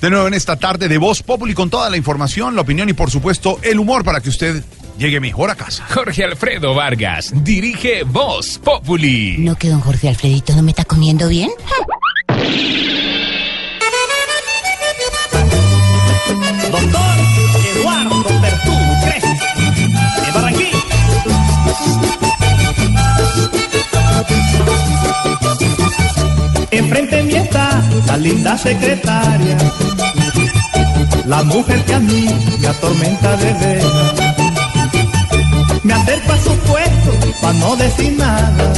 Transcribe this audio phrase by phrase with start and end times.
[0.00, 2.94] De nuevo en esta tarde de Voz Populi con toda la información, la opinión y
[2.94, 4.64] por supuesto el humor para que usted
[4.96, 5.84] llegue mejor a casa.
[5.90, 9.36] Jorge Alfredo Vargas dirige Voz Populi.
[9.38, 11.50] ¿No que don Jorge Alfredito no me está comiendo bien?
[16.70, 17.16] Doctor
[17.76, 18.72] Eduardo Pertú
[19.02, 19.28] Crespo,
[20.24, 20.78] de Barranquilla.
[26.72, 29.56] Enfrente mí está la linda secretaria,
[31.26, 32.26] la mujer que a mí
[32.60, 33.92] me atormenta de veras.
[35.82, 38.72] Me acerco a su puesto para no decir nada.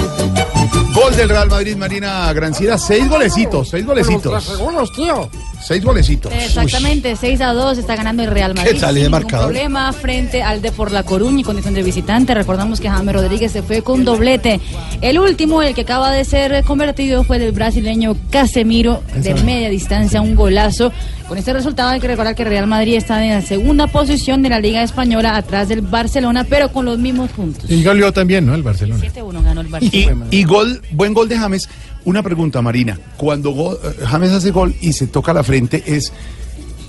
[0.95, 4.45] Gol del Real Madrid, Marina Granciera, seis golecitos, seis golecitos.
[4.45, 5.29] segundos, tío.
[5.65, 6.33] Seis golecitos.
[6.33, 8.73] Exactamente, 6 a 2 está ganando el Real Madrid.
[8.73, 9.47] ¿Qué tal, sin de ningún marcador?
[9.47, 12.35] problema frente al de por La Coruña y condición de visitante.
[12.35, 14.61] Recordamos que James Rodríguez se fue con doblete.
[15.01, 20.21] El último, el que acaba de ser convertido, fue del brasileño Casemiro de media distancia,
[20.21, 20.93] un golazo.
[21.29, 24.51] Con este resultado hay que recordar que Real Madrid está en la segunda posición de
[24.51, 27.71] la Liga Española atrás del Barcelona, pero con los mismos puntos.
[27.71, 28.55] Y goleó también, ¿no?
[28.55, 29.01] El Barcelona.
[29.03, 30.27] 7-1 ganó el Y, Barcelona.
[30.31, 31.69] y gol, buen gol de James.
[32.05, 32.99] Una pregunta, Marina.
[33.17, 36.13] Cuando go- eh, James hace gol y se toca la frente, ¿es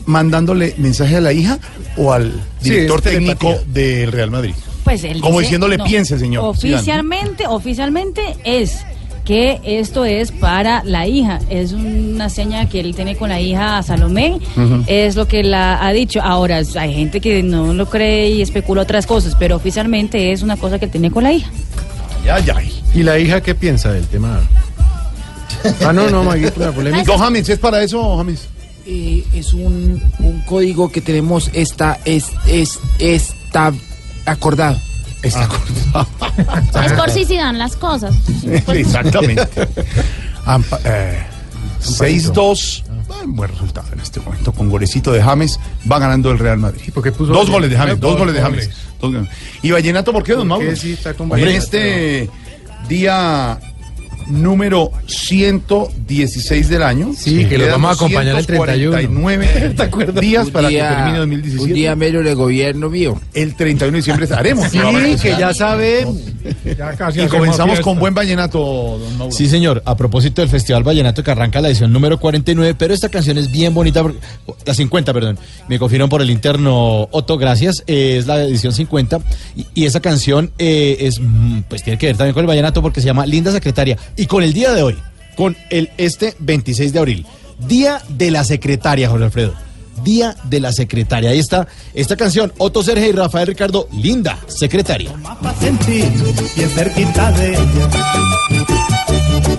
[0.05, 1.59] mandándole mensaje a la hija
[1.97, 4.53] o al director técnico del Real Madrid?
[4.83, 6.43] Pues él Como dice- diciéndole, piense, señor.
[6.45, 8.85] Oficialmente, oficialmente es
[9.23, 11.39] que esto es para la hija.
[11.49, 14.39] Es una seña que él tiene con la hija Salomé.
[14.87, 16.21] Es lo que la ha dicho.
[16.21, 20.57] Ahora, hay gente que no lo cree y especula otras cosas, pero oficialmente es una
[20.57, 21.49] cosa que él tiene con la hija.
[22.25, 22.55] Ya, ya.
[22.93, 24.41] ¿Y la hija qué piensa del tema?
[25.85, 27.03] Ah, no, no, Maguito, la polémica.
[27.11, 28.47] Don James, ¿es para eso, James?
[28.85, 33.71] Eh, es un, un código que tenemos esta es, es está
[34.25, 34.77] acordado.
[35.21, 35.47] Está
[36.85, 38.13] Es por si se dan las cosas.
[38.67, 39.47] Exactamente.
[40.45, 41.23] Ampa- eh,
[41.81, 42.83] 6-2.
[42.89, 44.51] Ah, Buen resultado en este momento.
[44.51, 45.59] Con golecito de James
[45.89, 46.81] va ganando el Real Madrid.
[46.93, 48.41] puso- Dos goles de James, Ah, dos goles de.
[48.41, 48.69] James.
[48.99, 49.29] Dos goles.
[49.61, 50.79] ¿Y Vallenato por qué, don ¿Por qué Mauro?
[50.79, 51.57] sí está con En Vallenato?
[51.57, 52.29] este
[52.89, 53.59] día
[54.27, 57.11] número 116 del año.
[57.17, 58.91] Sí, que los quedan vamos a acompañar el 31.
[58.95, 61.73] 249 días para que termine un 2017.
[61.73, 63.19] día menos de gobierno mío.
[63.33, 64.69] El 31 de diciembre haremos.
[64.69, 64.79] Sí,
[65.21, 65.29] que
[66.77, 67.83] ya casi Y comenzamos fiesta.
[67.83, 68.59] con buen vallenato,
[68.99, 69.33] don Mauro.
[69.33, 69.81] Sí, señor.
[69.85, 73.49] A propósito del Festival Vallenato que arranca la edición número 49, pero esta canción es
[73.51, 74.19] bien bonita, porque-
[74.65, 75.37] la 50, perdón.
[75.67, 77.83] Me confirman por el interno Otto, gracias.
[77.87, 79.19] eh, es la edición 50
[79.55, 82.81] y, y esa canción eh, es, mm, pues tiene que ver también con el Vallenato
[82.81, 83.97] porque se llama Linda Secretaria.
[84.15, 84.97] Y con el día de hoy,
[85.35, 87.25] con el este 26 de abril,
[87.67, 89.53] Día de la Secretaria, Jorge Alfredo.
[90.03, 91.29] Día de la Secretaria.
[91.29, 95.13] Ahí está esta canción, Otto Sergio y Rafael Ricardo, Linda Secretaria.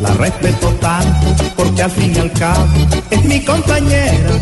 [0.01, 2.67] La respeto tanto porque al fin y al cabo
[3.11, 4.41] es mi compañera.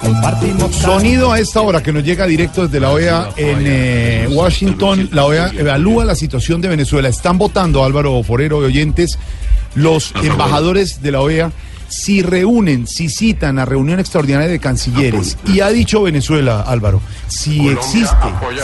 [0.00, 5.08] Compartimos Sonido a esta hora que nos llega directo desde la OEA en eh, Washington.
[5.12, 7.08] La OEA evalúa la situación de Venezuela.
[7.08, 9.18] Están votando, Álvaro Forero y oyentes,
[9.74, 11.52] los embajadores de la OEA
[11.90, 15.36] si reúnen, si citan a reunión extraordinaria de cancilleres.
[15.44, 18.14] Y ha dicho Venezuela, Álvaro, si existe,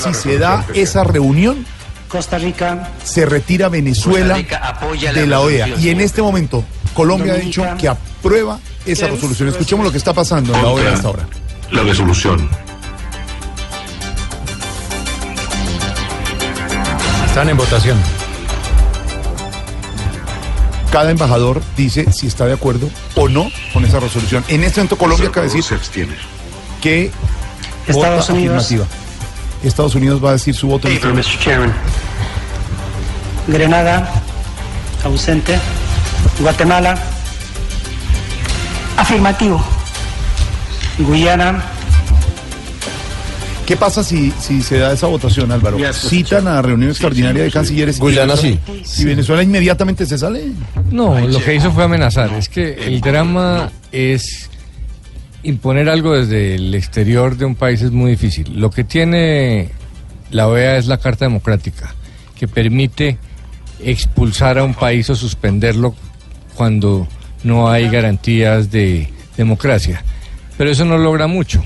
[0.00, 1.66] si se da esa reunión,
[2.08, 5.68] Costa Rica, se retira Venezuela la de la OEA.
[5.78, 9.48] Y en este momento, Colombia ha dicho que aprueba esa resolución.
[9.48, 11.28] Escuchemos lo que está pasando en la OEA hasta ahora.
[11.70, 12.48] La resolución.
[17.26, 17.98] Están en votación.
[20.96, 24.42] cada embajador dice si está de acuerdo o no con esa resolución.
[24.48, 26.14] En este momento Colombia acaba de decir Se abstiene.
[26.80, 27.10] que
[27.86, 28.64] Estados vota Unidos.
[28.64, 29.05] afirmativa.
[29.62, 30.88] Estados Unidos va a decir su voto.
[30.88, 31.28] en este momento.
[31.40, 31.72] Chairman.
[33.48, 34.08] Grenada,
[35.04, 35.58] ausente.
[36.40, 36.98] Guatemala,
[38.96, 39.62] afirmativo.
[40.98, 41.62] Guyana,
[43.66, 45.76] ¿Qué pasa si, si se da esa votación, Álvaro?
[45.92, 47.96] Citan a reunión extraordinaria de cancilleres.
[47.96, 48.60] y Guyana Venezuela-
[48.98, 50.52] ¿Y Venezuela inmediatamente se sale?
[50.92, 52.32] No, lo que hizo fue amenazar.
[52.34, 54.48] Es que el drama es
[55.46, 58.60] imponer algo desde el exterior de un país es muy difícil.
[58.60, 59.70] Lo que tiene
[60.30, 61.94] la OEA es la Carta Democrática,
[62.34, 63.18] que permite
[63.80, 65.94] expulsar a un país o suspenderlo
[66.54, 67.06] cuando
[67.44, 70.02] no hay garantías de democracia.
[70.58, 71.62] Pero eso no logra mucho,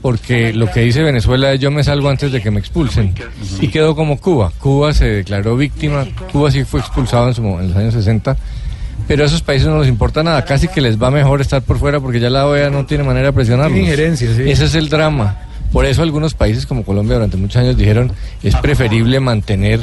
[0.00, 3.14] porque lo que dice Venezuela es yo me salgo antes de que me expulsen.
[3.60, 4.52] Y quedó como Cuba.
[4.58, 8.36] Cuba se declaró víctima, Cuba sí fue expulsado en, su en los años 60,
[9.12, 11.78] pero a esos países no les importa nada, casi que les va mejor estar por
[11.78, 13.78] fuera porque ya la OEA no tiene manera de presionarlos.
[13.78, 14.50] Injerencia, sí.
[14.50, 15.36] Ese es el drama.
[15.70, 18.10] Por eso algunos países como Colombia durante muchos años dijeron
[18.42, 19.80] es preferible mantener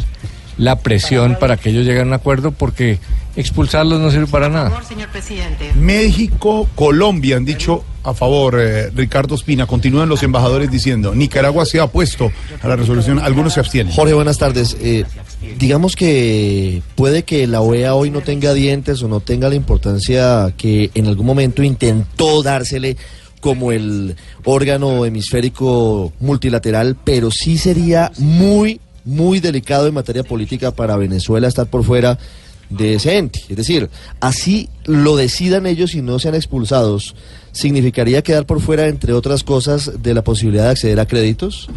[0.60, 3.00] la presión para que ellos lleguen a un acuerdo porque
[3.36, 4.72] expulsarlos no sirve para nada.
[5.76, 9.66] México, Colombia han dicho a favor, eh, Ricardo Espina.
[9.66, 13.94] Continúan los embajadores diciendo, Nicaragua se ha opuesto a la resolución, algunos se abstienen.
[13.94, 14.76] Jorge, buenas tardes.
[14.82, 15.06] Eh,
[15.58, 20.54] digamos que puede que la OEA hoy no tenga dientes o no tenga la importancia
[20.58, 22.98] que en algún momento intentó dársele
[23.40, 30.96] como el órgano hemisférico multilateral, pero sí sería muy, muy delicado en materia política para
[30.98, 32.18] Venezuela estar por fuera
[32.70, 33.42] de ese ente.
[33.50, 33.90] Es decir,
[34.20, 37.16] así lo decidan ellos y no sean expulsados,
[37.52, 41.68] significaría quedar por fuera, entre otras cosas, de la posibilidad de acceder a créditos.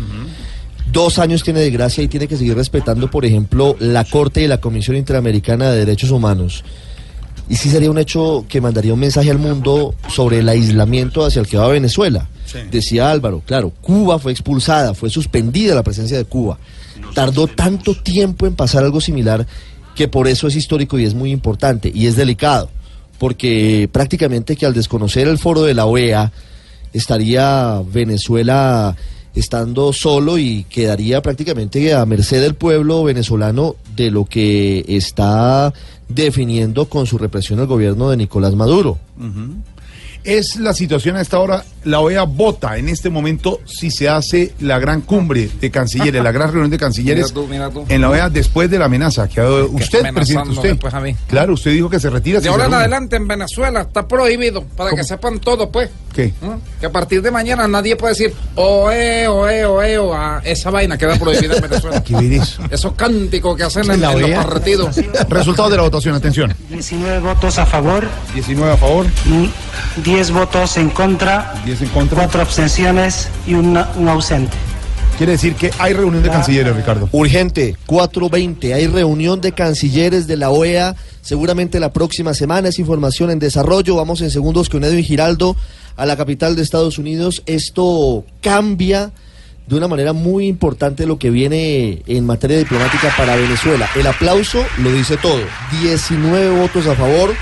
[0.92, 4.46] Dos años tiene de gracia y tiene que seguir respetando, por ejemplo, la Corte y
[4.46, 6.64] la Comisión Interamericana de Derechos Humanos.
[7.48, 11.40] Y sí sería un hecho que mandaría un mensaje al mundo sobre el aislamiento hacia
[11.40, 12.28] el que va Venezuela.
[12.70, 16.58] Decía Álvaro, claro, Cuba fue expulsada, fue suspendida la presencia de Cuba.
[17.14, 19.46] Tardó tanto tiempo en pasar algo similar
[19.94, 22.70] que por eso es histórico y es muy importante y es delicado,
[23.18, 26.32] porque prácticamente que al desconocer el foro de la OEA
[26.92, 28.96] estaría Venezuela
[29.34, 35.72] estando solo y quedaría prácticamente a merced del pueblo venezolano de lo que está
[36.08, 38.98] definiendo con su represión el gobierno de Nicolás Maduro.
[40.24, 41.64] Es la situación a esta hora.
[41.84, 46.30] La OEA vota en este momento si se hace la gran cumbre de cancilleres, la
[46.30, 47.84] gran reunión de cancilleres Mira tú, mira tú.
[47.88, 50.50] en la OEA después de la amenaza que ha dado usted, presidente.
[50.50, 50.78] Usted.
[50.78, 51.16] pues, a mí.
[51.26, 52.38] Claro, usted dijo que se retira.
[52.40, 55.90] De ahora en adelante en Venezuela está prohibido, para que sepan todo, pues.
[56.14, 56.32] ¿Qué?
[56.40, 56.78] ¿Mm?
[56.80, 60.96] Que a partir de mañana nadie puede decir oe, oe, oe, o a esa vaina
[60.96, 62.04] queda prohibida en Venezuela.
[62.04, 62.62] ¿Qué ver eso?
[62.70, 64.42] Esos cánticos que hacen en, La en los OEA.
[64.44, 64.96] partidos.
[65.28, 66.54] Resultado de la votación, atención.
[66.70, 69.50] 19 votos a favor, 19 a favor, y
[70.04, 72.18] 10 votos en contra, 10 en contra.
[72.18, 74.56] 4 abstenciones y una- un ausente.
[75.18, 77.08] Quiere decir que hay reunión de cancilleres, Ricardo.
[77.12, 83.30] Urgente, 4.20, hay reunión de cancilleres de la OEA, seguramente la próxima semana, es información
[83.30, 85.54] en desarrollo, vamos en segundos con Edwin Giraldo
[85.96, 89.12] a la capital de Estados Unidos, esto cambia
[89.66, 93.88] de una manera muy importante lo que viene en materia diplomática para Venezuela.
[93.94, 95.38] El aplauso lo dice todo,
[95.82, 97.32] 19 votos a favor,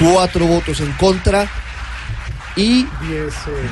[0.00, 1.50] 4 votos en contra
[2.56, 2.86] y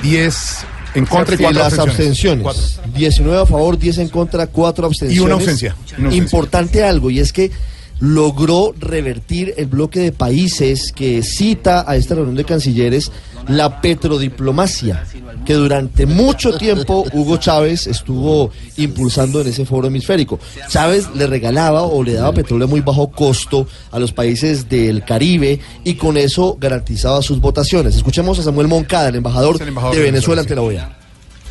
[0.02, 2.81] 10 en contra y 4 las abstenciones.
[2.94, 5.17] 19 a favor, 10 en contra, 4 abstenciones.
[5.17, 6.19] Y una ausencia, y una ausencia.
[6.19, 7.50] Importante algo, y es que
[7.98, 13.10] logró revertir el bloque de países que cita a esta reunión de cancilleres
[13.48, 15.04] la petrodiplomacia,
[15.44, 20.40] que durante mucho tiempo Hugo Chávez estuvo impulsando en ese foro hemisférico.
[20.69, 25.04] Chávez le regalaba o le daba petróleo a muy bajo costo a los países del
[25.04, 27.94] Caribe y con eso garantizaba sus votaciones.
[27.94, 30.98] Escuchemos a Samuel Moncada, el embajador, embajador de Venezuela, ante la OEA.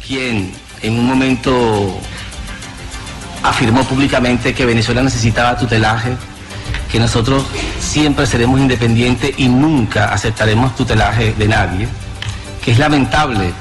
[0.05, 0.51] quien
[0.81, 1.51] en un momento
[3.41, 6.11] afirmó públicamente que Venezuela necesitaba tutelaje,
[6.95, 7.43] que nosotros
[7.81, 11.89] siempre seremos independientes y nunca aceptaremos tutelaje de nadie,
[12.63, 13.51] que es lamentable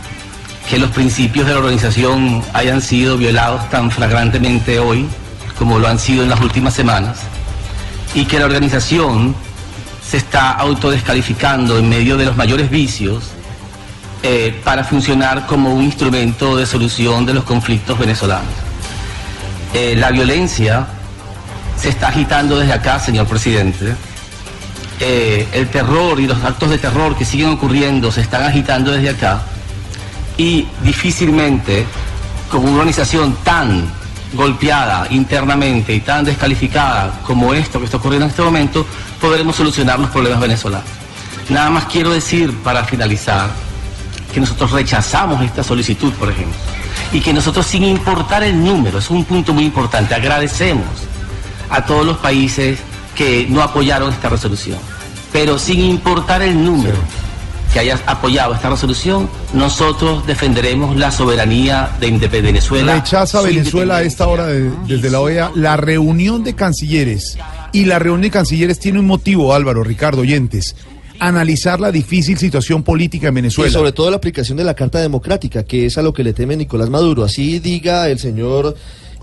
[0.71, 5.09] que los principios de la organización hayan sido violados tan flagrantemente hoy
[5.59, 7.23] como lo han sido en las últimas semanas,
[8.15, 9.35] y que la organización
[10.09, 13.25] se está autodescalificando en medio de los mayores vicios
[14.23, 18.55] eh, para funcionar como un instrumento de solución de los conflictos venezolanos.
[19.73, 20.87] Eh, la violencia
[21.77, 23.95] se está agitando desde acá, señor presidente.
[25.01, 29.11] Eh, el terror y los actos de terror que siguen ocurriendo se están agitando desde
[29.11, 29.43] acá
[30.37, 31.85] y difícilmente
[32.51, 33.85] con una organización tan
[34.33, 38.87] golpeada internamente y tan descalificada como esto que está ocurriendo en este momento,
[39.21, 40.89] podremos solucionar los problemas venezolanos.
[41.49, 43.51] Nada más quiero decir para finalizar
[44.33, 46.57] que nosotros rechazamos esta solicitud, por ejemplo,
[47.13, 50.85] y que nosotros sin importar el número, es un punto muy importante, agradecemos
[51.75, 52.79] a todos los países
[53.15, 54.79] que no apoyaron esta resolución,
[55.33, 56.97] pero sin importar el número
[57.73, 62.95] que haya apoyado esta resolución, nosotros defenderemos la soberanía de Indep- Venezuela.
[62.95, 67.37] Rechaza Venezuela a esta hora de- desde la OEA la reunión de cancilleres.
[67.73, 70.77] Y la reunión de cancilleres tiene un motivo, Álvaro, Ricardo, oyentes.
[71.19, 73.69] Analizar la difícil situación política en Venezuela.
[73.69, 76.33] Y sobre todo la aplicación de la Carta Democrática, que es a lo que le
[76.33, 77.25] teme Nicolás Maduro.
[77.25, 78.77] Así diga el señor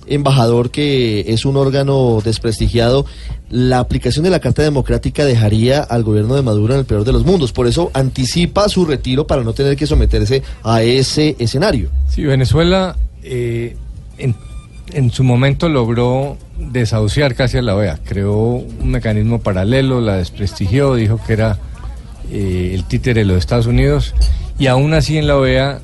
[0.08, 3.06] embajador que es un órgano desprestigiado,
[3.50, 7.12] la aplicación de la Carta Democrática dejaría al gobierno de Maduro en el peor de
[7.12, 7.52] los mundos.
[7.52, 11.90] Por eso anticipa su retiro para no tener que someterse a ese escenario.
[12.10, 13.76] Sí, Venezuela eh,
[14.18, 18.00] en, su momento logró desahuciar casi a la OEA.
[18.04, 21.60] Creó un mecanismo paralelo, la desprestigió, dijo que era
[22.32, 24.14] eh, el títere de los Estados Unidos
[24.60, 25.82] y aún así en la OEA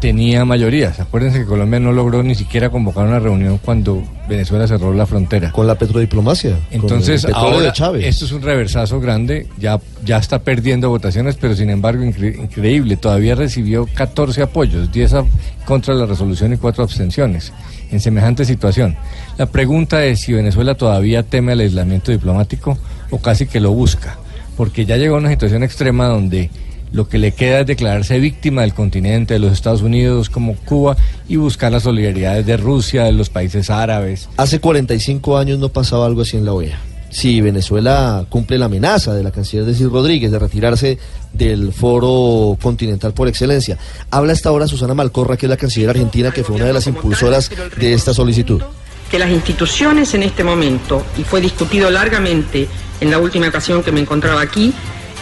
[0.00, 0.98] tenía mayorías.
[0.98, 5.52] Acuérdense que Colombia no logró ni siquiera convocar una reunión cuando Venezuela cerró la frontera.
[5.52, 6.56] Con la petrodiplomacia.
[6.70, 8.06] Entonces, ahora, de Chávez.
[8.06, 12.96] esto es un reversazo grande, ya, ya está perdiendo votaciones, pero sin embargo, incre- increíble,
[12.96, 15.24] todavía recibió 14 apoyos, 10 a-
[15.66, 17.52] contra la resolución y 4 abstenciones,
[17.92, 18.96] en semejante situación.
[19.38, 22.78] La pregunta es si Venezuela todavía teme al aislamiento diplomático
[23.10, 24.16] o casi que lo busca,
[24.56, 26.50] porque ya llegó a una situación extrema donde
[26.92, 30.96] lo que le queda es declararse víctima del continente, de los Estados Unidos como Cuba,
[31.28, 34.28] y buscar las solidaridades de Rusia, de los países árabes.
[34.36, 36.78] Hace 45 años no pasaba algo así en la OEA.
[37.10, 40.98] Si Venezuela cumple la amenaza de la canciller Desi Rodríguez de retirarse
[41.32, 43.78] del foro continental por excelencia.
[44.10, 46.86] Habla hasta ahora Susana Malcorra, que es la canciller argentina, que fue una de las
[46.86, 48.62] impulsoras de esta solicitud.
[49.10, 52.68] que las instituciones en este momento, y fue discutido largamente
[53.00, 54.72] en la última ocasión que me encontraba aquí,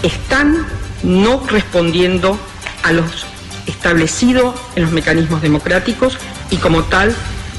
[0.03, 0.67] están
[1.03, 2.39] no respondiendo
[2.83, 3.27] a los
[3.67, 6.17] establecido en los mecanismos democráticos
[6.51, 7.15] y como tal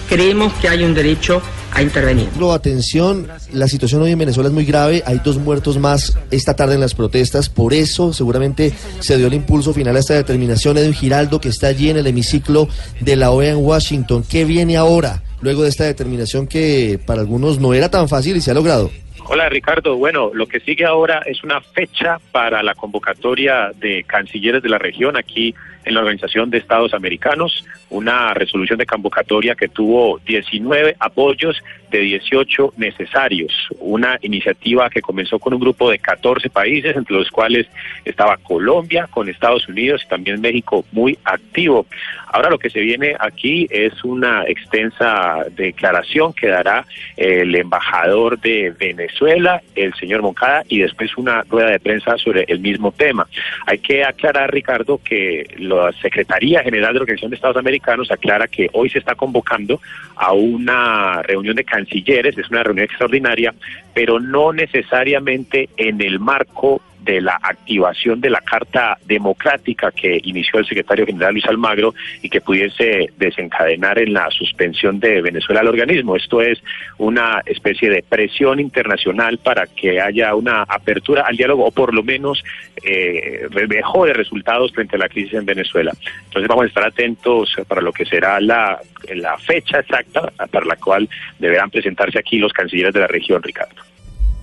[0.08, 1.42] creemos que hay un derecho
[1.72, 2.28] a intervenir.
[2.40, 6.56] Lo, atención, la situación hoy en Venezuela es muy grave, hay dos muertos más esta
[6.56, 10.78] tarde en las protestas, por eso seguramente se dio el impulso final a esta determinación.
[10.78, 12.68] Edwin Giraldo, que está allí en el hemiciclo
[13.00, 17.60] de la OEA en Washington, ¿qué viene ahora, luego de esta determinación que para algunos
[17.60, 18.90] no era tan fácil y se ha logrado?
[19.32, 24.64] Hola Ricardo, bueno, lo que sigue ahora es una fecha para la convocatoria de cancilleres
[24.64, 25.54] de la región aquí
[25.86, 32.00] en la Organización de Estados Americanos, una resolución de convocatoria que tuvo 19 apoyos de
[32.00, 37.68] 18 necesarios, una iniciativa que comenzó con un grupo de 14 países, entre los cuales
[38.06, 41.88] estaba Colombia, con Estados Unidos y también México muy activo.
[42.32, 46.86] Ahora lo que se viene aquí es una extensa declaración que dará
[47.18, 48.72] el embajador de
[49.20, 53.28] Venezuela, el señor Moncada, y después una rueda de prensa sobre el mismo tema.
[53.66, 58.48] Hay que aclarar, Ricardo, que la Secretaría General de la Organización de Estados Americanos aclara
[58.48, 59.82] que hoy se está convocando
[60.16, 63.54] a una reunión de cancilleres, es una reunión extraordinaria,
[63.94, 70.60] pero no necesariamente en el marco de la activación de la Carta Democrática que inició
[70.60, 75.68] el secretario general Luis Almagro y que pudiese desencadenar en la suspensión de Venezuela al
[75.68, 76.16] organismo.
[76.16, 76.62] Esto es
[76.98, 82.04] una especie de presión internacional para que haya una apertura al diálogo o por lo
[82.04, 82.44] menos
[82.84, 85.94] eh, mejores resultados frente a la crisis en Venezuela.
[86.26, 88.80] Entonces vamos a estar atentos para lo que será la,
[89.16, 93.89] la fecha exacta para la cual deberán presentarse aquí los cancilleres de la región, Ricardo.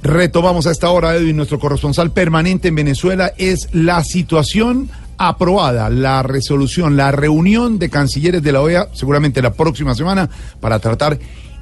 [0.02, 6.22] Retomamos a esta hora, Edwin, nuestro corresponsal permanente en Venezuela, es la situación aprobada, la
[6.22, 10.28] resolución, la reunión de cancilleres de la OEA, seguramente la próxima semana,
[10.60, 11.18] para tratar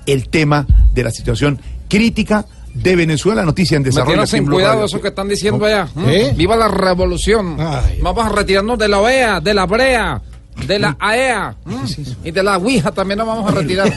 [0.07, 3.45] el tema de la situación crítica de Venezuela.
[3.45, 4.23] Noticia en desarrollo.
[4.23, 4.87] Aquí en cuidado Radio.
[4.87, 5.89] eso que están diciendo allá.
[5.97, 6.15] ¿m?
[6.15, 6.35] ¿Eh?
[6.37, 7.57] ¡Viva la revolución!
[8.03, 10.21] Vamos a retirarnos de la OEA, de la BREA,
[10.67, 11.77] de la AEA ¿m?
[12.25, 13.93] y de la Ouija también nos vamos a retirar.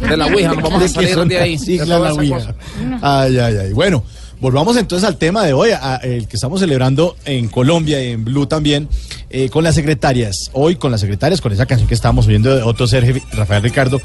[0.00, 1.56] de la Ouija, nos vamos a ¿De qué salir de ahí.
[1.56, 2.54] de la Ouija?
[3.02, 3.72] Ay, ay, ay.
[3.72, 4.04] Bueno,
[4.40, 8.24] volvamos entonces al tema de hoy, a- el que estamos celebrando en Colombia y en
[8.24, 8.88] Blue también,
[9.30, 10.50] eh, con las secretarias.
[10.52, 14.00] Hoy con las secretarias, con esa canción que estábamos oyendo de Otto Sergio Rafael Ricardo,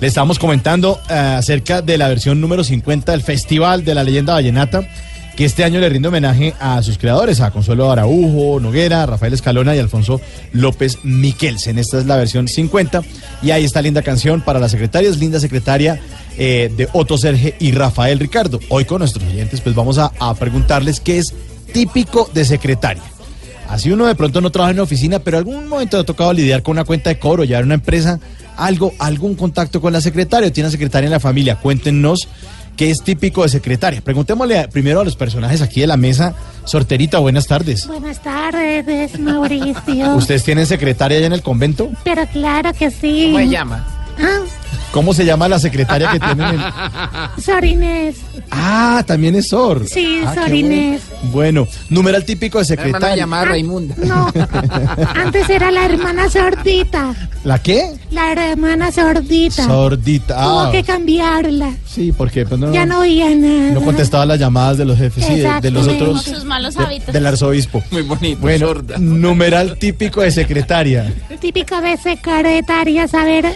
[0.00, 4.34] le estábamos comentando eh, acerca de la versión número 50 del Festival de la Leyenda
[4.34, 4.88] Vallenata,
[5.38, 9.76] que este año le rinde homenaje a sus creadores, a Consuelo Araujo, Noguera, Rafael Escalona
[9.76, 10.20] y Alfonso
[10.52, 11.78] López Miquelsen.
[11.78, 13.02] Esta es la versión 50
[13.40, 16.00] y ahí está linda canción para las secretarias, linda secretaria
[16.36, 18.58] eh, de Otto Serge y Rafael Ricardo.
[18.68, 21.32] Hoy con nuestros oyentes pues vamos a, preguntarles qué es
[21.72, 23.04] típico de secretaria.
[23.68, 26.32] Así uno de pronto no trabaja en una oficina, pero algún momento le ha tocado
[26.32, 28.18] lidiar con una cuenta de cobro, llevar una empresa,
[28.56, 31.60] algo, algún contacto con la secretaria, o tiene una secretaria en la familia.
[31.60, 32.26] Cuéntenos
[32.78, 34.00] qué es típico de secretaria.
[34.00, 36.34] Preguntémosle primero a los personajes aquí de la mesa.
[36.64, 37.86] Sorterita, buenas tardes.
[37.86, 40.14] Buenas tardes, Mauricio.
[40.14, 41.90] ¿Ustedes tienen secretaria allá en el convento?
[42.04, 43.30] Pero claro que sí.
[43.32, 43.97] ¿Cómo se llama?
[44.18, 44.40] Ah,
[44.90, 46.56] ¿Cómo se llama la secretaria que tienen?
[47.44, 48.16] Sor Inés.
[48.50, 49.86] Ah, también es Sor.
[49.86, 50.56] Sí, Ah, Sor bueno.
[50.56, 51.02] Inés.
[51.24, 53.14] Bueno, numeral típico de secretaria.
[53.16, 53.94] llamada Raimunda.
[53.98, 54.32] No,
[55.14, 57.14] antes era la hermana sordita.
[57.44, 57.92] ¿La qué?
[58.10, 59.66] La hermana sordita.
[59.66, 60.42] Sordita.
[60.42, 61.70] Tuvo Ah, que cambiarla.
[61.86, 63.72] sí, porque pues, no, Ya no oía nada.
[63.72, 66.22] no contestaba las llamadas de los jefes, sí, de, de los otros.
[66.24, 67.12] Sus malos de- hábitos.
[67.12, 67.84] del arzobispo.
[67.90, 68.40] Muy bonito.
[68.40, 68.96] Bueno, sorda.
[68.98, 71.12] numeral típico de secretaria.
[71.40, 73.46] Típico de secretaria saber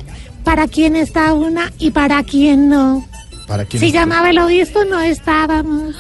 [0.43, 3.07] para quién está una y para quién no.
[3.47, 4.01] ¿Para quién Si está?
[4.01, 5.95] llamaba el obispo, no estábamos.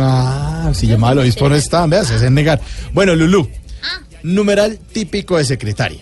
[0.00, 2.60] Ah, si llamaba al obispo no está, veas, es en negar.
[2.92, 3.48] Bueno, Lulú,
[3.82, 4.00] Ah.
[4.22, 6.00] numeral típico de secretaria.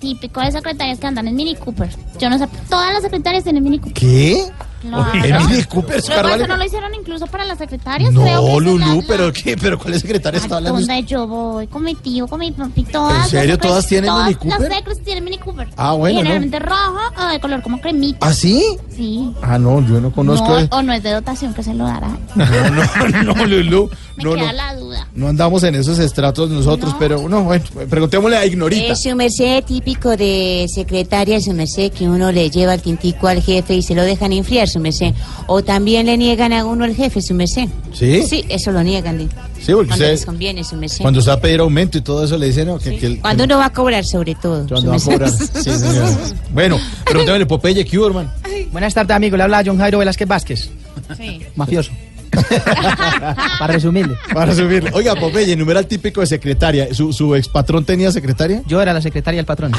[0.00, 1.88] Típico de secretarias que andan en Mini Cooper.
[2.20, 3.94] Yo no sé, todas las secretarias tienen Mini Cooper.
[3.94, 4.44] ¿Qué?
[4.80, 5.06] Claro.
[5.14, 6.36] ¿En Mini Cooper, Luego Carvalho?
[6.36, 8.10] eso no lo hicieron incluso para las secretarias.
[8.10, 10.78] creo que No, es Lulú, la- pero qué, pero ¿cuál secretaria está hablando?
[10.78, 13.24] Donde yo voy con mi tío, con mi papi, todas.
[13.24, 14.60] ¿En serio todas tienen todas Mini Cooper?
[14.68, 15.68] Las secres tienen Mini Cooper.
[15.76, 16.30] Ah, bueno, Y no.
[16.30, 18.26] generalmente rojo o de color como cremita.
[18.26, 18.64] ¿Ah, sí?
[18.94, 19.32] Sí.
[19.42, 20.48] Ah, no, yo no conozco.
[20.60, 22.08] No, o no es de dotación que se lo dará.
[22.36, 23.90] No, no, no, Lulú.
[24.16, 25.08] Me No, queda no, la duda.
[25.14, 28.92] no andamos en esos estratos nosotros, pero no, bueno, preguntémosle a Ignorita.
[28.92, 33.40] Es su merced típico de secretaria, su merced, que uno le lleva el tintico al
[33.40, 35.12] jefe y se lo dejan enfriar, su merced.
[35.46, 37.68] O también le niegan a uno al jefe, su merced.
[37.92, 38.22] ¿Sí?
[38.22, 39.18] Sí, eso lo niegan.
[39.18, 39.26] Sí,
[39.72, 41.02] porque cuando usted- les conviene, su merced.
[41.02, 43.20] Cuando se va a pedir aumento y todo eso, le dicen, no, que, que el-
[43.20, 44.66] Cuando uno va a cobrar, sobre todo.
[44.68, 45.30] Cuando su va a cobrar.
[45.30, 46.08] Sí, señor.
[46.52, 48.30] Bueno, pregúntame Popeye, ¿qué hermano?
[48.72, 49.36] Buenas tardes, amigo.
[49.36, 50.70] Le habla John Jairo Velázquez Vázquez,
[51.16, 51.40] Sí.
[51.56, 51.90] mafioso.
[53.58, 54.16] Para resumirle.
[54.32, 54.90] Para subirle.
[54.92, 56.92] Oiga, Popeye, numeral típico de secretaria.
[56.94, 58.62] ¿Su, su ex patrón tenía secretaria?
[58.66, 59.72] Yo era la secretaria del patrón.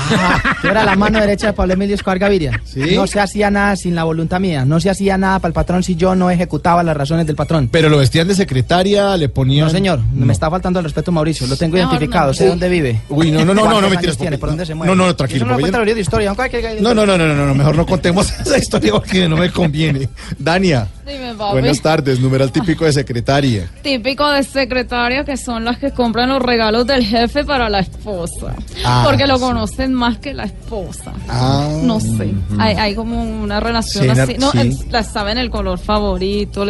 [0.63, 2.62] Yo era la mano derecha de Pablo Emilio Escobar Gaviria.
[2.65, 2.82] ¿Sí?
[2.96, 4.65] No se hacía nada sin la voluntad mía.
[4.65, 7.70] No se hacía nada para el patrón si yo no ejecutaba las razones del patrón.
[7.72, 9.65] Pero lo vestían de secretaria, le ponían.
[9.65, 10.00] No, señor.
[10.13, 11.48] Me está faltando el respeto, Mauricio.
[11.48, 12.27] Lo tengo Mejor identificado.
[12.27, 12.34] no.
[12.34, 13.01] Sé dónde vive.
[13.10, 14.38] Uy, no, no, no, no, no, ¿Cuántos mentiras, años tiene?
[14.38, 14.39] Popeye.
[14.39, 14.96] ¿Por dónde se No, mueve?
[14.96, 15.63] no, no, tranquilo, Eso no lo Popeye.
[15.72, 16.29] cuenta el libro de historia.
[16.29, 19.27] aunque hay que- No, no, no, no, no, no, mejor no contemos esa historia porque
[19.29, 20.10] no me conviene.
[20.38, 21.54] Dania, Dime, papi.
[21.54, 23.70] buenas tardes, numeral típico de secretaria.
[23.82, 28.56] Típico de secretaria que son las que compran los regalos del jefe para la esposa.
[28.86, 29.42] Ah, porque lo sí.
[29.44, 31.13] conocen más que la esposa.
[31.28, 34.36] Ah, No sé, hay, hay como una relación Sí, así.
[34.38, 34.78] No, sí.
[34.92, 36.63] la saben el color favorito.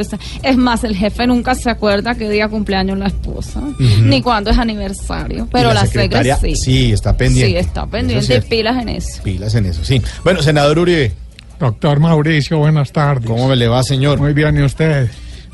[0.44, 4.58] Es más, el jefe nunca se acuerda qué día cumpleaños la esposa, ni cuándo es
[4.58, 5.48] aniversario.
[5.52, 6.72] Pero Y la, secretaria secretaria, sí.
[6.86, 7.52] Sí, está pendiente.
[7.52, 9.22] Sí, está pendiente es pilas en eso.
[9.24, 10.02] Pilas en eso, sí.
[10.24, 11.12] Bueno, senador Uribe.
[11.60, 13.26] Doctor Mauricio, buenas tardes.
[13.28, 14.20] ¿Cómo me le va, señor?
[14.20, 15.10] Muy bien, ¿y usted?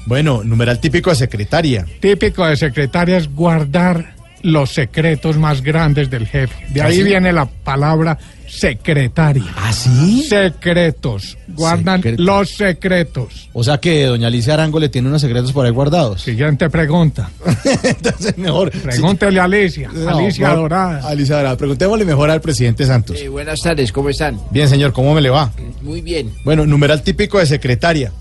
[0.05, 1.85] Bueno, numeral típico de secretaria.
[1.99, 4.14] Típico de secretaria es guardar
[4.45, 6.53] los secretos más grandes del jefe.
[6.69, 7.03] De ¿Ah, ahí sí?
[7.03, 9.43] viene la palabra secretaria.
[9.57, 10.23] ¿Ah, sí?
[10.29, 11.37] Secretos.
[11.47, 12.25] Guardan Secretos.
[12.25, 13.49] los secretos.
[13.53, 16.21] O sea que doña Alicia Arango le tiene unos secretos por ahí guardados.
[16.21, 17.29] Siguiente pregunta.
[17.83, 18.71] Entonces, mejor.
[18.71, 19.89] Pregúntele a Alicia.
[19.93, 21.07] No, Alicia Dorada.
[21.07, 21.57] Alicia Dorada.
[21.57, 23.19] Preguntémosle mejor al presidente Santos.
[23.19, 24.39] Eh, buenas tardes, ¿cómo están?
[24.51, 25.51] Bien, señor, ¿cómo me le va?
[25.81, 26.31] Muy bien.
[26.43, 28.11] Bueno, numeral típico de secretaria.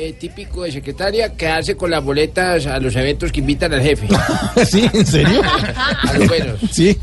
[0.00, 4.06] Eh, típico de secretaria quedarse con las boletas a los eventos que invitan al jefe.
[4.64, 4.88] ¿Sí?
[4.92, 5.42] ¿En serio?
[6.08, 6.60] A los buenos.
[6.70, 6.96] Sí.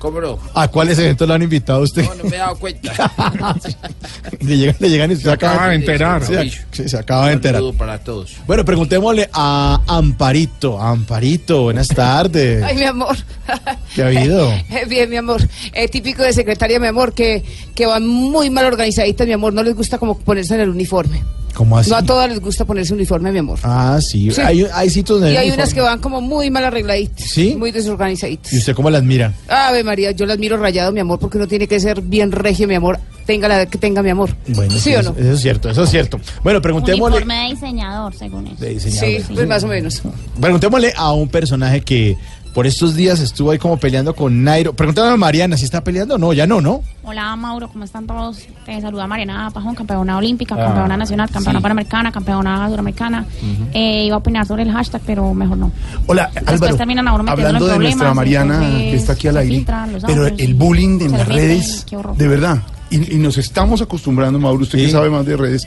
[0.00, 0.38] ¿Cómo no?
[0.54, 2.02] ¿A cuáles eventos lo han invitado a usted?
[2.04, 3.12] No, no me he dado cuenta.
[4.40, 6.22] le, llegan, le llegan y se, acaba de enterar.
[6.72, 7.62] Sí, se acaba de enterar.
[7.76, 8.34] para todos.
[8.46, 10.80] Bueno, preguntémosle a Amparito.
[10.80, 12.62] Amparito, buenas tardes.
[12.62, 13.14] Ay, mi amor.
[13.94, 14.50] ¿Qué ha habido?
[14.88, 15.46] Bien, mi amor.
[15.74, 19.52] Eh, típico de secretaria, mi amor, que, que van muy mal organizaditas, mi amor.
[19.52, 21.22] No les gusta como ponerse en el uniforme.
[21.54, 21.90] ¿Cómo así?
[21.90, 23.58] No a todas les gusta ponerse uniforme, mi amor.
[23.64, 24.30] Ah, sí.
[24.30, 24.40] Sí.
[24.40, 25.62] Hay, hay sitios donde Y hay uniforme.
[25.64, 27.28] unas que van como muy mal arregladitas.
[27.28, 27.54] ¿Sí?
[27.56, 28.52] Muy desorganizaditas.
[28.52, 29.34] ¿Y usted cómo las mira?
[29.48, 32.68] Ave María, yo las miro rayado, mi amor, porque uno tiene que ser bien regio,
[32.68, 32.98] mi amor.
[33.26, 34.30] Tenga la edad que tenga, mi amor.
[34.48, 35.18] Bueno, ¿Sí o eso, no?
[35.20, 36.20] eso es cierto, eso es cierto.
[36.42, 38.56] Bueno, preguntémosle, Uniforme de diseñador, según eso.
[38.56, 39.08] De diseñador.
[39.08, 40.02] Sí, pues más o menos.
[40.40, 42.16] preguntémosle a un personaje que
[42.54, 44.72] por estos días estuvo ahí como peleando con Nairo.
[44.72, 46.18] Preguntémosle a Mariana si está peleando.
[46.18, 46.82] No, ya no, ¿no?
[47.02, 48.40] Hola Mauro, ¿cómo están todos?
[48.66, 51.62] Te saluda Mariana Pajón, campeona olímpica, Ah, campeona nacional, campeona sí.
[51.62, 53.24] panamericana, campeona suramericana.
[53.72, 55.72] Eh, iba a opinar sobre el hashtag, pero mejor no.
[56.06, 56.76] Hola, Después Álvaro.
[56.76, 59.54] terminan a uno metiéndolo Hablando de nuestra problemas, Mariana entonces que está aquí al aire,
[59.56, 61.86] filtran pero el bullying de las redes,
[62.16, 62.58] de verdad,
[62.90, 65.66] y, y nos estamos acostumbrando, Mauro, usted que sabe más de redes,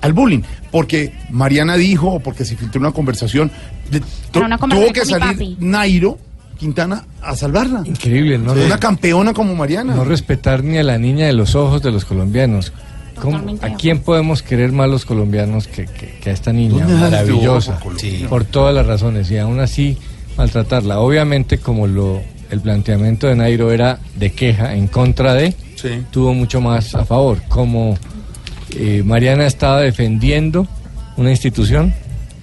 [0.00, 3.50] al bullying, porque Mariana dijo, o porque se filtró una conversación,
[3.90, 5.56] de- tu- una tuvo conversación que con mi salir.
[5.60, 6.18] Nairo
[6.58, 7.82] Quintana a salvarla.
[7.84, 8.52] Increíble, ¿no?
[8.52, 9.94] Una campeona como Mariana.
[9.94, 12.72] No respetar ni a la niña de los ojos de los colombianos.
[13.14, 16.84] ¿Cómo- Totalmente ¿A quién podemos querer más los colombianos que, que- que a esta niña
[16.84, 17.78] ¿Dónde das de maravillosa?
[18.28, 19.98] Por todas las razones y aún así
[20.36, 20.98] maltratarla.
[21.00, 25.54] Obviamente como lo el planteamiento de Nairo era de queja en contra de,
[26.10, 27.38] tuvo mucho más a favor.
[27.48, 27.96] Como
[28.76, 30.66] eh, Mariana estaba defendiendo
[31.16, 31.92] una institución,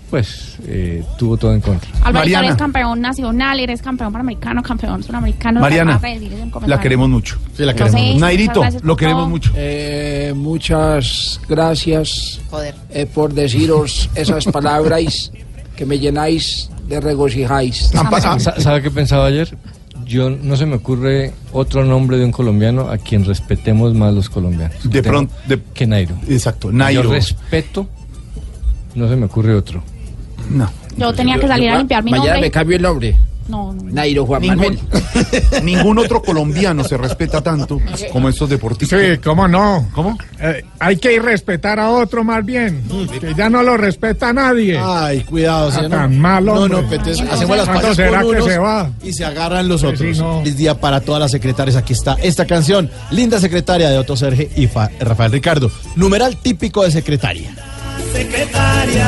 [0.10, 1.90] pues eh, tuvo todo en contra.
[2.04, 5.60] Alvarito, eres campeón nacional, eres campeón panamericano, campeón suramericano.
[5.62, 6.80] Mariana, la comentario.
[6.80, 7.38] queremos mucho.
[7.56, 8.16] Sí, la queremos.
[8.20, 9.30] Nairito, lo queremos todo.
[9.30, 9.52] mucho.
[9.56, 12.76] Eh, muchas gracias Joder.
[12.92, 15.32] eh, por deciros esas palabras
[15.76, 17.92] que me llenáis de regocijáis.
[18.40, 19.58] Sa- ¿Sabe qué pensaba ayer?
[20.06, 24.30] Yo no se me ocurre otro nombre de un colombiano a quien respetemos más los
[24.30, 24.78] colombianos.
[24.90, 26.16] De pronto, de- que Nairo.
[26.28, 27.10] Exacto, Yo Nairo.
[27.12, 27.88] respeto,
[28.94, 29.82] no se me ocurre otro.
[30.50, 30.70] No.
[30.98, 32.48] Yo tenía que salir a limpiar mi Mañana nombre.
[32.48, 33.16] me cambio el nombre.
[33.48, 33.84] No, no.
[33.84, 34.80] Nairo Juan Ningún, Manuel.
[35.64, 37.80] ningún otro colombiano se respeta tanto
[38.12, 39.00] como estos deportistas.
[39.00, 39.88] Sí, cómo no.
[39.94, 40.18] ¿Cómo?
[40.40, 42.82] Eh, hay que ir respetar a otro más bien,
[43.22, 44.80] que ya no lo respeta nadie.
[44.82, 45.92] Ay, cuidado, Ah, señor.
[45.92, 48.90] tan malo, No, no, pues, entonces hacemos las ¿Cuándo paces será con que se va?
[49.04, 50.00] y se agarran los otros.
[50.16, 50.40] sí, no.
[50.40, 51.76] Feliz día para todas las secretarias.
[51.76, 55.70] Aquí está esta canción, Linda Secretaria de Otto Serge y Fa- Rafael Ricardo.
[55.96, 57.54] Numeral típico de secretaria.
[58.12, 59.08] Secretaria,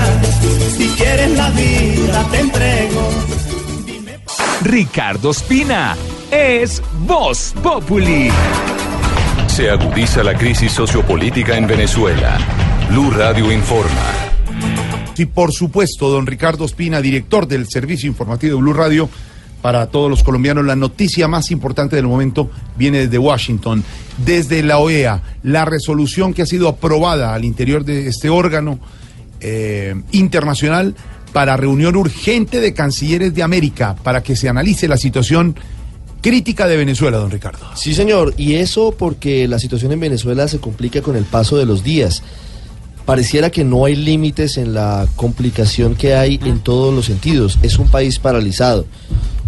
[0.77, 3.09] si quieres la vida te entrego.
[4.61, 5.95] Ricardo Espina
[6.31, 8.29] es Voz Populi.
[9.47, 12.37] Se agudiza la crisis sociopolítica en Venezuela.
[12.89, 14.01] Blue Radio informa.
[15.13, 19.09] Sí, por supuesto, don Ricardo Espina, director del servicio informativo de Blue Radio.
[19.61, 23.83] Para todos los colombianos, la noticia más importante del momento viene desde Washington,
[24.23, 28.79] desde la OEA, la resolución que ha sido aprobada al interior de este órgano
[29.39, 30.95] eh, internacional
[31.33, 35.55] para reunión urgente de cancilleres de América para que se analice la situación
[36.21, 37.65] crítica de Venezuela, don Ricardo.
[37.75, 41.65] Sí, señor, y eso porque la situación en Venezuela se complica con el paso de
[41.65, 42.23] los días.
[43.05, 47.57] Pareciera que no hay límites en la complicación que hay en todos los sentidos.
[47.61, 48.85] Es un país paralizado.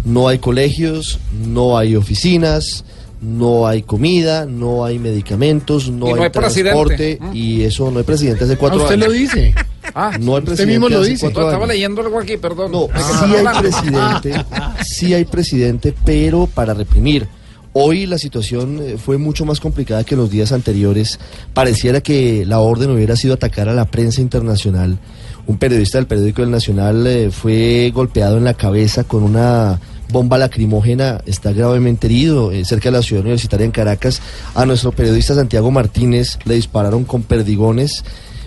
[0.04, 2.84] No hay colegios, no hay oficinas,
[3.20, 6.70] no hay comida, no hay medicamentos, no Y no hay presidente.
[6.70, 9.06] transporte y eso no hay presidente hace cuatro Ah, usted años.
[9.08, 9.54] lo dice.
[9.94, 11.26] Ah, No hay Usted presidente mismo lo hace dice.
[11.26, 11.68] estaba años.
[11.68, 12.72] leyendo algo aquí, perdón.
[12.72, 13.26] No, Ah.
[13.26, 14.44] sí hay presidente,
[14.86, 17.26] sí hay presidente, pero para reprimir.
[17.72, 21.20] Hoy la situación eh, fue mucho más complicada que los días anteriores.
[21.54, 24.98] Pareciera que la orden hubiera sido atacar a la prensa internacional.
[25.46, 29.78] Un periodista del periódico El Nacional eh, fue golpeado en la cabeza con una
[30.10, 34.20] bomba lacrimógena, está gravemente herido eh, cerca de la ciudad universitaria en Caracas.
[34.54, 38.04] A nuestro periodista Santiago Martínez le dispararon con perdigones.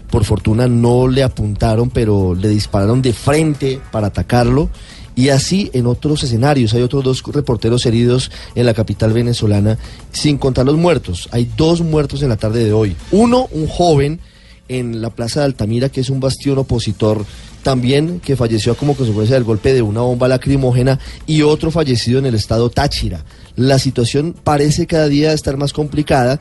[0.10, 4.70] Por fortuna no le apuntaron, pero le dispararon de frente para atacarlo.
[5.16, 6.74] Y así en otros escenarios.
[6.74, 9.78] Hay otros dos reporteros heridos en la capital venezolana,
[10.12, 11.30] sin contar los muertos.
[11.32, 12.96] Hay dos muertos en la tarde de hoy.
[13.12, 14.20] Uno, un joven
[14.70, 17.26] en la Plaza de Altamira, que es un bastión opositor,
[17.64, 22.26] también que falleció como consecuencia del golpe de una bomba lacrimógena, y otro fallecido en
[22.26, 23.24] el estado Táchira.
[23.56, 26.40] La situación parece cada día estar más complicada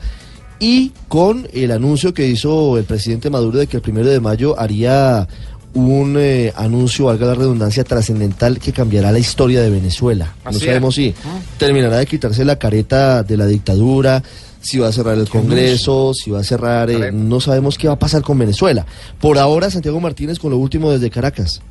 [0.59, 4.59] y con el anuncio que hizo el presidente Maduro de que el primero de mayo
[4.59, 5.27] haría
[5.73, 10.35] un eh, anuncio, valga la redundancia, trascendental que cambiará la historia de Venezuela.
[10.45, 10.59] No es.
[10.59, 11.13] sabemos si
[11.57, 14.21] terminará de quitarse la careta de la dictadura,
[14.63, 16.89] si va a cerrar el Congreso, si va a cerrar...
[16.89, 18.85] eh, no sabemos qué va a pasar con Venezuela.
[19.19, 21.61] Por ahora, Santiago Martínez con lo último desde Caracas.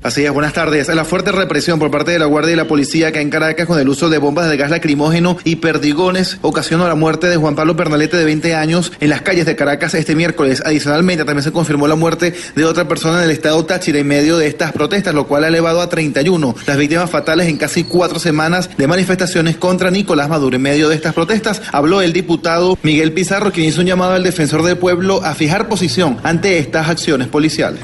[0.00, 0.86] Así es, buenas tardes.
[0.94, 3.80] La fuerte represión por parte de la Guardia y la Policía que en Caracas con
[3.80, 7.74] el uso de bombas de gas lacrimógeno y perdigones ocasionó la muerte de Juan Pablo
[7.74, 10.62] Pernalete de 20 años en las calles de Caracas este miércoles.
[10.64, 14.38] Adicionalmente también se confirmó la muerte de otra persona en el estado Táchira en medio
[14.38, 18.20] de estas protestas, lo cual ha elevado a 31 las víctimas fatales en casi cuatro
[18.20, 20.54] semanas de manifestaciones contra Nicolás Maduro.
[20.54, 24.22] En medio de estas protestas habló el diputado Miguel Pizarro, quien hizo un llamado al
[24.22, 27.82] defensor del pueblo a fijar posición ante estas acciones policiales.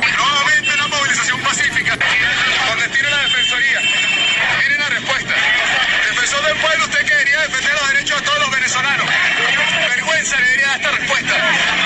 [2.68, 3.81] donde tiene la defensoría.
[4.61, 5.35] Tiene la respuesta.
[6.11, 9.07] Defensor del pueblo, usted que debería defender los derechos de todos los venezolanos.
[9.94, 11.35] Vergüenza le debería dar esta respuesta.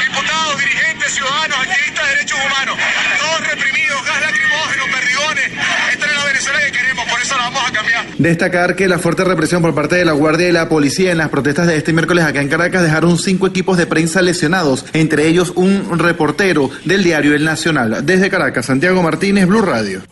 [0.09, 2.77] Diputados, dirigentes, ciudadanos, activistas de derechos humanos,
[3.21, 5.49] todos reprimidos, gas lacrimógeno, perdigones.
[5.93, 8.07] Esta es la Venezuela que queremos, por eso la vamos a cambiar.
[8.19, 11.29] Destacar que la fuerte represión por parte de la Guardia y la Policía en las
[11.29, 15.53] protestas de este miércoles acá en Caracas dejaron cinco equipos de prensa lesionados, entre ellos
[15.55, 18.05] un reportero del diario El Nacional.
[18.05, 20.03] Desde Caracas, Santiago Martínez, Blue Radio.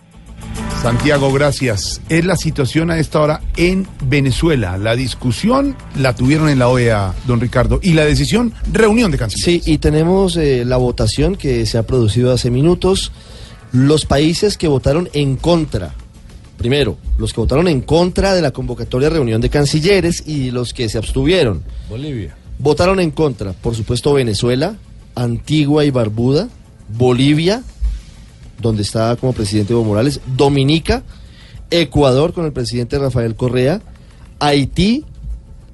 [0.83, 2.01] Santiago, gracias.
[2.09, 4.79] Es la situación a esta hora en Venezuela.
[4.79, 9.65] La discusión la tuvieron en la OEA, don Ricardo, y la decisión, reunión de cancilleres.
[9.65, 13.11] Sí, y tenemos eh, la votación que se ha producido hace minutos.
[13.73, 15.95] Los países que votaron en contra.
[16.67, 20.75] Primero, los que votaron en contra de la convocatoria de reunión de cancilleres y los
[20.75, 21.63] que se abstuvieron.
[21.89, 22.37] Bolivia.
[22.59, 24.75] Votaron en contra, por supuesto, Venezuela,
[25.15, 26.49] Antigua y Barbuda,
[26.89, 27.63] Bolivia,
[28.61, 31.05] donde está como presidente Evo Morales, Dominica,
[31.71, 33.81] Ecuador con el presidente Rafael Correa,
[34.41, 35.05] Haití,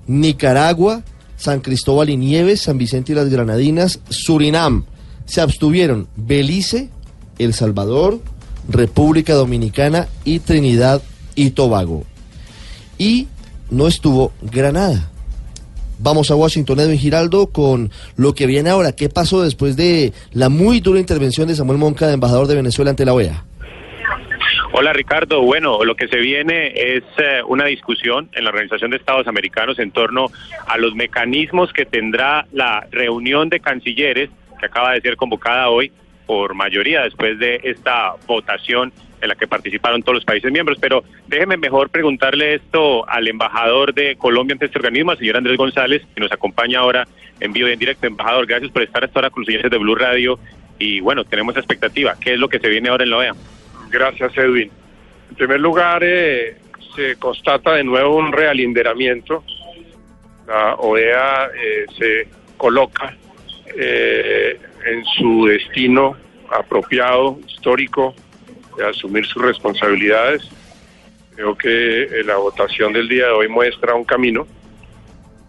[0.07, 1.05] Nicaragua,
[1.39, 4.85] San Cristóbal y Nieves, San Vicente y las Granadinas, Surinam.
[5.25, 6.91] Se abstuvieron Belice,
[7.39, 8.21] El Salvador,
[8.69, 11.03] República Dominicana y Trinidad
[11.35, 12.05] y Tobago.
[12.99, 13.29] Y
[13.71, 15.09] no estuvo Granada.
[15.99, 18.93] Vamos a Washington, Edwin Giraldo, con lo que viene ahora.
[18.93, 23.05] ¿Qué pasó después de la muy dura intervención de Samuel Monca, embajador de Venezuela ante
[23.05, 23.45] la OEA?
[24.75, 28.97] Hola Ricardo, bueno, lo que se viene es eh, una discusión en la Organización de
[28.97, 30.29] Estados Americanos en torno
[30.67, 35.93] a los mecanismos que tendrá la reunión de cancilleres que acaba de ser convocada hoy
[36.27, 40.79] por mayoría después de esta votación en la que participaron todos los países miembros.
[40.81, 45.57] Pero déjeme mejor preguntarle esto al embajador de Colombia ante este organismo, al señor Andrés
[45.57, 47.07] González, que nos acompaña ahora
[47.39, 48.07] en vivo y en directo.
[48.07, 50.39] Embajador, gracias por estar hasta ahora con los señores de Blue Radio.
[50.79, 52.17] Y bueno, tenemos expectativa.
[52.21, 53.35] ¿Qué es lo que se viene ahora en la OEA?
[53.91, 54.71] Gracias, Edwin.
[55.31, 56.57] En primer lugar, eh,
[56.97, 59.45] se constata de nuevo un realinderamiento.
[60.49, 63.17] La OEA eh, se coloca
[63.77, 66.17] eh, en su destino
[66.51, 68.15] apropiado, histórico,
[68.77, 70.49] de asumir sus responsabilidades.
[71.35, 74.47] Creo que eh, la votación del día de hoy muestra un camino.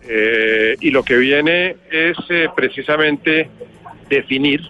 [0.08, 2.18] Eh, y lo que viene es
[2.56, 3.50] precisamente
[4.10, 4.62] definir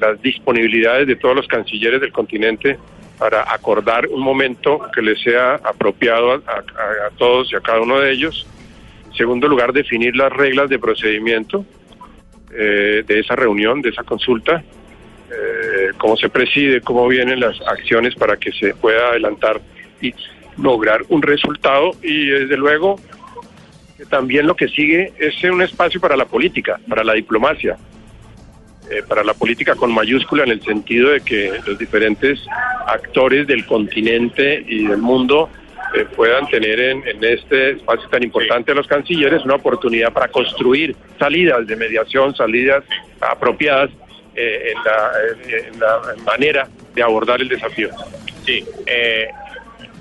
[0.00, 2.78] las disponibilidades de todos los cancilleres del continente
[3.18, 8.10] para acordar un momento que les sea apropiado a todos y a cada uno de
[8.10, 8.46] ellos.
[9.16, 11.64] Segundo lugar, definir las reglas de procedimiento
[12.52, 14.62] eh, de esa reunión, de esa consulta,
[15.30, 19.60] eh, cómo se preside, cómo vienen las acciones para que se pueda adelantar
[20.00, 20.14] y
[20.58, 21.92] lograr un resultado.
[22.02, 22.96] Y desde luego
[23.96, 27.76] que también lo que sigue es un espacio para la política, para la diplomacia,
[28.90, 32.40] eh, para la política con mayúscula en el sentido de que los diferentes
[32.86, 35.48] actores del continente y del mundo
[35.94, 40.28] eh, puedan tener en, en este espacio tan importante a los cancilleres una oportunidad para
[40.28, 42.82] construir salidas de mediación, salidas
[43.20, 43.90] apropiadas
[44.34, 47.90] eh, en, la, en la manera de abordar el desafío.
[48.46, 49.28] Sí, eh,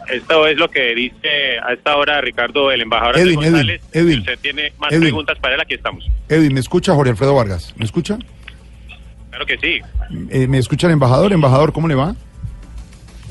[0.10, 3.82] esto es lo que dice a esta hora Ricardo, el embajador Edwin, Edwin, González.
[3.94, 5.04] Edwin, Si usted tiene más Edwin.
[5.04, 6.06] preguntas para él, aquí estamos.
[6.28, 7.74] Edwin, ¿me escucha Jorge Alfredo Vargas?
[7.78, 8.18] ¿Me escucha?
[9.30, 9.80] Claro que sí.
[10.30, 11.32] Eh, ¿Me escucha el embajador?
[11.32, 12.16] Embajador, ¿cómo le va?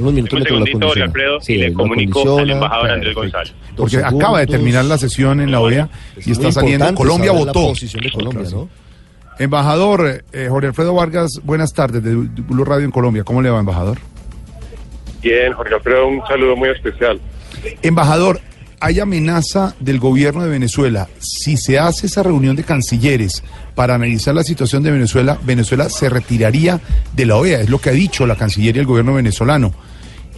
[0.00, 1.04] Unos minutos Un me lo segundito, Jorge acondiciona.
[1.06, 3.14] Alfredo, Sí, y le lo comunico al embajador Andrés.
[3.14, 3.54] González.
[3.76, 6.94] Porque acaba de terminar la sesión en la OEA y Es está saliendo.
[6.94, 7.68] Colombia votó.
[7.68, 8.68] posición de Colombia, ¿no?
[9.38, 13.24] Embajador eh, Jorge Alfredo Vargas, buenas tardes de Blue Radio en Colombia.
[13.24, 13.98] ¿Cómo le va, embajador?
[15.22, 17.18] Bien, Jorge Alfredo, un saludo muy especial.
[17.82, 18.40] Embajador,
[18.80, 21.06] hay amenaza del gobierno de Venezuela.
[21.18, 23.42] Si se hace esa reunión de cancilleres
[23.74, 26.80] para analizar la situación de Venezuela, Venezuela se retiraría
[27.12, 27.60] de la OEA.
[27.60, 29.72] Es lo que ha dicho la Cancillería y el gobierno venezolano.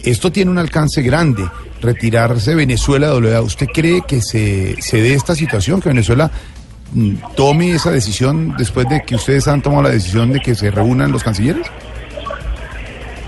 [0.03, 1.49] Esto tiene un alcance grande,
[1.81, 3.41] retirarse Venezuela de la OEA.
[3.41, 6.29] ¿Usted cree que se, se dé esta situación, que Venezuela
[6.91, 10.69] mm, tome esa decisión después de que ustedes han tomado la decisión de que se
[10.69, 11.65] reúnan los cancilleres?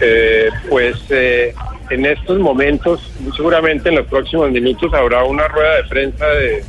[0.02, 1.56] Eh, pues eh,
[1.90, 6.64] en estos momentos, seguramente en los próximos minutos habrá una rueda de prensa de,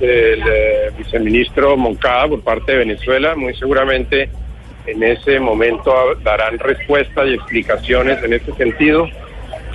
[0.00, 3.34] del eh, viceministro Moncada por parte de Venezuela.
[3.34, 4.30] Muy seguramente
[4.86, 9.08] en ese momento darán respuestas y explicaciones en este sentido.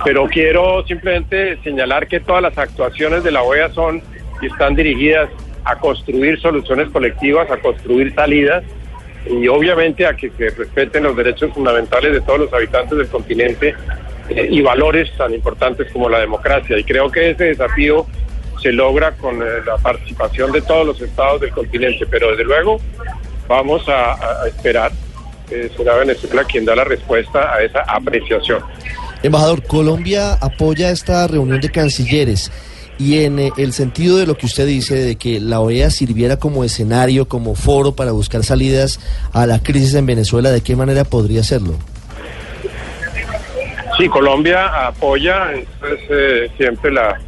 [0.04, 4.02] Pero quiero simplemente señalar que todas las actuaciones de la OEA son
[4.42, 5.30] y están dirigidas
[5.64, 8.62] a construir soluciones colectivas, a construir salidas
[9.28, 13.74] y obviamente a que se respeten los derechos fundamentales de todos los habitantes del continente
[14.28, 16.78] eh, y valores tan importantes como la democracia.
[16.78, 18.06] Y creo que ese desafío
[18.62, 22.80] se logra con eh, la participación de todos los estados del continente, pero desde luego
[23.48, 24.92] vamos a, esperar.
[25.50, 28.60] Eh, será Venezuela quien da la respuesta a esa apreciación.
[29.22, 32.50] Embajador, Colombia apoya esta reunión de cancilleres
[32.98, 36.64] y en el sentido de lo que usted dice de que la OEA sirviera como
[36.64, 39.00] escenario, como foro para buscar salidas
[39.32, 41.74] a la crisis en Venezuela, ¿de qué manera podría hacerlo?
[43.96, 47.18] Sí, Colombia apoya, esa es eh, siempre la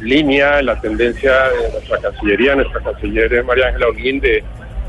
[0.00, 4.42] línea, la tendencia de nuestra Cancillería, nuestra Canciller María Ángela Holguín, de,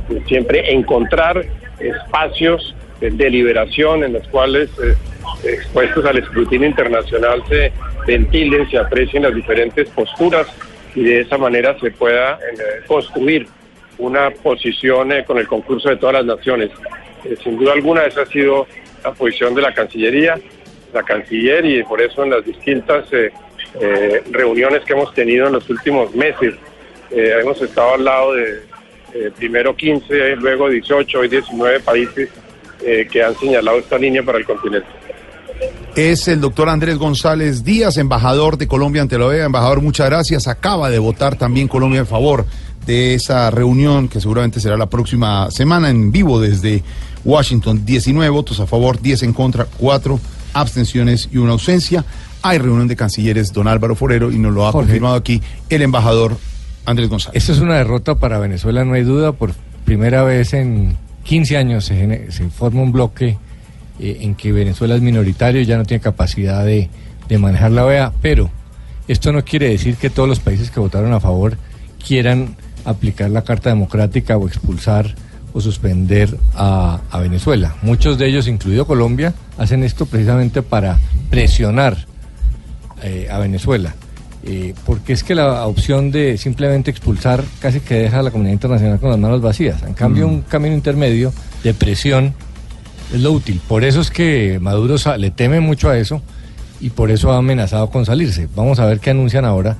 [0.10, 1.46] de siempre encontrar
[1.80, 4.96] espacios de deliberación en los cuales, eh,
[5.44, 7.72] expuestos al escrutinio internacional, se
[8.06, 10.48] ventilen, se aprecien las diferentes posturas
[10.96, 13.48] y de esa manera se pueda eh, construir
[13.98, 16.72] una posición eh, con el concurso de todas las naciones.
[17.44, 18.68] Sin duda alguna esa ha sido
[19.04, 20.40] la posición de la Cancillería,
[20.98, 23.32] la Canciller y por eso en las distintas eh,
[23.80, 26.56] eh, reuniones que hemos tenido en los últimos meses
[27.12, 28.62] eh, hemos estado al lado de
[29.38, 32.30] primero 15, luego 18, hoy 19 países
[32.80, 34.88] que han señalado esta línea para el continente.
[35.96, 39.46] Es el doctor Andrés González Díaz, embajador de Colombia ante la OEA.
[39.46, 40.48] Embajador, muchas gracias.
[40.48, 42.46] Acaba de votar también Colombia en favor
[42.86, 46.84] de esa reunión que seguramente será la próxima semana en vivo desde
[47.26, 47.86] Washington.
[47.86, 50.20] 19 votos a favor, 10 en contra, 4
[50.60, 52.06] abstenciones y una ausencia.
[52.42, 54.88] Hay reunión de cancilleres, don Álvaro Forero, y nos lo ha Jorge.
[54.88, 56.38] confirmado aquí el embajador
[56.86, 57.42] Andrés González.
[57.42, 59.32] Esta es una derrota para Venezuela, no hay duda.
[59.34, 59.54] Por
[59.86, 63.38] primera vez en 15 años se forma un bloque
[64.00, 66.90] eh, en que Venezuela es minoritario y ya no tiene capacidad de,
[67.28, 68.14] de manejar la OEA.
[68.22, 68.50] Pero
[69.08, 71.58] esto no quiere decir que todos los países que votaron a favor
[72.06, 75.16] quieran aplicar la Carta Democrática o expulsar
[75.54, 77.76] o suspender a, a Venezuela.
[77.82, 81.98] Muchos de ellos, incluido Colombia, hacen esto precisamente para presionar
[83.04, 83.96] eh, a Venezuela.
[84.44, 88.54] Eh, porque es que la opción de simplemente expulsar casi que deja a la comunidad
[88.54, 89.82] internacional con las manos vacías.
[89.84, 90.32] En cambio, Mm.
[90.32, 91.34] un camino intermedio
[91.64, 92.34] de presión
[93.14, 93.60] es lo útil.
[93.68, 96.22] Por eso es que Maduro le teme mucho a eso
[96.80, 98.48] y por eso ha amenazado con salirse.
[98.56, 99.78] Vamos a ver qué anuncian ahora.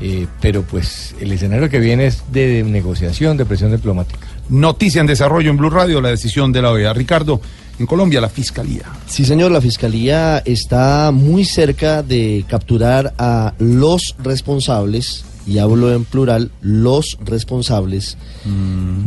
[0.00, 4.28] eh, pero pues el escenario que viene es de, negociación, de presión diplomática.
[4.48, 6.94] Noticia en desarrollo en Blue Radio, la decisión de la OEA.
[6.94, 7.40] Ricardo,
[7.78, 8.84] en Colombia, la fiscalía.
[9.06, 16.04] Sí, señor, la fiscalía está muy cerca de capturar a los responsables, y hablo en
[16.04, 18.16] plural, los responsables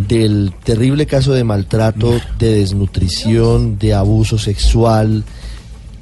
[0.07, 5.23] del terrible caso de maltrato, de desnutrición, de abuso sexual,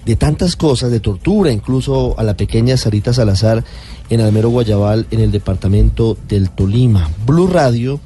[0.05, 3.63] de tantas cosas, de tortura, incluso a la pequeña Sarita Salazar
[4.09, 7.09] en Almero Guayabal, en el departamento del Tolima.
[7.25, 7.99] Blue Radio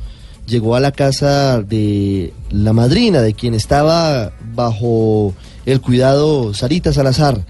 [0.45, 5.34] llegó a la casa de la madrina, de quien estaba bajo
[5.65, 7.45] el cuidado Sarita Salazar.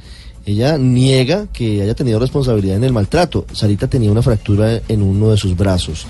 [0.45, 3.45] Ella niega que haya tenido responsabilidad en el maltrato.
[3.53, 6.05] Sarita tenía una fractura en uno de sus brazos.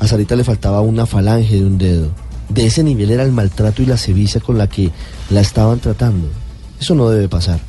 [0.00, 2.08] A Sarita le faltaba una falange de un dedo.
[2.48, 4.90] De ese nivel era el maltrato y la sevicia con la que
[5.30, 6.28] la estaban tratando.
[6.80, 7.60] Eso no debe pasar.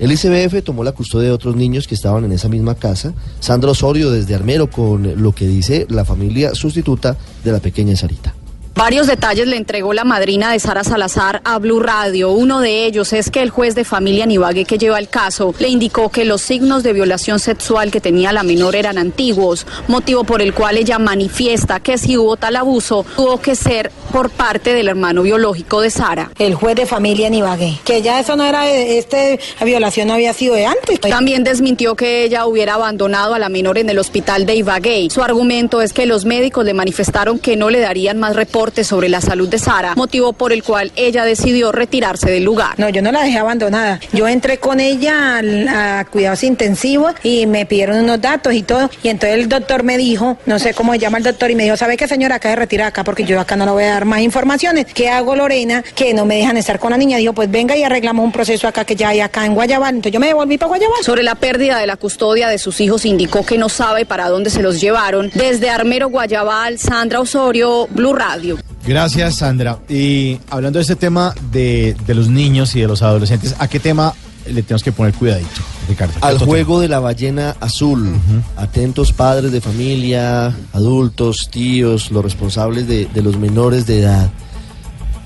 [0.00, 3.12] El ICBF tomó la custodia de otros niños que estaban en esa misma casa.
[3.38, 8.34] Sandra Osorio desde Armero con lo que dice la familia sustituta de la pequeña Sarita.
[8.80, 12.30] Varios detalles le entregó la madrina de Sara Salazar a Blue Radio.
[12.30, 15.54] Uno de ellos es que el juez de familia en Ibagué que lleva el caso
[15.58, 20.24] le indicó que los signos de violación sexual que tenía la menor eran antiguos, motivo
[20.24, 24.72] por el cual ella manifiesta que si hubo tal abuso tuvo que ser por parte
[24.72, 26.30] del hermano biológico de Sara.
[26.38, 27.74] El juez de familia en Ibagué.
[27.84, 30.98] Que ya eso no era, de- la violación no había sido de antes.
[31.00, 35.08] También desmintió que ella hubiera abandonado a la menor en el hospital de Ibagué.
[35.10, 39.08] Su argumento es que los médicos le manifestaron que no le darían más reportes sobre
[39.08, 42.74] la salud de Sara, motivo por el cual ella decidió retirarse del lugar.
[42.78, 43.98] No, yo no la dejé abandonada.
[44.12, 48.88] Yo entré con ella al- a, cuidados intensivos y me pidieron unos datos y todo.
[49.02, 51.64] Y entonces el doctor me dijo, no sé cómo se llama el doctor, y me
[51.64, 52.36] dijo, ¿sabe qué señora?
[52.36, 54.86] Acá de retirar acá porque yo acá no le voy a dar más informaciones.
[54.94, 55.82] ¿Qué hago Lorena?
[55.94, 57.18] Que no me dejan estar con la niña.
[57.18, 59.96] Dijo, pues venga y arreglamos un proceso acá que ya hay acá en Guayabal.
[59.96, 61.02] Entonces yo me devolví para Guayabal.
[61.02, 64.50] Sobre la pérdida de la custodia de sus hijos indicó que no sabe para dónde
[64.50, 65.30] se los llevaron.
[65.34, 68.58] Desde Armero Guayabal, Sandra Osorio, Blue Radio.
[68.86, 69.78] Gracias, Sandra.
[69.88, 73.78] Y hablando de este tema de, de los niños y de los adolescentes, ¿a qué
[73.78, 74.14] tema
[74.46, 76.14] le tenemos que poner cuidadito, Ricardo?
[76.22, 78.10] Al juego de la ballena azul.
[78.56, 84.30] Atentos padres de familia, adultos, tíos, los responsables de, de los menores de edad.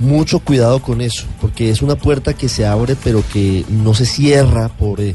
[0.00, 4.04] Mucho cuidado con eso, porque es una puerta que se abre pero que no se
[4.04, 5.14] cierra por, eh,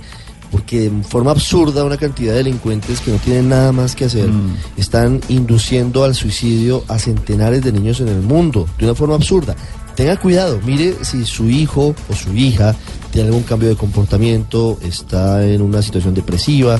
[0.52, 4.30] porque de forma absurda una cantidad de delincuentes que no tienen nada más que hacer
[4.78, 9.56] están induciendo al suicidio a centenares de niños en el mundo, de una forma absurda.
[9.96, 12.76] Tenga cuidado, mire si su hijo o su hija
[13.12, 16.80] tiene algún cambio de comportamiento, está en una situación depresiva.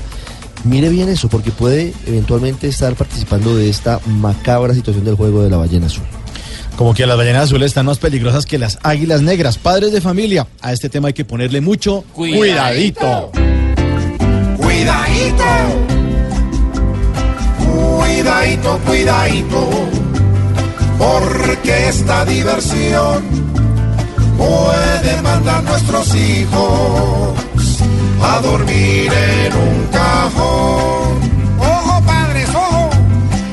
[0.64, 5.50] Mire bien eso, porque puede eventualmente estar participando de esta macabra situación del juego de
[5.50, 6.04] la ballena azul.
[6.76, 9.58] Como que las ballenas azules están más peligrosas que las águilas negras.
[9.58, 12.40] Padres de familia, a este tema hay que ponerle mucho cuidadito.
[12.40, 13.49] Cuidadito.
[18.20, 19.70] Cuidadito, cuidadito.
[20.98, 23.24] Porque esta diversión
[24.38, 27.38] puede mandar nuestros hijos
[28.22, 31.20] a dormir en un cajón.
[31.60, 32.90] Ojo, padres, ojo.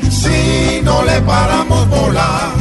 [0.09, 2.53] Si no le paramos bolas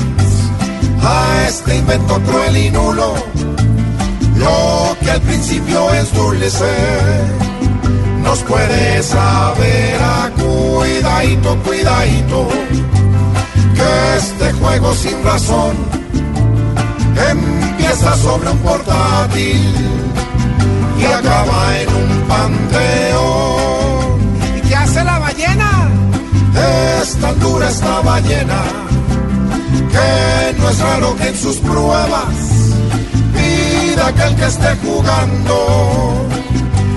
[1.03, 3.15] a este invento cruel y nulo,
[4.37, 6.67] lo que al principio es dulce
[8.27, 12.49] nos puede saber a cuidadito, cuidadito,
[13.77, 15.77] que este juego sin razón
[17.31, 19.75] empieza sobre un portátil
[20.99, 24.17] y acaba en un panteón.
[24.57, 25.89] ¿Y qué hace la ballena?
[27.03, 28.63] Es tan dura esta ballena
[29.93, 32.37] que no es raro que en sus pruebas
[33.35, 36.27] pida que el que esté jugando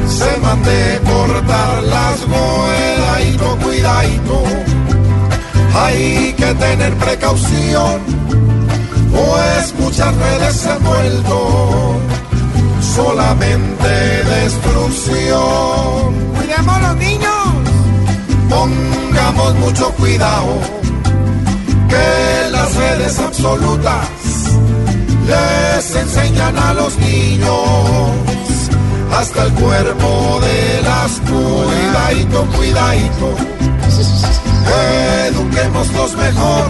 [0.09, 4.43] se mande cortar las cuidadito, cuidadito.
[5.75, 8.01] Hay que tener precaución,
[9.11, 11.95] pues muchas redes se han vuelto
[12.95, 13.89] solamente
[14.35, 16.15] destrucción.
[16.35, 17.37] Cuidemos a los niños,
[18.49, 20.59] pongamos mucho cuidado,
[21.87, 24.07] que las redes absolutas
[25.27, 28.39] les enseñan a los niños
[29.13, 33.35] hasta el cuerpo de las cuidadito, cuidadito.
[35.27, 36.67] Eduquémoslos mejor,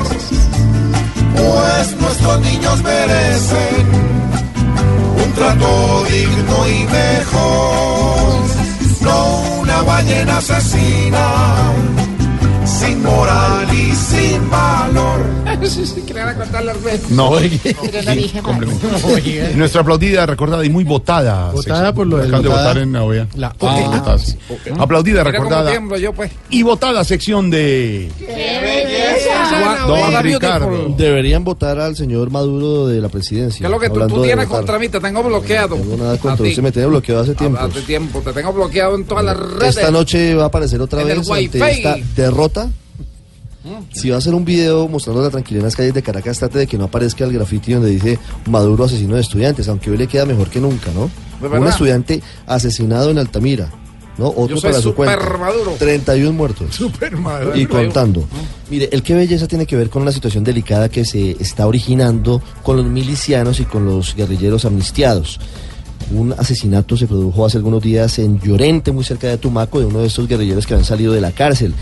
[1.35, 3.87] pues nuestros niños merecen
[5.23, 8.41] un trato digno y mejor,
[9.01, 11.73] no una ballena asesina,
[12.79, 15.19] sin moral y sin valor.
[15.69, 17.11] Sí, sí, que le van a contar las veces.
[17.11, 18.65] No, Pero no dije mal.
[19.25, 21.51] Y Nuestra aplaudida, recordada y muy votada.
[21.51, 21.95] Votada sección.
[21.95, 23.27] por lo de Acaban de votar en la OEA.
[23.35, 23.87] La Ah, OEA.
[23.89, 24.35] votada, sí.
[24.79, 26.31] Aplaudida, Mira cómo recordada tiemblo yo, pues.
[26.49, 28.09] y votada sección de
[29.85, 30.95] Don Ricardo.
[30.97, 33.59] Deberían votar al señor Maduro de la presidencia.
[33.59, 34.59] ¿Qué es lo que tú, tú tienes votar.
[34.61, 34.89] contra mí?
[34.89, 35.75] Te tengo bloqueado.
[35.75, 37.59] No tengo nada contra usted, me tiene bloqueado hace tiempo.
[37.59, 39.75] Hace tiempo, te tengo bloqueado en todas las redes.
[39.77, 41.71] Esta noche va a aparecer otra En el vez ante Wi-Fi.
[41.77, 42.68] esta derrota.
[43.91, 46.59] Si va a hacer un video mostrando la tranquilidad en las calles de Caracas, trate
[46.59, 48.17] de que no aparezca el grafiti donde dice
[48.49, 51.09] Maduro asesino de estudiantes, aunque hoy le queda mejor que nunca, ¿no?
[51.41, 53.69] Un estudiante asesinado en Altamira,
[54.17, 54.29] ¿no?
[54.29, 55.37] Otro Yo soy para su cuenta.
[55.37, 55.75] Maduro.
[55.77, 56.75] 31 muertos.
[56.75, 57.57] Super Maduro.
[57.57, 58.25] Y contando.
[58.69, 62.41] Mire, el que belleza tiene que ver con la situación delicada que se está originando
[62.63, 65.39] con los milicianos y con los guerrilleros amnistiados.
[66.11, 69.99] Un asesinato se produjo hace algunos días en Llorente, muy cerca de Tumaco, de uno
[69.99, 71.73] de estos guerrilleros que habían salido de la cárcel.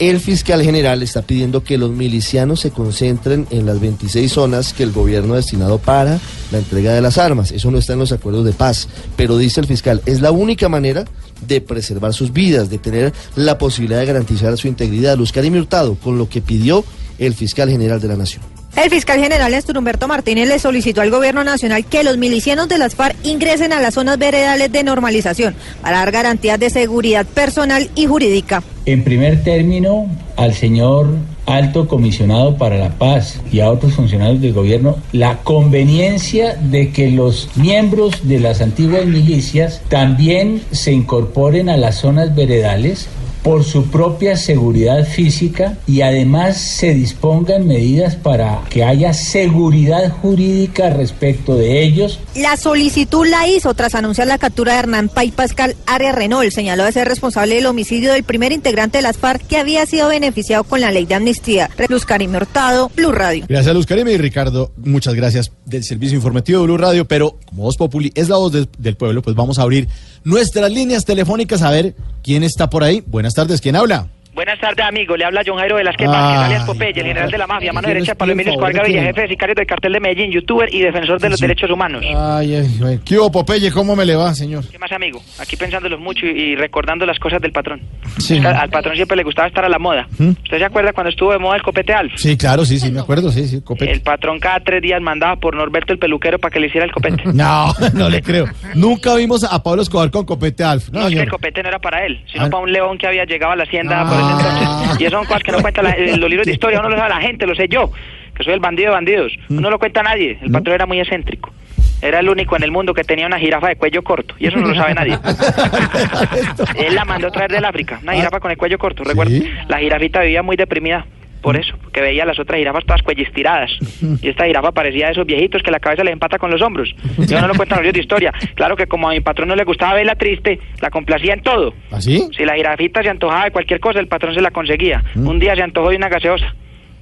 [0.00, 4.82] El fiscal general está pidiendo que los milicianos se concentren en las 26 zonas que
[4.82, 6.18] el gobierno ha destinado para
[6.50, 7.52] la entrega de las armas.
[7.52, 8.88] Eso no está en los acuerdos de paz.
[9.16, 11.04] Pero dice el fiscal, es la única manera
[11.46, 15.16] de preservar sus vidas, de tener la posibilidad de garantizar su integridad.
[15.16, 16.84] Luz Karim Hurtado, con lo que pidió
[17.18, 18.53] el fiscal general de la Nación.
[18.76, 22.76] El fiscal general Néstor Humberto Martínez le solicitó al gobierno nacional que los milicianos de
[22.76, 27.88] las FARC ingresen a las zonas veredales de normalización para dar garantías de seguridad personal
[27.94, 28.64] y jurídica.
[28.84, 31.08] En primer término, al señor
[31.46, 37.10] alto comisionado para la paz y a otros funcionarios del gobierno la conveniencia de que
[37.10, 43.08] los miembros de las antiguas milicias también se incorporen a las zonas veredales
[43.44, 50.90] por su propia seguridad física y además se dispongan medidas para que haya seguridad jurídica
[50.90, 55.76] respecto de ellos La solicitud la hizo tras anunciar la captura de Hernán Pay Pascal
[55.86, 59.58] Arias Renault, señaló de ser responsable del homicidio del primer integrante de las FARC que
[59.58, 61.70] había sido beneficiado con la ley de amnistía.
[61.88, 63.44] Luz Karim Hurtado, Blue Radio.
[63.48, 64.72] Gracias, Luz Karime y Ricardo.
[64.76, 67.06] Muchas gracias del servicio informativo de Blue Radio.
[67.06, 69.88] Pero como Voz Populi es la voz del pueblo, pues vamos a abrir
[70.24, 73.02] nuestras líneas telefónicas a ver quién está por ahí.
[73.06, 74.08] Buenas tardes, ¿quién habla?
[74.34, 75.16] Buenas tardes, amigo.
[75.16, 77.84] Le habla John Jairo Velázquez Ay, Vázquez, alias Popeye, el general de la mafia, mano
[77.86, 80.74] ¿quién derecha de Pablo Emilio Escobar Gaviria, jefe de sicarios del cartel de Medellín, youtuber
[80.74, 82.02] y defensor de los derechos humanos.
[82.04, 83.00] Ay, ay, ay.
[83.04, 83.70] ¿Qué hubo, Popeye?
[83.70, 84.64] ¿Cómo me le va, señor?
[84.68, 85.22] ¿Qué más, amigo?
[85.38, 87.80] Aquí pensándolos mucho y, recordando las cosas del patrón.
[88.18, 88.38] Sí.
[88.44, 90.08] Al patrón siempre le gustaba estar a la moda.
[90.18, 90.30] ¿Mm?
[90.30, 92.14] ¿Usted se acuerda cuando estuvo de moda el copete Alf?
[92.16, 93.92] Sí, claro, sí, sí, me acuerdo, sí, sí, copete.
[93.92, 96.92] El patrón cada tres días mandaba por Norberto el peluquero para que le hiciera el
[96.92, 97.22] copete.
[97.34, 98.46] No, no le creo.
[98.74, 100.88] Nunca vimos a Pablo Escobar con copete Alf.
[100.90, 102.50] No, No, es que el copete no era para él, sino Ah.
[102.50, 104.20] para un león que había llegado a la hacienda por Ah.
[104.23, 104.68] ese entonces.
[105.00, 105.86] Y eso son cosas que no cuentan
[106.20, 107.90] los libros de historia, uno lo sabe la gente, lo sé yo,
[108.34, 109.32] que soy el bandido de bandidos.
[109.48, 109.60] Mm.
[109.60, 111.52] No lo cuenta nadie, el patrón era muy excéntrico.
[112.00, 114.58] Era el único en el mundo que tenía una jirafa de cuello corto, y eso
[114.58, 115.18] no lo sabe nadie.
[116.76, 119.34] Él la mandó traer del África, una jirafa con el cuello corto, recuerda.
[119.68, 121.06] La jirafita vivía muy deprimida.
[121.44, 123.70] Por eso, porque veía a las otras jirafas todas cuellistiradas.
[124.22, 126.94] Y esta jirafa parecía de esos viejitos que la cabeza les empata con los hombros.
[127.18, 128.32] Yo no lo cuento en los de historia.
[128.54, 131.74] Claro que como a mi patrón no le gustaba verla triste, la complacía en todo.
[131.90, 132.22] ¿Así?
[132.36, 135.02] Si la jirafita se antojaba de cualquier cosa, el patrón se la conseguía.
[135.14, 135.26] Mm.
[135.28, 136.54] Un día se antojó de una gaseosa.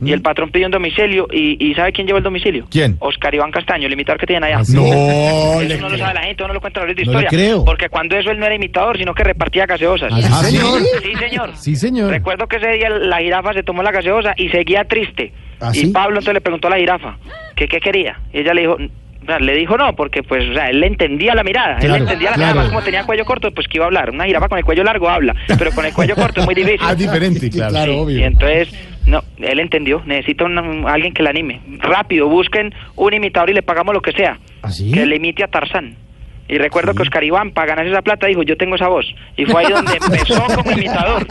[0.05, 1.27] Y el patrón pidió un domicilio.
[1.33, 2.67] ¿Y, y sabe quién llevó el domicilio?
[2.71, 2.97] ¿Quién?
[3.01, 4.57] Oscar Iván Castaño, el imitador que tienen allá.
[4.73, 7.29] No, Eso le no lo sabe la gente, no lo cuenta de No le historia.
[7.29, 7.65] creo.
[7.65, 10.13] Porque cuando eso él no era imitador, sino que repartía gaseosas.
[10.13, 10.81] ¿Ah, sí, señor?
[11.03, 11.51] Sí, señor.
[11.57, 12.11] Sí, señor.
[12.11, 15.33] Recuerdo que ese día la jirafa se tomó la gaseosa y seguía triste.
[15.61, 15.87] ¿Ah, y sí?
[15.89, 17.17] Pablo entonces le preguntó a la jirafa
[17.55, 18.19] que qué quería.
[18.33, 20.89] Y ella le dijo, o sea, le dijo no, porque pues, o sea, él le
[20.89, 22.53] entendía la mirada, él le entendía la claro.
[22.55, 24.11] mirada, como tenía cuello corto, pues que iba a hablar.
[24.11, 26.81] Una jirafa con el cuello largo habla, pero con el cuello corto es muy difícil.
[26.83, 27.71] Ah, diferente, claro.
[27.71, 28.19] Claro, Sí, obvio.
[28.19, 28.69] Y entonces,
[29.07, 31.61] no, él entendió, necesita un- alguien que la anime.
[31.79, 34.39] Rápido, busquen un imitador y le pagamos lo que sea.
[34.63, 34.93] ¿Así?
[34.93, 35.97] Que le imite a Tarzán.
[36.53, 39.07] Y recuerdo que Oscar Iván, para ganarse esa plata, dijo, yo tengo esa voz.
[39.39, 41.27] Y fue ahí donde empezó como imitador.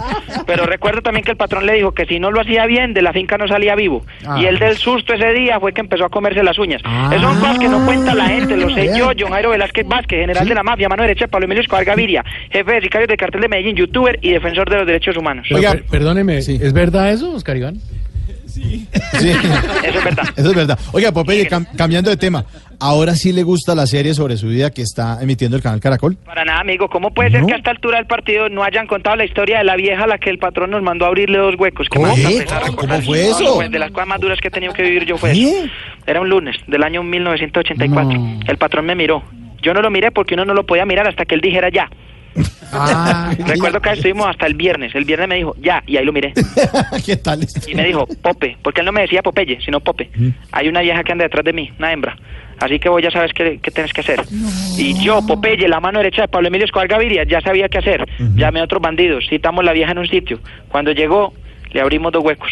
[0.48, 3.04] Pero recuerdo también que el patrón le dijo que si no lo hacía bien, de
[3.04, 4.04] la finca no salía vivo.
[4.26, 4.38] Ah.
[4.42, 6.82] Y él del susto ese día fue que empezó a comerse las uñas.
[6.84, 7.10] Ah.
[7.12, 10.20] Esas son cosas que no cuenta la gente, lo sé yo, John Jairo Velázquez Vázquez,
[10.22, 13.18] general de la mafia, mano derecha de Pablo Emilio Escobar Gaviria, jefe de sicarios del
[13.18, 15.48] cartel de Medellín, youtuber y defensor de los derechos humanos.
[15.54, 17.76] Oiga, per- perdóneme, ¿es verdad eso, Oscar Iván?
[18.52, 18.88] Sí.
[18.92, 19.28] Eso
[19.84, 20.24] es verdad.
[20.36, 20.80] Eso es verdad.
[20.94, 22.46] Oiga, Popeye, cam- cambiando de tema,
[22.80, 26.18] ¿ahora sí le gusta la serie sobre su vida que está emitiendo el canal Caracol?
[26.18, 26.90] Para nada, amigo.
[26.90, 29.64] ¿Cómo puede ser que a esta altura del partido no hayan contado la historia de
[29.64, 31.88] la vieja a la que el patrón nos mandó a abrirle dos huecos?
[31.90, 32.14] ¿Qué ¿Cómo?
[32.16, 32.46] ¿Qué?
[32.76, 33.56] ¿Cómo fue eso?
[33.56, 35.70] Pues de las cosas más duras que he tenido que vivir yo fue eso.
[36.06, 38.20] Era un lunes del año 1984.
[38.48, 39.24] El patrón me miró.
[39.62, 41.88] Yo no lo miré porque uno no lo podía mirar hasta que él dijera ya.
[43.46, 44.96] Recuerdo que estuvimos hasta el viernes.
[44.96, 46.34] El viernes me dijo, ya, y ahí lo miré.
[47.06, 47.46] ¿Qué tal?
[47.68, 50.10] Y me dijo, Pope, porque él no me decía Popeye, sino Pope.
[50.52, 52.18] Hay una vieja que anda detrás de mí, una hembra.
[52.60, 54.22] Así que vos ya sabes qué, qué tienes que hacer.
[54.78, 58.08] Y yo, Popeye, la mano derecha de Pablo Emilio Escobar Gaviria, ya sabía qué hacer.
[58.36, 60.40] Llamé a otros bandidos, citamos la vieja en un sitio.
[60.70, 61.34] Cuando llegó,
[61.74, 62.50] le abrimos dos huecos.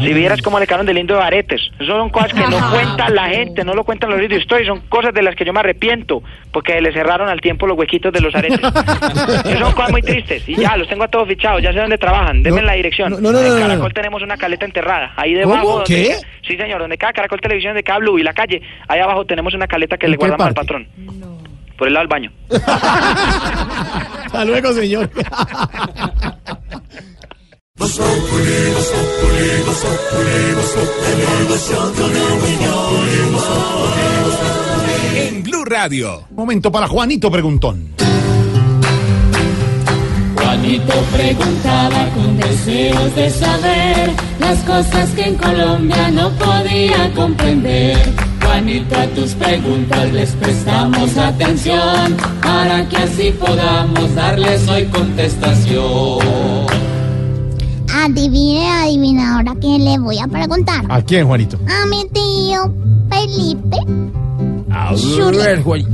[0.00, 1.60] Si vieras cómo le quedaron de lindo de aretes.
[1.78, 4.66] Eso son cosas que no cuenta la gente, no lo cuentan los libros de historia,
[4.66, 8.12] son cosas de las que yo me arrepiento, porque le cerraron al tiempo los huequitos
[8.12, 8.58] de los aretes.
[9.44, 10.48] Eso son cosas muy tristes.
[10.48, 13.12] Y ya, los tengo a todos fichados, ya sé dónde trabajan, denme No, la dirección.
[13.12, 13.94] no, no, no, en no, no, Caracol no.
[13.94, 15.84] tenemos una caleta enterrada, ahí debajo.
[15.86, 16.16] ¿Qué?
[16.46, 19.54] Sí, señor, donde cada Caracol Televisión, de cada Blue y la calle, ahí abajo tenemos
[19.54, 20.66] una caleta que ¿En le guardamos al parte?
[20.74, 20.88] patrón.
[21.78, 22.30] Por el lado del baño.
[24.26, 25.10] Hasta luego, señor.
[35.16, 36.28] En Blue Radio.
[36.30, 37.88] Momento para Juanito Preguntón.
[40.36, 47.98] Juanito preguntaba con deseos de saber las cosas que en Colombia no podía comprender.
[48.44, 56.71] Juanito, a tus preguntas les prestamos atención para que así podamos darles hoy contestación.
[58.04, 60.84] Adivine, adivinadora, ¿quién le voy a preguntar?
[60.88, 61.56] ¿A quién, Juanito?
[61.68, 62.74] A mi tío
[63.08, 63.76] Felipe.
[64.72, 64.92] A
[65.30, 65.90] ver, Juanito.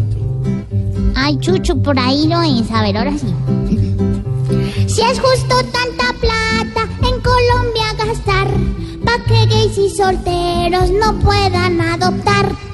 [1.14, 2.70] Ay, Chucho, por ahí lo es.
[2.70, 3.26] A ver, ahora sí.
[4.86, 8.48] Si es justo tanta plata en Colombia gastar,
[9.04, 12.67] pa' que gays y solteros no puedan adoptar.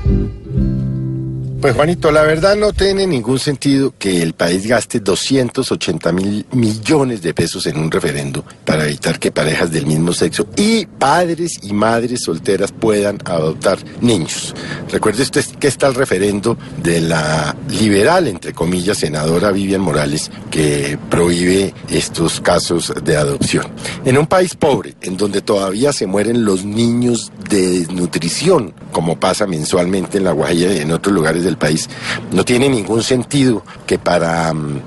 [1.64, 7.22] Pues Juanito, la verdad no tiene ningún sentido que el país gaste 280 mil millones
[7.22, 11.72] de pesos en un referendo para evitar que parejas del mismo sexo y padres y
[11.72, 14.54] madres solteras puedan adoptar niños.
[14.90, 20.98] Recuerde usted que está el referendo de la liberal, entre comillas, senadora Vivian Morales, que
[21.08, 23.68] prohíbe estos casos de adopción.
[24.04, 29.46] En un país pobre, en donde todavía se mueren los niños de desnutrición, como pasa
[29.46, 31.88] mensualmente en La Guajira y en otros lugares del país,
[32.32, 34.80] no tiene ningún sentido que para, mm,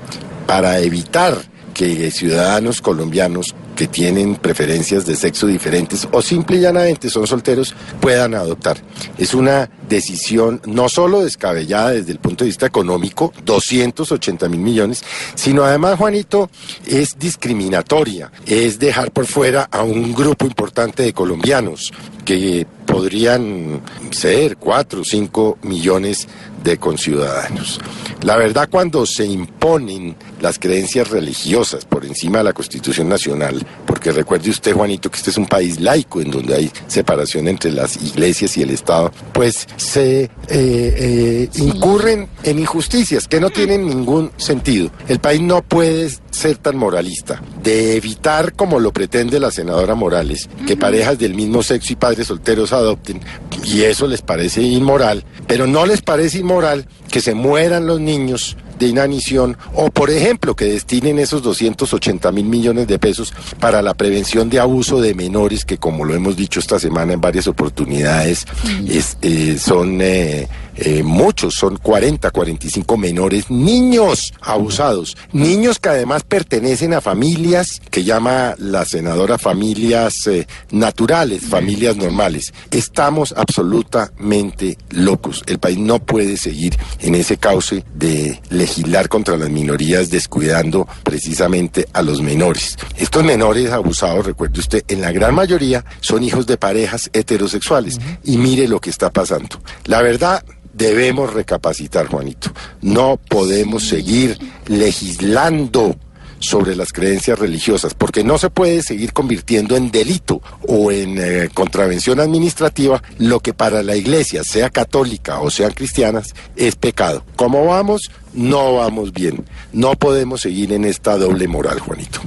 [0.46, 1.36] para evitar
[1.78, 7.72] que ciudadanos colombianos que tienen preferencias de sexo diferentes o simple y llanamente son solteros
[8.00, 8.78] puedan adoptar.
[9.16, 15.04] Es una decisión no solo descabellada desde el punto de vista económico, 280 mil millones,
[15.36, 16.50] sino además, Juanito,
[16.84, 21.92] es discriminatoria, es dejar por fuera a un grupo importante de colombianos
[22.28, 26.28] que podrían ser 4 o 5 millones
[26.62, 27.80] de conciudadanos.
[28.20, 34.12] La verdad, cuando se imponen las creencias religiosas por encima de la Constitución Nacional, porque
[34.12, 37.96] recuerde usted, Juanito, que este es un país laico en donde hay separación entre las
[37.96, 44.32] iglesias y el Estado, pues se eh, eh, incurren en injusticias que no tienen ningún
[44.36, 44.90] sentido.
[45.08, 50.48] El país no puede ser tan moralista, de evitar, como lo pretende la senadora Morales,
[50.66, 53.20] que parejas del mismo sexo y padres solteros adopten,
[53.64, 58.56] y eso les parece inmoral, pero no les parece inmoral que se mueran los niños
[58.78, 63.94] de inanición o, por ejemplo, que destinen esos 280 mil millones de pesos para la
[63.94, 68.46] prevención de abuso de menores, que como lo hemos dicho esta semana en varias oportunidades,
[68.88, 70.48] es, eh, son eh,
[70.80, 78.04] eh, muchos, son 40, 45 menores, niños abusados, niños que además pertenecen a familias que
[78.04, 82.52] llama la senadora familias eh, naturales, familias normales.
[82.70, 85.42] Estamos absolutamente locos.
[85.46, 91.88] El país no puede seguir en ese cauce de legislar contra las minorías descuidando precisamente
[91.92, 92.76] a los menores.
[92.96, 97.98] Estos menores abusados, recuerde usted, en la gran mayoría son hijos de parejas heterosexuales.
[98.22, 99.60] Y mire lo que está pasando.
[99.84, 100.44] La verdad,
[100.78, 102.50] debemos recapacitar, Juanito.
[102.80, 105.96] No podemos seguir legislando
[106.38, 111.48] sobre las creencias religiosas, porque no se puede seguir convirtiendo en delito o en eh,
[111.52, 117.24] contravención administrativa lo que para la iglesia, sea católica o sean cristianas, es pecado.
[117.34, 118.12] ¿Cómo vamos?
[118.32, 119.44] No vamos bien.
[119.72, 122.20] No podemos seguir en esta doble moral, Juanito.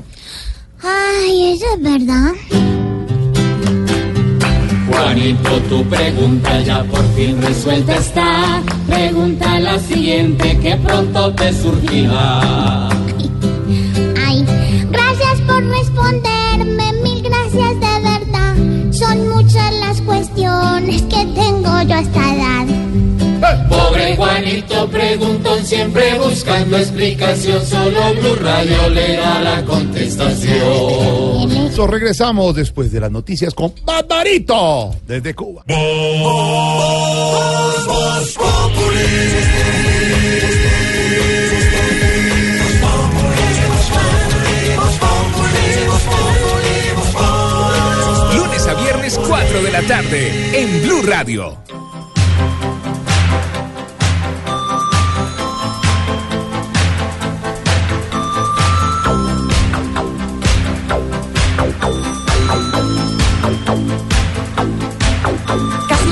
[0.83, 2.33] Ay, eso es verdad.
[4.91, 8.61] Juanito, tu pregunta ya por fin resuelta está.
[8.87, 12.89] Pregunta la siguiente que pronto te surgirá.
[14.25, 14.45] Ay,
[14.91, 18.55] gracias por responderme, mil gracias de verdad.
[18.91, 22.65] Son muchas las cuestiones que tengo yo a esta edad.
[23.69, 27.65] Pobre Juanito preguntón siempre buscando explicación.
[27.65, 31.20] Solo Blue Radio le da la contestación
[31.87, 35.63] regresamos después de las noticias con Barbarito desde Cuba.
[48.35, 51.57] Lunes a viernes 4 de la tarde en Blue Radio.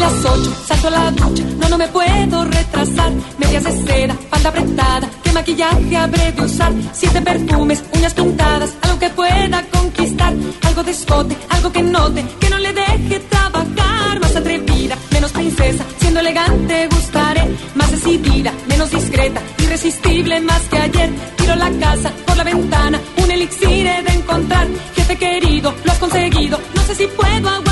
[0.09, 3.11] Las ocho, salto a la ducha, no, no me puedo retrasar.
[3.37, 6.73] Medias de seda, falda apretada, qué maquillaje habré de usar.
[6.93, 10.33] Siete perfumes, uñas pintadas, algo que pueda conquistar.
[10.63, 14.19] Algo de escote, algo que note, que no le deje trabajar.
[14.19, 17.43] Más atrevida, menos princesa, siendo elegante gustaré.
[17.75, 21.09] Más decidida, menos discreta, irresistible más que ayer.
[21.37, 24.67] Tiro la casa por la ventana, un elixir he de encontrar.
[24.95, 27.68] Jefe querido, lo has conseguido, no sé si puedo aguantar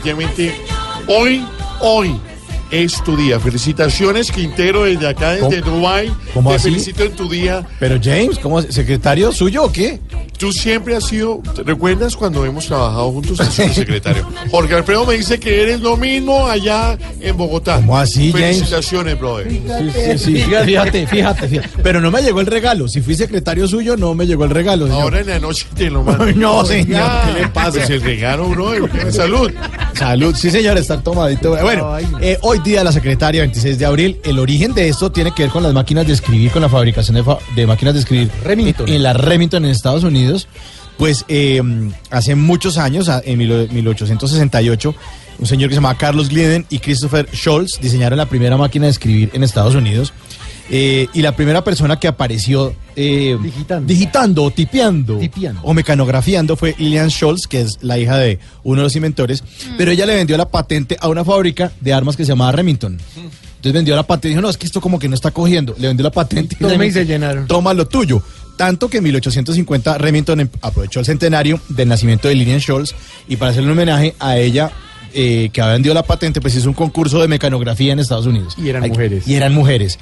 [0.00, 0.54] definitivamente,
[1.06, 1.44] hoy,
[1.80, 2.16] hoy
[2.70, 3.38] es tu día.
[3.40, 5.62] Felicitaciones, Quintero, desde acá, desde.
[6.32, 6.70] ¿Cómo Te así?
[6.70, 7.66] felicito en tu día.
[7.78, 10.00] Pero James, ¿cómo secretario suyo o qué?
[10.40, 13.38] Tú siempre has sido, ¿te ¿recuerdas cuando hemos trabajado juntos?
[13.46, 14.26] Secretario.
[14.50, 17.76] Jorge Alfredo me dice que eres lo mismo allá en Bogotá.
[17.76, 18.56] ¿Cómo así, James?
[18.56, 19.50] Felicitaciones, brother.
[19.50, 19.60] Sí,
[19.92, 21.68] sí, sí, fíjate, fíjate, fíjate.
[21.82, 22.88] Pero no me llegó el regalo.
[22.88, 24.86] Si fui secretario suyo, no me llegó el regalo.
[24.86, 25.02] señor.
[25.02, 26.24] Ahora en la noche te lo mando.
[26.32, 27.70] No, señor, Oiga, ¿qué le pasa?
[27.72, 29.12] Pues el regalo, brother.
[29.12, 29.50] Salud.
[29.94, 31.50] Salud, sí señor, está tomadito.
[31.60, 35.42] Bueno, eh, hoy día la secretaria, 26 de abril, el origen de esto tiene que
[35.42, 38.30] ver con las máquinas de escribir, con la fabricación de, fa- de máquinas de escribir
[38.42, 38.88] Remington.
[38.88, 40.29] En la Remington en Estados Unidos.
[40.98, 41.62] Pues eh,
[42.10, 44.94] hace muchos años, en mil- 1868,
[45.38, 48.90] un señor que se llamaba Carlos Glidden y Christopher Scholz diseñaron la primera máquina de
[48.90, 50.12] escribir en Estados Unidos.
[50.72, 53.36] Eh, y la primera persona que apareció eh,
[53.88, 55.18] digitando, o tipeando,
[55.64, 59.42] o mecanografiando fue Lillian Scholz, que es la hija de uno de los inventores,
[59.76, 62.98] pero ella le vendió la patente a una fábrica de armas que se llamaba Remington.
[63.16, 65.74] Entonces vendió la patente y dijo, no, es que esto como que no está cogiendo.
[65.76, 66.58] Le vendió la patente y
[66.92, 67.46] se llenaron.
[67.48, 68.22] Toma lo tuyo.
[68.60, 72.94] Tanto que en 1850 Remington em- aprovechó el centenario del nacimiento de Lillian Scholz
[73.26, 74.70] y para hacerle un homenaje a ella,
[75.14, 78.54] eh, que había vendido la patente, pues hizo un concurso de mecanografía en Estados Unidos.
[78.58, 79.26] Y eran Ay, mujeres.
[79.26, 79.98] Y eran mujeres.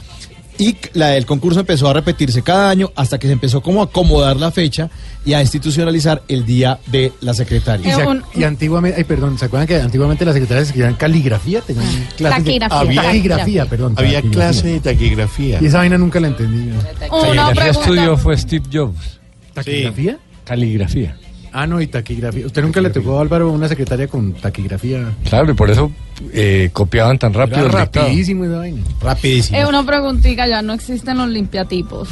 [0.59, 3.85] Y la, el concurso empezó a repetirse cada año hasta que se empezó como a
[3.85, 4.91] acomodar la fecha
[5.25, 7.95] y a institucionalizar el día de la Y, secretaria.
[7.95, 11.61] se- y antiguamente, ay, perdón, ¿se acuerdan que antiguamente las secretarias escribían caligrafía?
[11.61, 11.87] Tenían
[12.17, 12.79] clases de- Taquigrafía.
[12.81, 13.67] Había Taquigrafía.
[13.67, 13.95] perdón.
[13.97, 14.31] Había taquigrafía.
[14.51, 15.59] clase de taquigrafía.
[15.63, 16.71] Y esa vaina nunca la entendí.
[17.01, 18.17] Estudio pregunta.
[18.17, 19.21] fue Steve Jobs.
[19.55, 20.19] ¿Taquigrafía?
[20.45, 21.17] Caligrafía.
[21.61, 22.47] Ah, no, y taquigrafía.
[22.47, 25.13] ¿Usted nunca le tocó, Álvaro, una secretaria con taquigrafía?
[25.29, 25.91] Claro, y por eso
[26.33, 27.67] eh, copiaban tan rápido.
[27.67, 28.81] Era rapidísimo esa vaina.
[29.03, 29.59] Rapidísimo.
[29.59, 32.11] Eh, una preguntita, ya no existen los limpiatipos.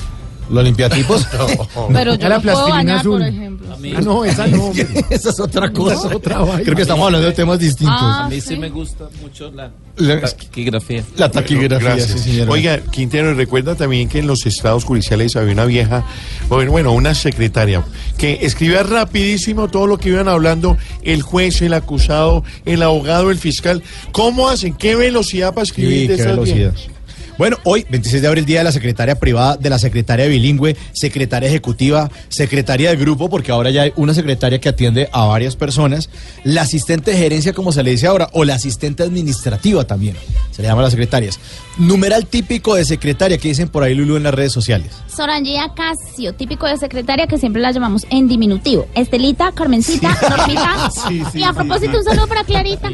[0.50, 1.26] ¿Los limpiatipos?
[1.92, 3.18] Pero yo los puedo bañar, azul.
[3.20, 3.66] por ejemplo.
[3.96, 4.72] Ah, no, esa no.
[5.10, 6.08] Esa es otra cosa.
[6.08, 6.62] Es otra vaina.
[6.62, 7.96] Creo que estamos hablando de temas distintos.
[7.98, 8.56] Ah, A mí sí sí.
[8.56, 11.04] me gusta mucho la La- taquigrafía.
[11.16, 12.20] La taquigrafía, Gracias.
[12.20, 12.50] sí, señora.
[12.50, 16.04] Oiga, Quintero, recuerda también que en los estados judiciales había una vieja,
[16.48, 17.84] bueno, bueno, una secretaria,
[18.16, 23.38] que escribía rapidísimo todo lo que iban hablando el juez, el acusado, el abogado, el
[23.38, 23.82] fiscal.
[24.12, 24.74] ¿Cómo hacen?
[24.74, 26.72] ¿Qué velocidad para escribir Sí, de qué esas velocidad.
[26.72, 26.95] viejas?
[27.38, 31.48] Bueno, hoy, 26 de abril, día de la secretaria privada, de la secretaria bilingüe, secretaria
[31.50, 36.08] ejecutiva, secretaria de grupo, porque ahora ya hay una secretaria que atiende a varias personas,
[36.44, 40.16] la asistente de gerencia, como se le dice ahora, o la asistente administrativa también,
[40.50, 41.38] se le llama a las secretarias.
[41.76, 44.92] Numeral típico de secretaria que dicen por ahí Lulu en las redes sociales.
[45.14, 48.86] Sorangía Casio, típico de secretaria que siempre la llamamos en diminutivo.
[48.94, 50.90] Estelita, Carmencita, Normita.
[51.08, 52.88] Sí, sí, y a sí, propósito, un saludo para Clarita.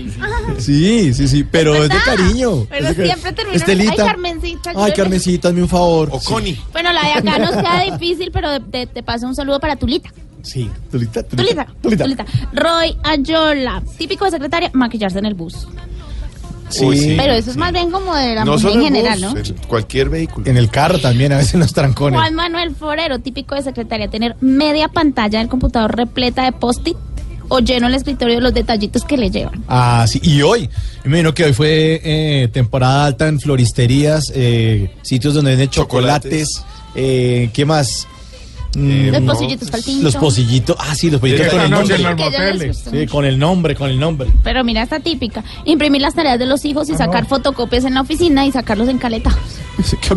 [0.59, 2.67] Sí, sí, sí, pero es de cariño.
[2.69, 3.57] Pero Es de cari- siempre termina.
[3.57, 3.93] Estelita.
[3.93, 3.99] Ay,
[4.41, 4.73] Carmencita.
[4.77, 4.93] Ay.
[4.93, 6.09] Carmencita, hazme un favor.
[6.13, 6.59] O Connie.
[6.73, 9.77] Bueno, la de acá nos queda difícil, pero de- de- te paso un saludo para
[9.77, 10.11] Tulita.
[10.43, 12.25] Sí, Tulita, Tulita, Tulita.
[12.53, 15.69] Roy Ayola, típico de secretaria, maquillarse en el bus.
[16.69, 16.85] Sí.
[16.87, 17.15] Uy, sí.
[17.19, 19.39] Pero eso es más bien como de la No mujer en en general, bus, ¿no?
[19.41, 20.47] en cualquier vehículo.
[20.49, 22.19] En el carro también, a veces en los trancones.
[22.19, 26.97] Juan Manuel Forero, típico de secretaria, tener media pantalla del computador repleta de post-it
[27.55, 29.63] o lleno el escritorio de los detallitos que le llevan.
[29.69, 30.71] Ah, sí, y hoy,
[31.05, 36.65] me imagino que hoy fue eh, temporada alta en floristerías, eh, sitios donde venden chocolates,
[36.95, 38.09] eh, ¿qué más?
[38.75, 40.03] Mm, Los pocillitos para el tinto.
[40.05, 42.73] Los pocillitos, ah, sí, los pocillitos con el nombre.
[42.75, 44.29] Sí, con el nombre, con el nombre.
[44.43, 48.01] Pero mira esta típica, imprimir las tareas de los hijos y sacar fotocopias en la
[48.01, 49.39] oficina y sacarlos encaletados.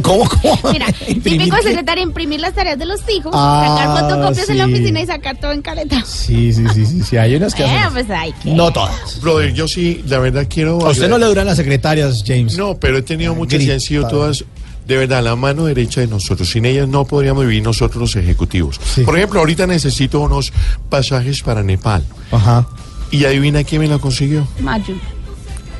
[0.02, 0.60] ¿Cómo, cómo?
[0.72, 0.86] Mira,
[1.24, 5.02] típico de secretaria, imprimir las tareas de los hijos, Ah, sacar fotocopias en la oficina
[5.02, 6.08] y sacar todo encaletados.
[6.08, 7.94] Sí, sí, sí, sí, sí, hay unas que Eh, hacen.
[7.94, 8.52] pues hay que...
[8.52, 9.20] No todas.
[9.22, 10.86] Brother, yo sí, la verdad quiero...
[10.86, 12.58] A usted no le duran las secretarias, James.
[12.58, 14.44] No, pero he tenido muchas y han sido todas,
[14.88, 16.50] de verdad, la mano derecha de nosotros.
[16.50, 18.80] Sin ellas no podríamos vivir nosotros los ejecutivos.
[18.84, 19.02] Sí.
[19.02, 20.52] Por ejemplo, ahorita necesito unos
[20.90, 22.04] pasajes para Nepal.
[22.32, 22.68] Ajá.
[23.12, 24.48] Y adivina quién me la consiguió.
[24.60, 24.96] Mayu.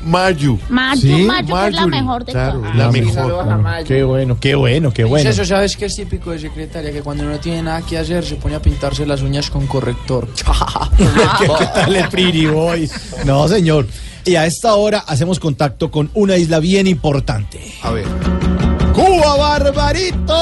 [0.04, 0.56] Mayu.
[0.68, 2.76] Mayu, Sí, Mayu, que es la mejor de claro, todas.
[2.76, 3.84] la Sí, mejor.
[3.84, 5.28] Qué bueno, qué bueno, qué bueno.
[5.30, 8.36] Eso sabes que es típico de secretaria, que cuando no tiene nada que hacer se
[8.36, 10.28] pone a pintarse las uñas con corrector.
[11.38, 12.88] ¿Qué, qué tal el Pretty Boy?
[13.24, 13.86] No, señor.
[14.24, 17.60] Y a esta hora hacemos contacto con una isla bien importante.
[17.82, 18.75] A ver.
[19.16, 20.36] ¡Cuba Barbarito!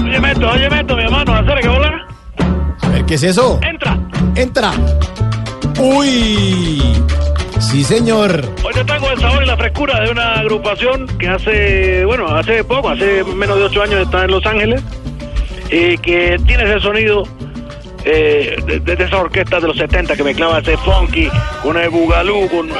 [0.00, 2.06] Oye, Meto, oye, Meto, mi hermano, hacer que volar.
[2.82, 3.58] A ver, ¿qué es eso?
[3.62, 3.98] Entra.
[4.36, 4.72] Entra.
[5.80, 7.02] Uy.
[7.58, 8.48] Sí, señor.
[8.62, 12.62] Hoy te tengo el sabor y la frescura de una agrupación que hace, bueno, hace
[12.62, 14.84] poco, hace menos de ocho años está en Los Ángeles,
[15.68, 17.24] y que tiene ese sonido
[18.04, 21.28] eh, de, de esa orquesta de los 70 que mezclaba ese funky
[21.60, 22.70] con el bugalú, con,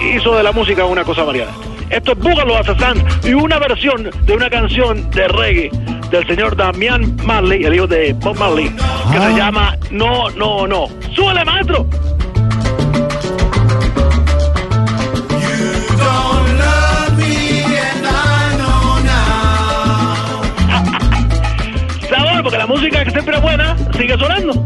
[0.00, 1.52] hizo de la música una cosa variada.
[1.90, 5.70] Esto es Búgalo Assassin y una versión de una canción de reggae
[6.10, 8.70] del señor Damian Marley, el hijo de Bob Marley,
[9.12, 10.86] que se llama No, No, No.
[11.14, 11.86] ¡Súbele, maestro!
[22.08, 24.64] Sabor, porque la música que siempre es buena sigue sonando.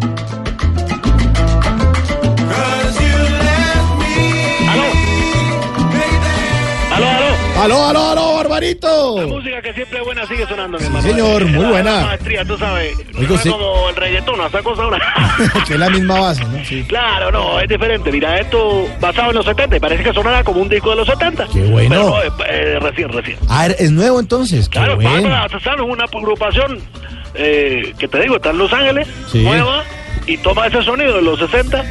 [7.65, 7.87] Aló?
[7.87, 9.21] ¡Aló, aló, Barbarito!
[9.21, 11.03] La música que siempre es buena sigue sonando, mi hermano.
[11.09, 12.01] señor, muy buena.
[12.07, 12.93] Maestría, tú sabes.
[12.99, 13.51] Es sí.
[13.51, 14.99] como el reggaetón, esa cosa ahora.
[15.67, 16.65] que es la misma base, ¿no?
[16.65, 16.85] Sí.
[16.89, 18.11] Claro, no, es diferente.
[18.11, 21.07] Mira, esto basado en los 70 y parece que sonara como un disco de los
[21.09, 21.47] 70.
[21.53, 21.89] Qué bueno.
[21.91, 23.39] Pero no, es, eh, recién, recién.
[23.49, 24.69] Ah, es nuevo entonces.
[24.69, 25.29] Qué Claro, bueno.
[25.29, 25.49] Bárbara
[25.85, 26.79] una agrupación
[27.35, 29.43] eh, que te digo, está en Los Ángeles, Sí.
[29.43, 29.85] nueva,
[30.27, 31.85] y toma ese sonido de los 60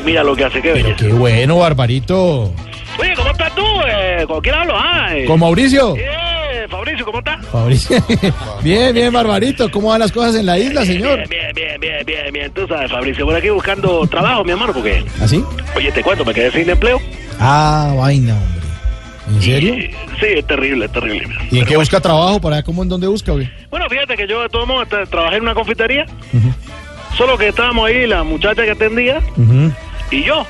[0.00, 0.96] y mira lo que hace, qué belleza.
[0.96, 2.52] Qué bueno, Barbarito.
[2.98, 3.62] Oye, ¿cómo estás tú?
[3.86, 4.74] Eh, ¿Con quién hablo?
[4.76, 5.24] Ah, eh.
[5.26, 5.94] ¿Con Mauricio?
[5.96, 7.44] Eh, Fabricio, ¿cómo estás?
[7.46, 7.96] Fabricio.
[8.62, 9.70] bien, bien, Barbarito.
[9.70, 11.28] ¿Cómo van las cosas en la isla, señor?
[11.28, 12.52] Bien, bien, bien, bien, bien.
[12.52, 15.44] Tú sabes, Fabricio, por aquí buscando trabajo, mi hermano, porque, ¿Así?
[15.76, 17.00] oye, te cuento, me quedé sin empleo.
[17.38, 18.56] Ah, vaina, hombre.
[19.28, 19.74] ¿En serio?
[19.74, 19.90] Y-
[20.20, 21.28] sí, es terrible, es terrible.
[21.50, 22.40] ¿Y en qué busca trabajo?
[22.40, 23.50] ¿Para cómo en dónde busca, güey?
[23.70, 26.06] Bueno, fíjate que yo de todos modos tra- trabajé en una confitería,
[27.16, 29.20] solo que estábamos ahí, la muchacha que atendía
[30.10, 30.46] y yo.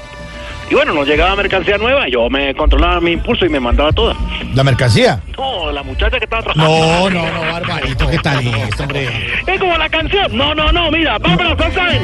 [0.68, 4.16] Y bueno, nos llegaba mercancía nueva, yo me controlaba mi impulso y me mandaba toda.
[4.54, 5.20] ¿La mercancía?
[5.36, 7.08] No, la muchacha que estaba trabajando.
[7.08, 9.08] No, no, no, Barbarito, ¿qué tal esto, hombre?
[9.46, 10.36] Es como la canción.
[10.36, 12.02] No, no, no, mira, Bárbara Sansain.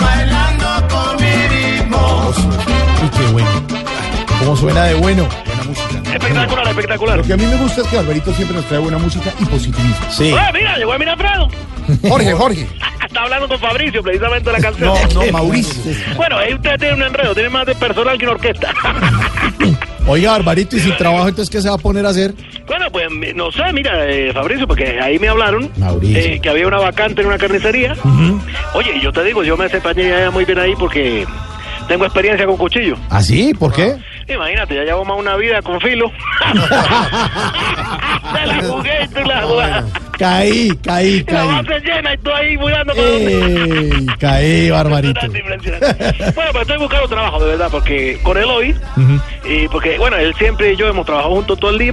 [0.00, 2.32] Bailando con mi ritmo.
[3.02, 3.48] Uy, qué bueno.
[4.38, 5.28] ¿Cómo suena de bueno?
[5.44, 5.99] Buena música.
[6.14, 7.16] Espectacular, espectacular.
[7.18, 9.44] Lo que a mí me gusta es que Alvarito siempre nos trae buena música y
[9.46, 10.06] positivismo.
[10.10, 10.34] Sí.
[10.38, 11.48] Ah, mira, llegó Emina Prado.
[12.08, 12.66] Jorge, Jorge.
[13.06, 14.94] Está hablando con Fabricio precisamente de la canción.
[15.14, 15.92] No, no, Mauricio.
[16.16, 18.72] Bueno, ahí usted tiene un enredo, tiene más de personal que una orquesta.
[20.06, 22.34] Oiga, Barbarito, ¿y sin trabajo entonces qué se va a poner a hacer?
[22.66, 26.18] bueno, pues no sé, mira, eh, Fabricio, porque ahí me hablaron Mauricio.
[26.18, 27.94] eh, que había una vacante en una carnicería.
[28.74, 31.26] Oye, yo te digo, yo me desempeñé muy bien ahí porque
[31.88, 32.96] tengo experiencia con cuchillo.
[33.10, 33.52] ¿Ah, sí?
[33.58, 33.96] ¿Por qué?
[34.28, 36.10] Imagínate, ya llevo más una vida con filo.
[38.32, 40.00] Te la jugué y tú la jugaste.
[40.18, 41.48] Caí, caí, La caí.
[41.48, 45.20] base llena y tú ahí jugando con Ey, caí, Barbarito.
[45.28, 48.76] Bueno, pero estoy buscando trabajo, de verdad, porque con él hoy,
[49.44, 51.92] y porque, bueno, él siempre y yo hemos trabajado juntos todo el día,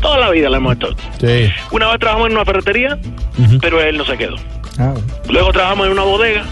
[0.00, 0.88] toda la vida la hemos hecho.
[1.20, 1.50] Sí.
[1.70, 2.98] Una vez trabajamos en una ferretería,
[3.60, 4.36] pero él no se quedó.
[4.78, 4.94] Ah,
[5.28, 6.44] Luego trabajamos en una bodega.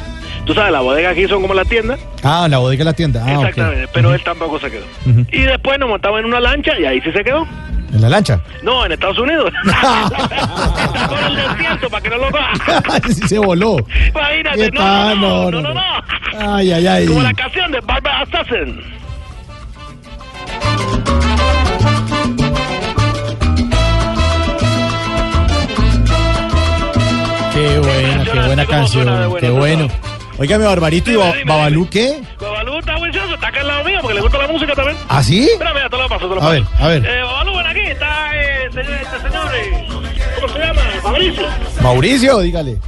[0.46, 1.98] Tú sabes, la bodega aquí son como las tiendas.
[2.22, 3.22] Ah, la bodega de la tienda.
[3.26, 3.32] Ah.
[3.32, 4.84] Exactamente, pero él tampoco se quedó.
[5.32, 7.44] Y después nos montamos en una lancha y ahí sí se quedó.
[7.92, 8.40] ¿En la lancha?
[8.62, 9.52] No, en Estados Unidos.
[9.64, 12.28] Está por el desierto para que no lo
[13.08, 13.76] sí se voló.
[14.08, 15.82] Imagínate, No, no, no, no, no.
[16.38, 17.06] Ay, ay, ay.
[17.06, 18.80] Como la canción de Barbara Assassin.
[27.52, 29.34] Qué buena, qué buena canción.
[29.40, 29.88] Qué bueno.
[30.38, 32.20] Óigame, Barbarito, ¿y Ba- Babalú qué?
[32.38, 34.96] Babalú está juicioso, está acá al lado mío porque le gusta la música también.
[35.08, 35.48] ¿Ah, sí?
[35.58, 36.50] Mira, mira, te lo paso, te lo A paso.
[36.52, 37.06] ver, a ver.
[37.06, 39.88] Eh, Babalú, ven aquí, está eh, señor, este señor, eh,
[40.40, 40.80] ¿cómo se llama?
[41.02, 41.46] Fabricio.
[41.80, 42.78] Mauricio, dígale.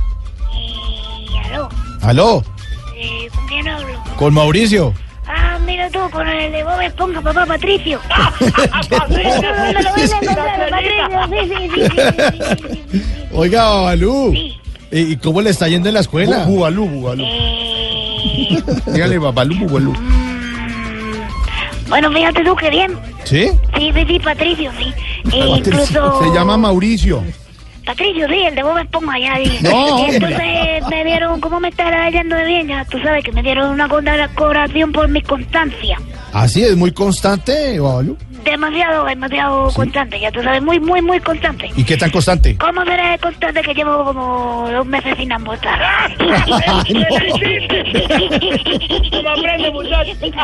[1.47, 1.69] Aló,
[2.03, 2.45] ¿Aló?
[2.97, 4.05] eh, ¿con quién hablo?
[4.17, 4.93] ¿Con Mauricio?
[5.27, 7.99] Ah, mira tú, con el de Bob Esponja, papá Patricio.
[8.11, 11.09] Mira tú, ¿dónde lo ves encontrar, Patricio?
[11.31, 13.27] Sí, sí, sí, sí, sí.
[13.33, 14.33] Oiga, Babalú.
[14.35, 14.61] ¿Y
[14.91, 16.45] y cómo le está yendo en la escuela?
[16.45, 17.23] Bubalú, Bubalú.
[17.25, 19.95] Eh, Dígale, Babalú, Bubalú.
[21.89, 22.93] Bueno, fíjate tú, qué bien.
[23.25, 23.49] ¿Sí?
[23.77, 24.93] Sí, sí, sí, Patricio, sí.
[25.33, 26.23] E incluso...
[26.23, 27.23] Se llama Mauricio.
[27.87, 29.63] Patricio, sí, el de Bob Esponja, ya dije.
[29.63, 32.69] No, Y entonces me dieron, ¿cómo me está yendo de bien?
[32.69, 35.99] Ya tú sabes que me dieron una condecoración por mi constancia.
[36.35, 38.19] Así es, muy constante, Babalu.
[38.45, 41.71] Demasiado, demasiado constante, ya tú sabes, muy, muy, muy constante.
[41.77, 42.57] ¿Y qué tan constante?
[42.57, 45.29] ¿Cómo será de constante que llevo como dos meses sin.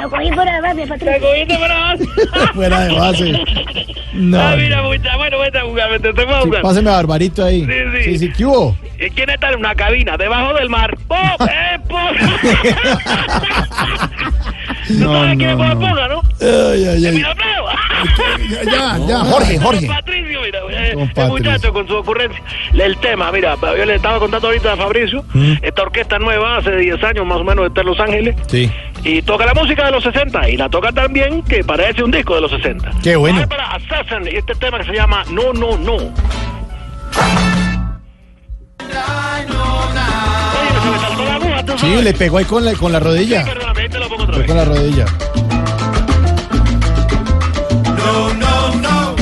[0.04, 1.12] Lo cogí fuera de base, Patricio.
[1.14, 2.04] ¿Te cogiste fuera de base?
[2.54, 3.44] Fuera de base.
[4.12, 4.40] No.
[4.40, 6.62] Ah, mira, muchacho, bueno, vete a jugar, vete, te a Sí, jugar.
[6.62, 7.64] páseme a Barbarito ahí.
[7.64, 8.02] Sí, sí.
[8.04, 8.76] Sí, sí, ¿qué hubo?
[9.14, 10.96] ¿Quién está en una cabina debajo del mar?
[11.08, 11.18] ¡Pop!
[11.48, 12.16] ¡Eh, pop!
[14.90, 15.86] No, ¿Sabes quién es no, Bob no.
[15.86, 16.22] Esponja, no?
[16.40, 17.24] Ay, ay, ay.
[18.64, 19.86] Ya, ya, ya, Jorge, Jorge.
[19.86, 20.60] Patricio, mira,
[21.14, 21.28] Patricio.
[21.28, 22.42] muchacho con su ocurrencia.
[22.74, 25.54] El tema, mira, yo le estaba contando ahorita a Fabricio, Mm.
[25.62, 28.70] esta orquesta nueva hace 10 años más o menos está en Los Ángeles Sí.
[29.04, 32.10] y toca la música de los 60 y la toca tan bien que parece un
[32.10, 32.90] disco de los 60.
[33.02, 33.36] Qué bueno.
[33.40, 35.94] Vamos para Assassin y este tema que se llama No, No, No.
[35.94, 36.12] Oye,
[40.82, 43.44] se me saltó la aguja, tú Sí, le pegó ahí con la, con la rodilla.
[44.34, 44.46] Otra vez.
[44.46, 45.04] con la rodilla.
[47.96, 49.14] No, no, no.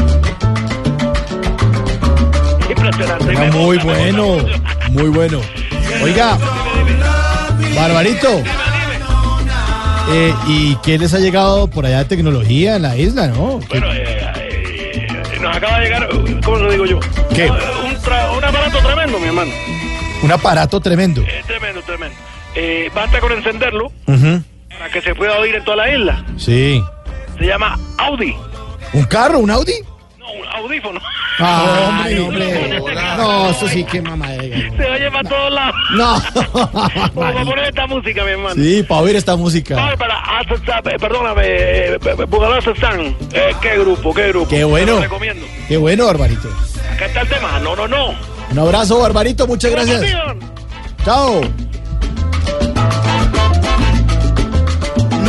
[2.69, 3.35] Impresionante.
[3.37, 4.37] Ah, muy bueno,
[4.91, 5.41] muy bueno.
[6.03, 6.39] Oiga,
[7.77, 8.43] Barbarito.
[10.11, 13.61] Eh, ¿Y qué les ha llegado por allá de tecnología en la isla, no?
[13.69, 16.09] Bueno, eh, eh, nos acaba de llegar,
[16.45, 17.01] ¿cómo lo digo yo?
[17.35, 17.49] ¿Qué?
[17.49, 19.53] Un, tra- un aparato tremendo, mi hermano.
[20.23, 21.23] Un aparato tremendo.
[21.23, 22.17] Eh, tremendo, tremendo.
[22.55, 24.43] Eh, basta con encenderlo Ujú.
[24.79, 26.25] Para que se pueda oír en toda la isla.
[26.37, 26.83] Sí.
[27.39, 28.37] Se llama Audi.
[28.93, 29.39] ¿Un carro?
[29.39, 29.75] ¿Un Audi?
[30.19, 31.01] No, un audífono.
[31.39, 32.95] Ah, hombre, hombre.
[33.17, 34.77] No, eso sí, qué mamadera.
[34.77, 35.75] Se oye para todos lados.
[35.93, 36.23] No.
[37.15, 38.55] Vamos a poner esta música, mi hermano.
[38.55, 39.93] Sí, para oír esta música.
[39.93, 41.99] Eh, perdóname, eh,
[42.29, 43.17] Bugalá Assassin.
[43.33, 44.49] Eh, qué grupo, qué grupo.
[44.49, 44.95] Qué Te bueno.
[44.95, 45.47] lo recomiendo.
[45.69, 46.49] Qué bueno, Barbarito.
[46.95, 47.59] Acá está el tema.
[47.61, 48.15] No, no, no.
[48.51, 50.03] Un abrazo, Barbarito, muchas gracias.
[51.05, 51.41] Chao.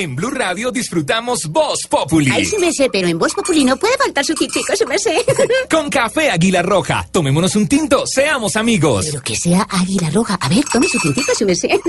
[0.00, 2.30] En Blue Radio disfrutamos Voz Populi.
[2.32, 5.16] Ay, su merced, pero en Voz Populi no puede faltar su tintico, su merced.
[5.68, 7.04] Con café Águila Roja.
[7.10, 9.06] Tomémonos un tinto, seamos amigos.
[9.10, 10.38] Pero que sea águila roja.
[10.40, 11.70] A ver, tome su tintico, su merced.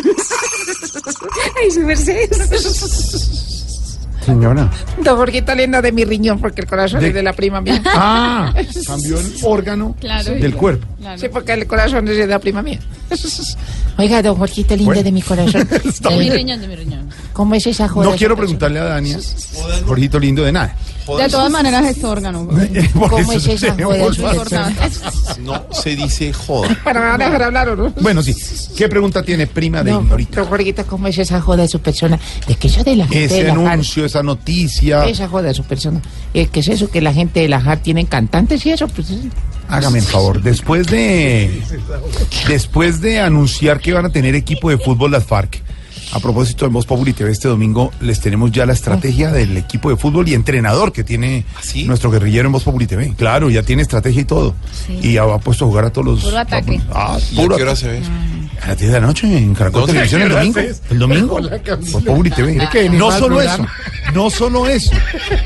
[1.62, 2.28] Ay, su merced.
[4.26, 4.70] Señora.
[5.04, 7.82] Don Jorgito linda de mi riñón, porque el corazón De- es de la prima mía.
[7.86, 8.54] Ah,
[8.88, 10.34] cambió el órgano Claro.
[10.34, 10.88] del cuerpo.
[11.18, 12.80] Sí, porque el corazón es de la prima mía.
[13.98, 15.04] Oiga, don Jorgito lindo Bueno.
[15.04, 15.68] de mi corazón.
[15.86, 16.32] Está Eh, muy- de
[16.68, 17.10] mi riñón.
[17.40, 18.10] ¿Cómo es esa joda?
[18.10, 19.18] No quiero preguntarle a Dania,
[19.88, 20.76] Jorgito lindo de nada.
[21.18, 22.46] De todas maneras es órgano.
[23.10, 24.70] ¿Cómo es esa joda?
[25.40, 26.78] No se dice joda.
[26.84, 27.92] Para dejar hablar no.
[28.02, 28.36] Bueno, sí.
[28.76, 30.44] ¿Qué pregunta tiene prima de No, Ignorita?
[30.44, 32.20] Jorgito, ¿cómo es esa joda de su persona?
[32.46, 35.06] De que eso de la gente Ese de la JAR- anuncio, esa noticia.
[35.06, 36.02] Esa joda de su persona.
[36.34, 36.92] Eh, ¿Qué es eso?
[36.92, 38.86] Que la gente de la JAR tienen cantantes y eso.
[38.90, 39.14] Pues,
[39.70, 41.62] Hágame el favor, después de
[42.50, 45.62] después de anunciar que van a tener equipo de fútbol las FARC,
[46.12, 49.90] a propósito en Voz Populi TV este domingo les tenemos ya la estrategia del equipo
[49.90, 51.46] de fútbol y entrenador que tiene
[51.86, 53.14] nuestro guerrillero en Voz Populi TV.
[53.16, 54.56] Claro, ya tiene estrategia y todo.
[55.02, 56.82] Y ha puesto a jugar a todos los Puro ataque.
[56.92, 58.02] Ah, ¿Y a puro qué hora se ve?
[58.62, 59.86] A las 10 de la noche en Caracol.
[59.86, 60.60] Televisión el ¿Qué hora domingo.
[60.90, 61.40] El domingo.
[61.92, 62.68] Voz Populi TV.
[62.72, 63.66] Que No solo eso,
[64.14, 64.92] no solo eso.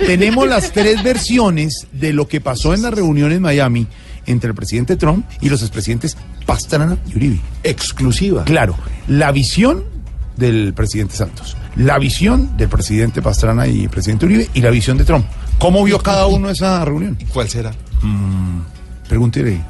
[0.05, 3.87] Tenemos las tres versiones de lo que pasó en la reunión en Miami
[4.25, 7.39] entre el presidente Trump y los expresidentes Pastrana y Uribe.
[7.63, 8.45] Exclusiva.
[8.45, 8.75] Claro,
[9.07, 9.92] la visión
[10.37, 15.05] del presidente Santos, la visión del presidente Pastrana y presidente Uribe y la visión de
[15.05, 15.25] Trump.
[15.59, 17.17] ¿Cómo vio cada uno esa reunión?
[17.31, 17.71] ¿Cuál será?
[18.01, 18.61] Mm,
[19.07, 19.61] pregúntele.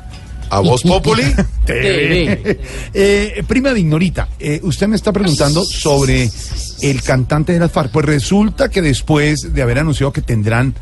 [0.50, 1.24] ¿A Voz Populi?
[1.66, 2.60] TV.
[2.94, 6.30] Eh, prima de Ignorita, eh, usted me está preguntando sobre
[6.82, 7.92] el cantante de las FARC.
[7.92, 10.76] Pues resulta que después de haber anunciado que tendrán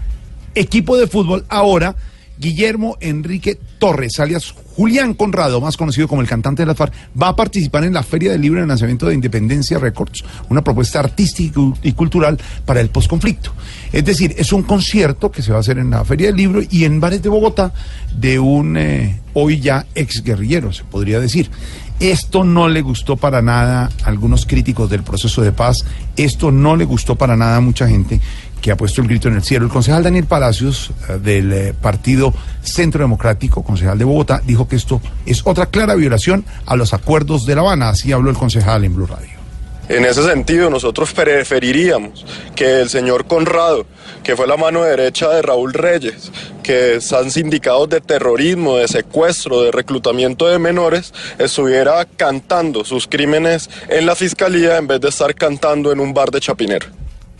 [0.55, 1.95] equipo de fútbol, ahora
[2.41, 7.27] Guillermo Enrique Torres, alias Julián Conrado, más conocido como el cantante de las FARC, va
[7.29, 11.61] a participar en la Feria del Libro de Lanzamiento de Independencia Records, una propuesta artística
[11.83, 13.53] y cultural para el posconflicto.
[13.93, 16.61] Es decir, es un concierto que se va a hacer en la Feria del Libro
[16.67, 17.73] y en bares de Bogotá
[18.11, 21.51] de un eh, hoy ya ex guerrillero, se podría decir.
[21.99, 25.85] Esto no le gustó para nada a algunos críticos del proceso de paz,
[26.17, 28.19] esto no le gustó para nada a mucha gente
[28.61, 29.65] que ha puesto el grito en el cielo.
[29.65, 34.75] El concejal Daniel Palacios, eh, del eh, Partido Centro Democrático, concejal de Bogotá, dijo que
[34.75, 37.89] esto es otra clara violación a los acuerdos de La Habana.
[37.89, 39.41] Así habló el concejal en Blue Radio.
[39.89, 43.85] En ese sentido, nosotros preferiríamos que el señor Conrado,
[44.23, 46.31] que fue la mano derecha de Raúl Reyes,
[46.63, 53.69] que están sindicados de terrorismo, de secuestro, de reclutamiento de menores, estuviera cantando sus crímenes
[53.89, 56.87] en la fiscalía en vez de estar cantando en un bar de Chapinero.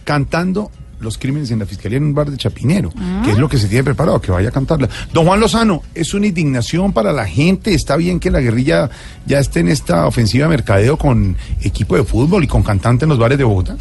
[0.04, 0.72] Cantando
[1.02, 2.92] los crímenes en la fiscalía en un bar de Chapinero,
[3.24, 4.90] que es lo que se tiene preparado, que vaya a cantarla.
[5.14, 8.90] Don Juan Lozano, es una indignación para la gente, está bien que la guerrilla
[9.26, 13.10] ya esté en esta ofensiva de mercadeo con equipo de fútbol y con cantante en
[13.10, 13.78] los bares de Bogotá.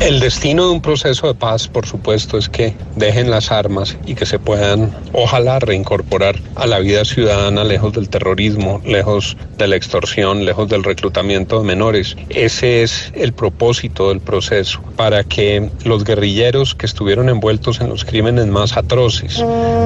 [0.00, 4.14] El destino de un proceso de paz, por supuesto, es que dejen las armas y
[4.14, 9.76] que se puedan, ojalá, reincorporar a la vida ciudadana lejos del terrorismo, lejos de la
[9.76, 12.16] extorsión, lejos del reclutamiento de menores.
[12.28, 18.04] Ese es el propósito del proceso, para que los guerrilleros que estuvieron envueltos en los
[18.04, 19.42] crímenes más atroces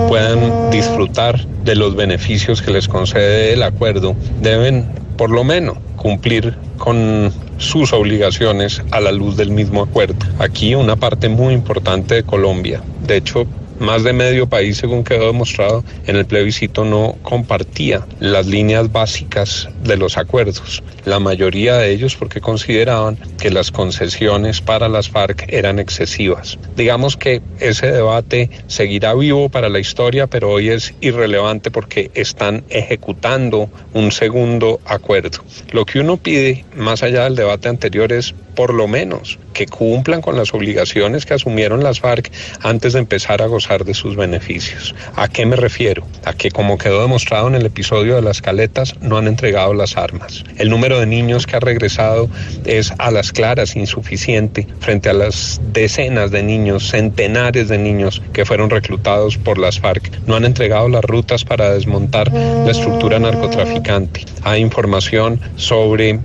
[0.09, 4.17] puedan disfrutar de los beneficios que les concede el acuerdo.
[4.41, 4.89] Deben,
[5.19, 10.15] por lo menos, cumplir con sus obligaciones a la luz del mismo acuerdo.
[10.39, 13.47] Aquí una parte muy importante de Colombia, de hecho
[13.81, 19.69] más de medio país, según quedó demostrado en el plebiscito, no compartía las líneas básicas
[19.83, 20.83] de los acuerdos.
[21.05, 26.59] La mayoría de ellos porque consideraban que las concesiones para las FARC eran excesivas.
[26.77, 32.65] Digamos que ese debate seguirá vivo para la historia, pero hoy es irrelevante porque están
[32.69, 35.45] ejecutando un segundo acuerdo.
[35.71, 40.21] Lo que uno pide, más allá del debate anterior, es por lo menos que cumplan
[40.21, 44.97] con las obligaciones que asumieron las FARC antes de empezar a gozar de sus beneficios.
[45.15, 46.03] ¿A qué me refiero?
[46.25, 49.97] A que, como quedó demostrado en el episodio de las caletas, no han entregado las
[49.97, 50.43] armas.
[50.57, 52.29] El número de niños que ha regresado
[52.65, 58.45] es a las claras insuficiente frente a las decenas de niños, centenares de niños que
[58.45, 60.11] fueron reclutados por las FARC.
[60.27, 64.25] No han entregado las rutas para desmontar la estructura narcotraficante.
[64.43, 66.19] Hay información sobre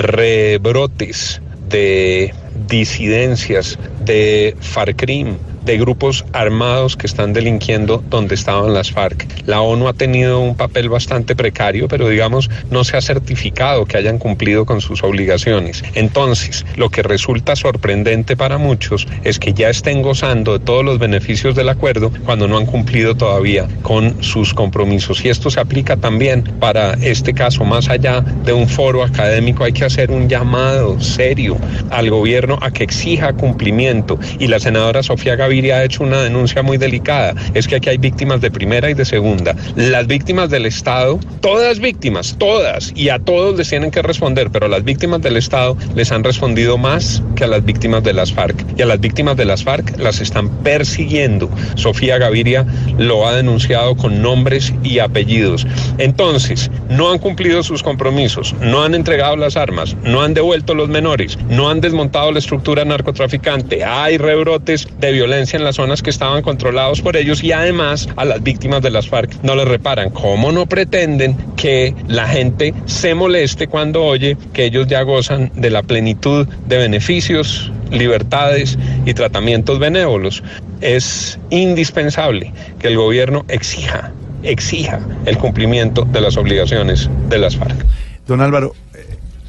[0.00, 2.34] rebrotes de
[2.68, 5.38] disidencias, de FARCRIM,
[5.70, 9.24] de grupos armados que están delinquiendo donde estaban las FARC.
[9.46, 13.96] La ONU ha tenido un papel bastante precario, pero digamos no se ha certificado que
[13.96, 15.84] hayan cumplido con sus obligaciones.
[15.94, 20.98] Entonces, lo que resulta sorprendente para muchos es que ya estén gozando de todos los
[20.98, 25.24] beneficios del acuerdo cuando no han cumplido todavía con sus compromisos.
[25.24, 29.72] Y esto se aplica también para este caso, más allá de un foro académico, hay
[29.72, 31.56] que hacer un llamado serio
[31.90, 34.18] al gobierno a que exija cumplimiento.
[34.40, 37.34] Y la senadora Sofía Gaviria ha hecho una denuncia muy delicada.
[37.54, 39.54] Es que aquí hay víctimas de primera y de segunda.
[39.76, 44.66] Las víctimas del Estado, todas víctimas, todas, y a todos les tienen que responder, pero
[44.66, 48.32] a las víctimas del Estado les han respondido más que a las víctimas de las
[48.32, 48.64] FARC.
[48.76, 51.50] Y a las víctimas de las FARC las están persiguiendo.
[51.74, 52.66] Sofía Gaviria
[52.98, 55.66] lo ha denunciado con nombres y apellidos.
[55.98, 60.88] Entonces, no han cumplido sus compromisos, no han entregado las armas, no han devuelto los
[60.88, 66.10] menores, no han desmontado la estructura narcotraficante, hay rebrotes de violencia en las zonas que
[66.10, 70.10] estaban controlados por ellos y además a las víctimas de las FARC no les reparan.
[70.10, 75.70] ¿Cómo no pretenden que la gente se moleste cuando oye que ellos ya gozan de
[75.70, 80.42] la plenitud de beneficios, libertades y tratamientos benévolos?
[80.82, 84.12] Es indispensable que el gobierno exija,
[84.42, 87.86] exija el cumplimiento de las obligaciones de las FARC.
[88.26, 88.74] Don Álvaro,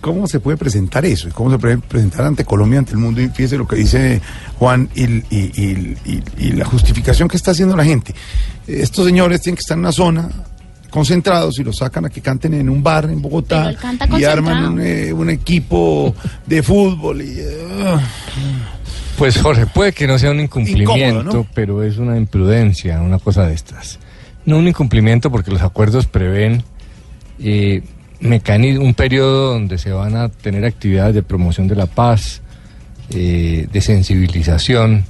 [0.01, 1.27] ¿Cómo se puede presentar eso?
[1.29, 3.21] ¿Y cómo se puede presentar ante Colombia, ante el mundo?
[3.21, 4.19] Y fíjese lo que dice
[4.57, 8.13] Juan y, y- y- y- y la justificación que está haciendo la gente.
[8.67, 10.29] Estos señores tienen que estar en una zona
[10.89, 13.73] concentrados y los sacan a que canten en un bar en Bogotá
[14.19, 16.13] y arman un, eh, un equipo
[16.45, 17.37] de fútbol y
[17.85, 18.01] ah,
[19.17, 21.47] Pues Jorge, puede que no sea un incumplimiento, Incómodo, ¿no?
[21.53, 23.99] pero es una imprudencia, una cosa de estas.
[24.45, 26.63] No un incumplimiento porque los acuerdos prevén
[27.39, 27.83] eh,
[28.21, 32.41] mecani- un periodo donde se van a tener actividades de promoción de la paz,
[33.09, 35.05] eh, de sensibilización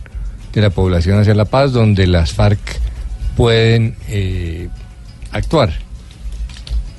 [0.53, 2.59] de la población hacia la paz, donde las FARC
[3.37, 4.67] pueden eh,
[5.31, 5.71] actuar.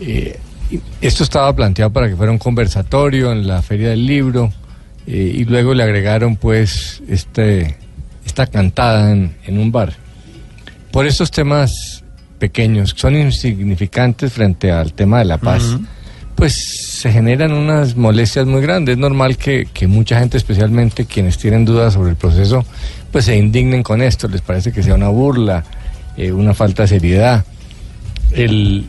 [0.00, 0.38] Eh,
[1.00, 4.52] esto estaba planteado para que fuera un conversatorio en la Feria del Libro
[5.04, 7.76] y luego le agregaron pues este,
[8.24, 9.92] esta cantada en, un bar.
[10.90, 12.04] Por estos temas
[12.38, 15.76] pequeños, que son insignificantes frente al tema de la paz.
[16.42, 18.94] Pues se generan unas molestias muy grandes.
[18.94, 22.64] Es normal que, mucha gente, especialmente quienes tienen dudas sobre el proceso,
[23.12, 25.62] pues se indignen con esto, les parece que sea una burla,
[26.16, 27.44] eh, una falta de seriedad.
[28.32, 28.88] El,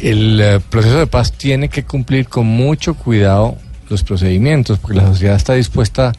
[0.00, 3.58] el eh, proceso de paz tiene que cumplir con mucho cuidado
[3.90, 6.14] los procedimientos, porque la sociedad está dispuesta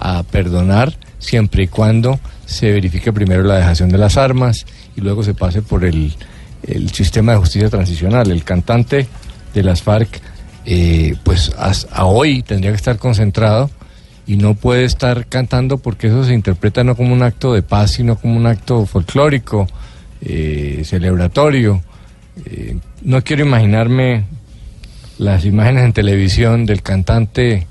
[0.00, 4.64] a perdonar siempre y cuando se verifique primero la dejación de las armas
[4.96, 6.14] y luego se pase por el,
[6.62, 8.30] el sistema de justicia transicional.
[8.30, 9.08] El cantante
[9.54, 10.20] de las FARC
[10.66, 13.70] eh, pues a hoy tendría que estar concentrado
[14.26, 17.92] y no puede estar cantando porque eso se interpreta no como un acto de paz,
[17.92, 19.66] sino como un acto folclórico,
[20.22, 21.82] eh, celebratorio.
[22.46, 24.24] Eh, no quiero imaginarme
[25.18, 27.66] las imágenes en televisión del cantante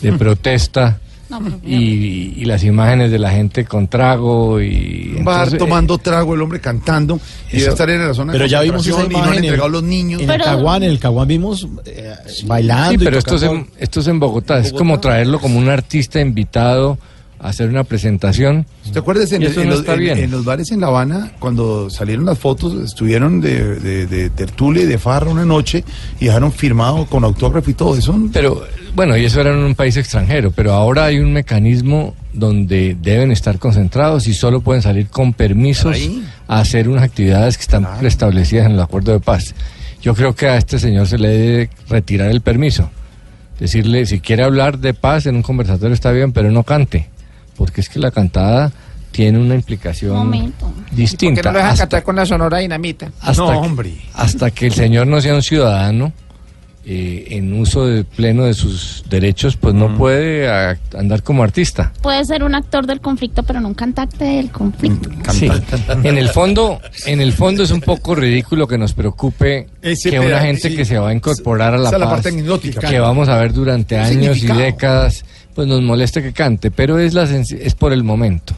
[0.00, 5.24] de protesta No, pero- y, y las imágenes de la gente con trago y Un
[5.24, 7.20] bar entonces, tomando trago, el hombre cantando,
[7.52, 9.82] y debe estar en la zona Pero de ya vimos esa y no en- los
[9.82, 10.22] niños.
[10.22, 12.14] En el Caguán, en el Caguán vimos eh,
[12.46, 12.88] bailando.
[12.90, 14.58] Sí, y pero esto es, en, esto es en Bogotá.
[14.58, 16.98] Es como traerlo como un artista invitado
[17.40, 18.66] a hacer una presentación.
[18.92, 21.88] ¿Te acuerdas en, Y eso en no los, en los bares en La Habana, cuando
[21.88, 25.84] salieron las fotos, estuvieron de, de, de tertulia y de farra una noche
[26.18, 28.18] y dejaron firmado con autógrafo y todo eso?
[28.32, 28.64] Pero
[28.94, 33.30] bueno, y eso era en un país extranjero, pero ahora hay un mecanismo donde deben
[33.32, 35.96] estar concentrados y solo pueden salir con permisos
[36.46, 39.54] a hacer unas actividades que están preestablecidas en el acuerdo de paz.
[40.02, 42.90] Yo creo que a este señor se le debe retirar el permiso.
[43.58, 47.08] Decirle, si quiere hablar de paz en un conversatorio está bien, pero no cante,
[47.56, 48.70] porque es que la cantada
[49.10, 50.72] tiene una implicación Momento.
[50.92, 51.42] distinta.
[51.42, 53.10] ¿Por qué no lo dejan hasta- cantar con la sonora dinamita?
[53.20, 53.42] hasta
[53.82, 56.12] que, hasta que el señor no sea un ciudadano
[56.90, 61.92] eh, en uso de pleno de sus derechos, pues no puede a- andar como artista.
[62.00, 65.10] Puede ser un actor del conflicto, pero no un cantante del conflicto.
[65.32, 65.50] Sí.
[66.02, 70.18] En el fondo, en el fondo es un poco ridículo que nos preocupe Ese que
[70.18, 70.76] una gente sí.
[70.76, 72.88] que se va a incorporar a la parte anecdótica.
[72.88, 75.24] que vamos a ver durante años y décadas,
[75.54, 78.54] pues nos moleste que cante, pero es la sensi- es por el momento.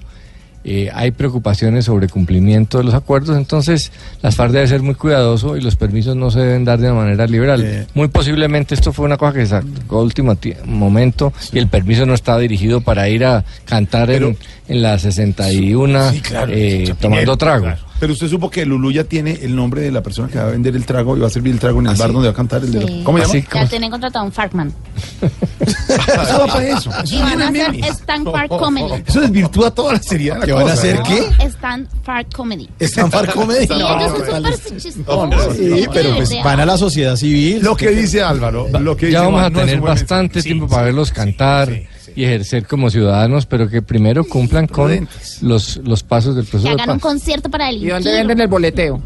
[0.62, 3.90] Eh, hay preocupaciones sobre cumplimiento de los acuerdos, entonces
[4.20, 7.26] las FARC debe ser muy cuidadoso y los permisos no se deben dar de manera
[7.26, 7.86] liberal.
[7.94, 12.04] Muy posiblemente esto fue una cosa que sacó a último ti- momento y el permiso
[12.04, 14.36] no estaba dirigido para ir a cantar en,
[14.68, 16.12] en la 61
[16.50, 17.66] eh, tomando trago.
[18.00, 20.50] Pero usted supo que Lulú ya tiene el nombre de la persona que va a
[20.50, 22.36] vender el trago y va a servir el trago en el bar donde va a
[22.36, 23.02] cantar el de Sí.
[23.04, 23.62] ¿Cómo se llama?
[23.62, 24.72] Ya tienen contratado a un Farkman.
[25.60, 26.90] Eso va para eso.
[27.04, 29.02] Y van a hacer Stan Fark Comedy.
[29.06, 31.44] Eso desvirtúa toda la seriedad de la ¿Que van a hacer qué?
[31.44, 32.68] Stan Fark Comedy.
[32.78, 33.66] ¿Están Far Comedy?
[33.66, 35.56] Sí, chistosos.
[35.56, 37.60] Sí, pero pues van a la sociedad civil.
[37.62, 41.10] Lo que dice Álvaro, lo que ya dice vamos a tener bastante tiempo para verlos
[41.12, 41.70] cantar
[42.14, 45.08] y ejercer como ciudadanos, pero que primero cumplan con
[45.40, 47.92] los, los pasos del Que proceso de hagan un concierto para ¿Y delinquir.
[47.92, 49.02] dónde venden el boleteo?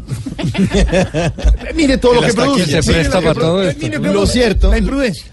[1.75, 2.81] Mire todo lo que produce.
[2.81, 3.87] se presta lo que para todo esto.
[3.87, 4.71] lo que cierto,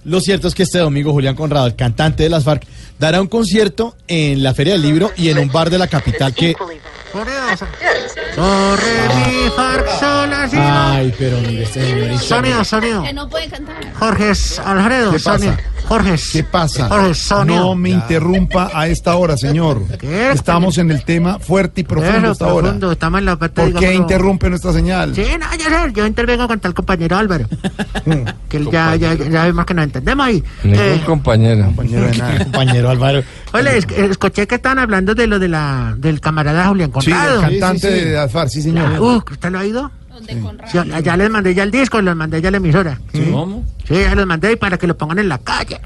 [0.05, 2.65] lo cierto es que este domingo Julián Conrado, el cantante de las FARC,
[2.99, 6.35] dará un concierto en la Feria del Libro y en un bar de la capital
[6.35, 6.55] que...
[7.13, 10.59] Corre mi farc sol do.
[10.61, 12.19] Ay, pero mire, este señor...
[12.21, 13.03] Sonido, sonido.
[13.03, 13.77] Que no puede cantar.
[13.99, 14.33] Jorge
[14.65, 15.39] Alfredo, ¿Qué pasa?
[15.39, 15.57] sonido.
[15.89, 16.15] Jorge.
[16.33, 16.89] ¿Qué pasa?
[16.89, 17.61] Jorge, sonido.
[17.61, 19.83] No me interrumpa a esta hora, señor.
[20.01, 22.75] Estamos en el tema fuerte y profundo Pero hasta ahora.
[22.93, 25.15] estamos en la parte, ¿Por qué interrumpe nuestra señal?
[25.15, 27.47] Sí, no, ya sé, yo intervengo contra el compañero Álvaro.
[28.49, 30.43] que él ya, ya, ya, vemos que nos entendemos ahí.
[30.63, 31.65] Ningún Eh, compañero.
[31.67, 32.39] Compañero de nada.
[32.45, 33.23] Compañero Álvaro.
[33.53, 37.41] Oye, es- escuché que estaban hablando de lo de la, del camarada Julián Sí, el
[37.41, 39.01] cantante de Alfar, sí, señor.
[39.01, 39.91] Uh, ¿usted lo ha oído?
[40.71, 43.01] Sí, ya, ya les mandé ya el disco, los mandé ya a la emisora.
[43.13, 43.65] ¿Cómo?
[43.87, 45.81] Sí, ya los mandé y para que lo pongan en la calle.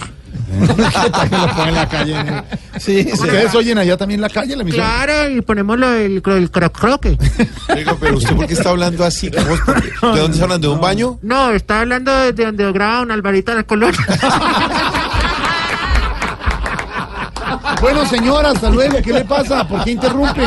[0.76, 2.24] Para que lo ponga en la calle.
[2.24, 2.44] ¿no?
[2.78, 3.10] Sí, sí.
[3.12, 4.84] ¿Ustedes oyen allá también en la calle la emisora?
[4.84, 7.18] Claro, y ponemos lo, el, el croc croque.
[7.74, 9.28] Digo, pero usted por qué está hablando así?
[9.30, 10.68] ¿De dónde está hablando?
[10.68, 11.18] ¿De un baño?
[11.22, 13.98] No, está hablando de donde graba un Alvarito de la Colonia.
[17.80, 18.98] Bueno, señora, hasta luego.
[19.02, 19.66] ¿Qué le pasa?
[19.68, 20.42] ¿Por qué interrumpe?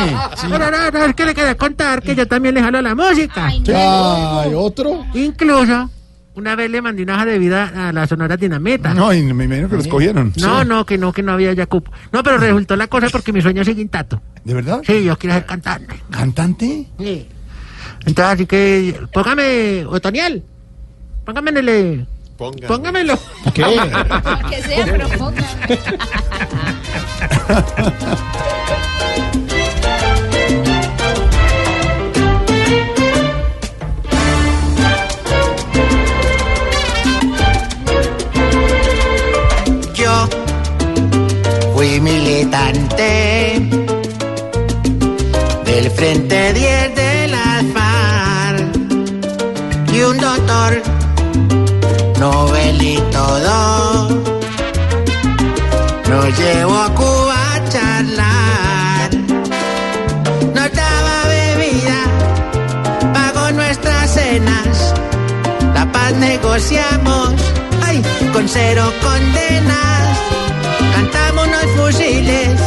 [0.48, 2.94] No, no, no, no, es que le quería contar que yo también le jalo la
[2.94, 3.46] música.
[3.46, 5.04] Ay, otro.
[5.14, 5.88] Incluso,
[6.34, 8.92] una vez le mandé una hoja de vida a la Sonora Dinamita.
[8.94, 10.32] No, y me imagino que los cogieron.
[10.36, 10.66] No, Sí.
[10.68, 11.90] no, que no, que no había ya cupo.
[12.12, 14.20] No, pero resultó la cosa porque mi sueño sigue intacto.
[14.44, 14.80] ¿De verdad?
[14.86, 16.00] Sí, yo quiero ser cantante.
[16.10, 16.86] ¿Cantante?
[16.98, 17.28] Sí.
[18.06, 20.42] Entonces, así que, póngame, Otoniel,
[21.24, 21.68] póngame en el...
[21.68, 22.06] eh,
[22.66, 23.18] Póngamelo.
[23.52, 23.62] ¿Qué?
[24.50, 25.44] Que sea, pero ponga.
[39.94, 40.28] Yo
[41.74, 43.68] fui militante
[45.66, 48.76] del Frente 10 de la FARC
[49.92, 50.82] y un doctor
[52.18, 54.19] novelito 2
[56.10, 59.10] nos llevó a Cuba a charlar.
[60.56, 61.98] No daba bebida,
[63.14, 64.92] pagó nuestras cenas.
[65.72, 67.34] La paz negociamos,
[67.86, 70.18] ay, con cero condenas.
[70.96, 72.60] Cantamos unos fusiles,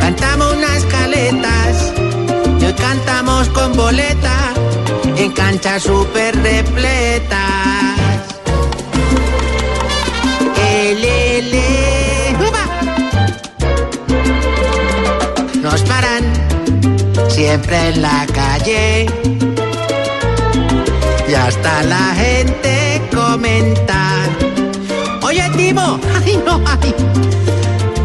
[0.00, 1.92] cantamos unas caletas.
[2.58, 4.54] Y hoy cantamos con boleta
[5.18, 7.85] en cancha súper repleta.
[17.46, 19.06] Siempre en la calle.
[21.28, 24.00] Y hasta la gente comenta.
[25.22, 26.92] Oye, Timo, ay no, ay,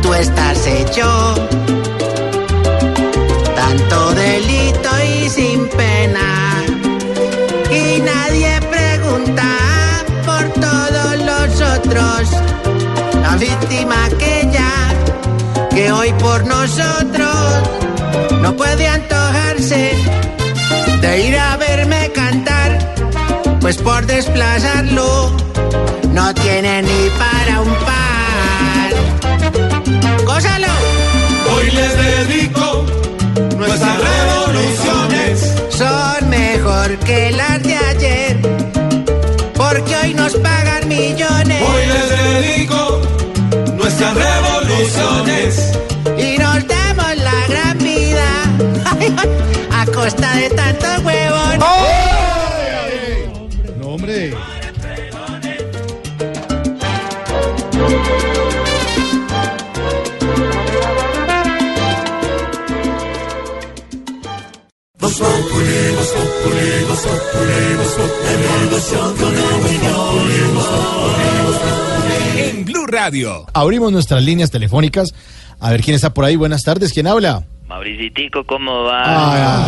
[0.04, 1.08] tú estás hecho
[3.56, 6.28] tanto delito y sin pena.
[7.80, 9.50] Y nadie pregunta
[10.28, 12.22] por todos los otros.
[13.24, 14.72] La víctima aquella
[15.72, 17.82] que hoy por nosotros
[18.42, 18.88] no puede
[19.70, 22.80] de ir a verme cantar,
[23.60, 25.32] pues por desplazarlo
[26.10, 28.92] no tiene ni para un par.
[30.26, 30.68] ¡Gózalo!
[31.56, 32.86] Hoy les dedico
[33.56, 35.54] nuestras revoluciones.
[35.70, 38.40] Son mejor que las de ayer,
[39.54, 41.62] porque hoy nos pagan millones.
[41.62, 43.02] Hoy les dedico
[43.78, 45.72] nuestras revoluciones.
[50.02, 51.58] Costa de tantos huevos.
[53.80, 54.34] No, hombre.
[72.38, 73.46] En Blue Radio.
[73.54, 75.14] Abrimos nuestras líneas telefónicas.
[75.60, 76.36] A ver quién está por ahí.
[76.36, 76.92] Buenas tardes.
[76.92, 77.46] ¿Quién habla?
[78.02, 79.68] Mauricitico, ¿cómo va?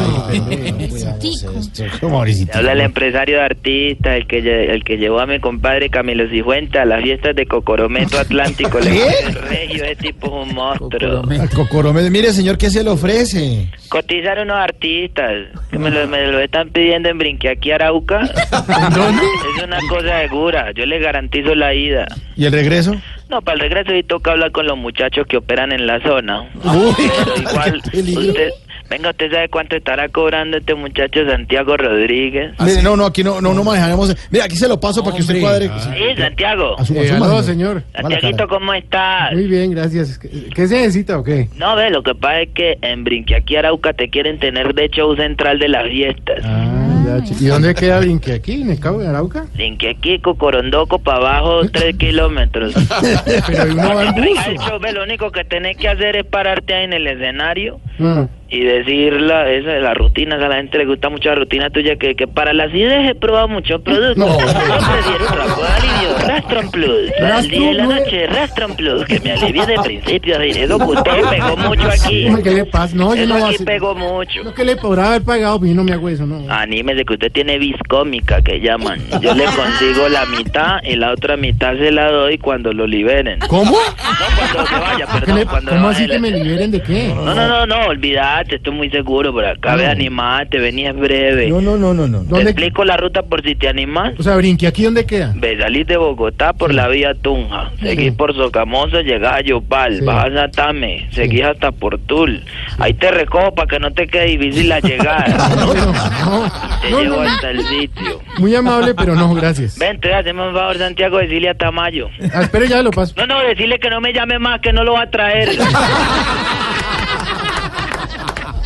[2.54, 6.82] Habla el empresario de artistas, el que, el que llevó a mi compadre Camilo Cifuentes
[6.82, 8.80] a las fiestas de Cocorometo Atlántico.
[8.80, 9.04] Le ¿Qué?
[9.28, 11.24] el regio, ese tipo es un monstruo.
[11.30, 12.10] Al Cocorome.
[12.10, 13.70] Mire, señor, ¿qué se le ofrece?
[13.90, 15.32] Cotizar unos artistas
[15.70, 18.22] que me lo, me lo están pidiendo en Brinque aquí Arauca.
[18.24, 22.08] Es una cosa segura, yo le garantizo la ida.
[22.36, 22.96] ¿Y el regreso?
[23.30, 26.42] No, para el regreso sí toca hablar con los muchachos que operan en la zona.
[26.64, 28.50] Uy, Pero igual, usted,
[28.90, 32.52] venga, ¿usted sabe cuánto estará cobrando este muchacho Santiago Rodríguez?
[32.60, 34.16] Mire, no, no, aquí no, no, no manejaremos.
[34.30, 35.70] Mira, aquí se lo paso para que usted cuadre.
[35.80, 36.76] Sí, Santiago.
[36.80, 37.84] Asuma, Eh, asuma, señor.
[37.94, 39.32] Santiaguito, ¿cómo estás?
[39.34, 40.20] Muy bien, gracias.
[40.20, 41.48] ¿Qué, qué se necesita o qué?
[41.58, 44.90] No, ve, lo que pasa es que en Brinque aquí Arauca te quieren tener de
[44.90, 46.40] show central de las fiestas.
[46.44, 46.73] Ah,
[47.04, 48.62] ya, ¿Y dónde queda Brinque aquí?
[48.62, 49.46] ¿En el Cabo de Arauca?
[49.54, 52.74] Brinque aquí, Cocorondoco, para abajo, tres kilómetros.
[53.48, 57.08] Pero uno va en lo único que tenés que hacer es pararte ahí en el
[57.08, 58.24] escenario Mm.
[58.50, 61.96] y decir la, esa, la rutina, a la gente le gusta mucho la rutina tuya,
[61.96, 64.18] que, que para las ideas he probado muchos productos.
[64.18, 64.28] No.
[64.40, 67.12] Yo prefiero de alivio, Rastron Plus.
[67.20, 70.40] Para el día y la noche, Rastron Plus, que me alivie de principio.
[70.40, 72.28] Eso que usted pegó mucho aquí.
[72.44, 72.96] ¿Qué le pasa?
[72.96, 73.66] No, yo no aquí hacer.
[73.66, 74.44] pegó mucho.
[74.44, 76.44] No, que le podrá haber pagado, yo no me hago eso, no.
[76.52, 79.00] Anímese que usted tiene viscómica que llaman.
[79.22, 83.40] Yo le consigo la mitad y la otra mitad se la doy cuando lo liberen.
[83.48, 83.72] ¿Cómo?
[83.72, 85.36] No, cuando se vaya, ¿Qué perdón.
[85.40, 87.08] le- cuando ¿Cómo así que me liberen de qué?
[87.16, 89.76] No, no, no, no, olvídate, estoy muy seguro por acá.
[89.76, 91.48] Ve, animate, vení es breve.
[91.50, 92.20] No, no, no, no, no.
[92.24, 94.14] Te ¿Dónde- explico la ruta por si te animas.
[94.20, 95.34] O sea, Brinque, ¿aquí dónde queda?
[95.36, 100.36] Ve, salís de Bogotá por la vía Tunja, seguís por Socamoso, llegás a Yopal, vas
[100.36, 102.44] a Tame, seguís hasta Portul.
[102.80, 105.24] Ahí te recojo para que no te quede difícil la llegada.
[105.64, 106.52] No, no,
[106.82, 107.30] te no, llevo no.
[107.30, 108.20] hasta el sitio.
[108.38, 109.78] Muy amable, pero no, gracias.
[109.78, 112.08] Ven, te hacemos un favor, Santiago, decirle a Tamayo.
[112.34, 113.14] Ah, espere, ya lo paso.
[113.18, 115.50] No, no, decirle que no me llame más, que no lo va a traer.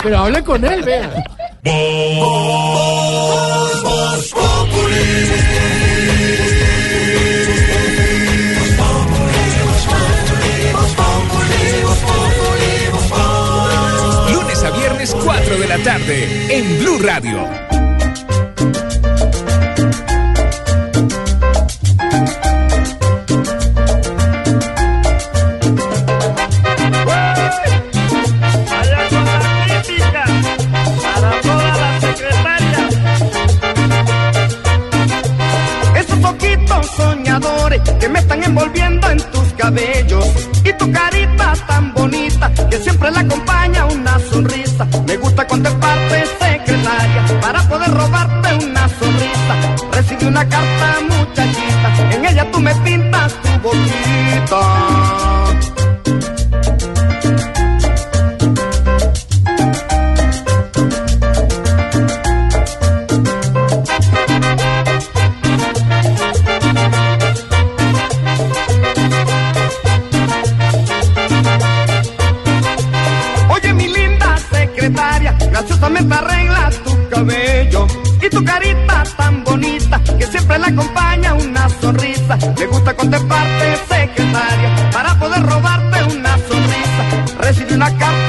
[0.03, 1.11] Pero hable con él, vea.
[14.31, 17.66] Lunes a viernes, 4 de la tarde, en Blue Radio.
[36.97, 40.25] Soñadores que me están envolviendo en tus cabellos.
[40.63, 44.85] Y tu carita tan bonita que siempre le acompaña una sonrisa.
[45.05, 49.53] Me gusta contemplarte, secretaria, para poder robarte una sonrisa.
[49.93, 55.06] Recibí una carta, muchachita, en ella tú me pintas tu boquita.
[78.27, 82.37] y tu carita tan bonita que siempre la acompaña una sonrisa.
[82.57, 87.03] Me gusta contemplarte, secretaria, para poder robarte una sonrisa.
[87.39, 88.26] Recibí una carta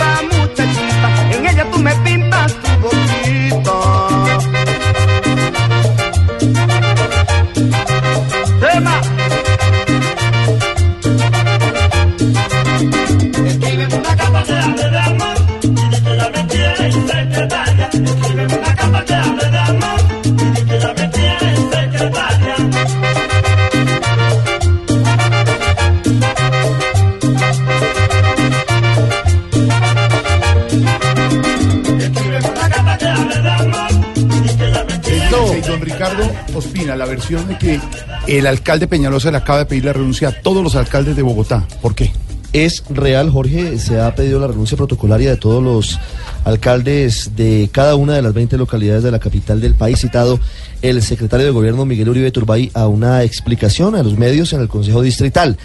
[37.28, 37.78] de que
[38.26, 41.66] el alcalde Peñalosa le acaba de pedir la renuncia a todos los alcaldes de Bogotá.
[41.82, 42.10] ¿Por qué?
[42.54, 46.00] Es real, Jorge, se ha pedido la renuncia protocolaria de todos los
[46.44, 50.40] alcaldes de cada una de las 20 localidades de la capital del país, citado
[50.80, 54.68] el secretario de gobierno Miguel Uribe Turbay a una explicación a los medios en el
[54.68, 55.58] Consejo Distrital.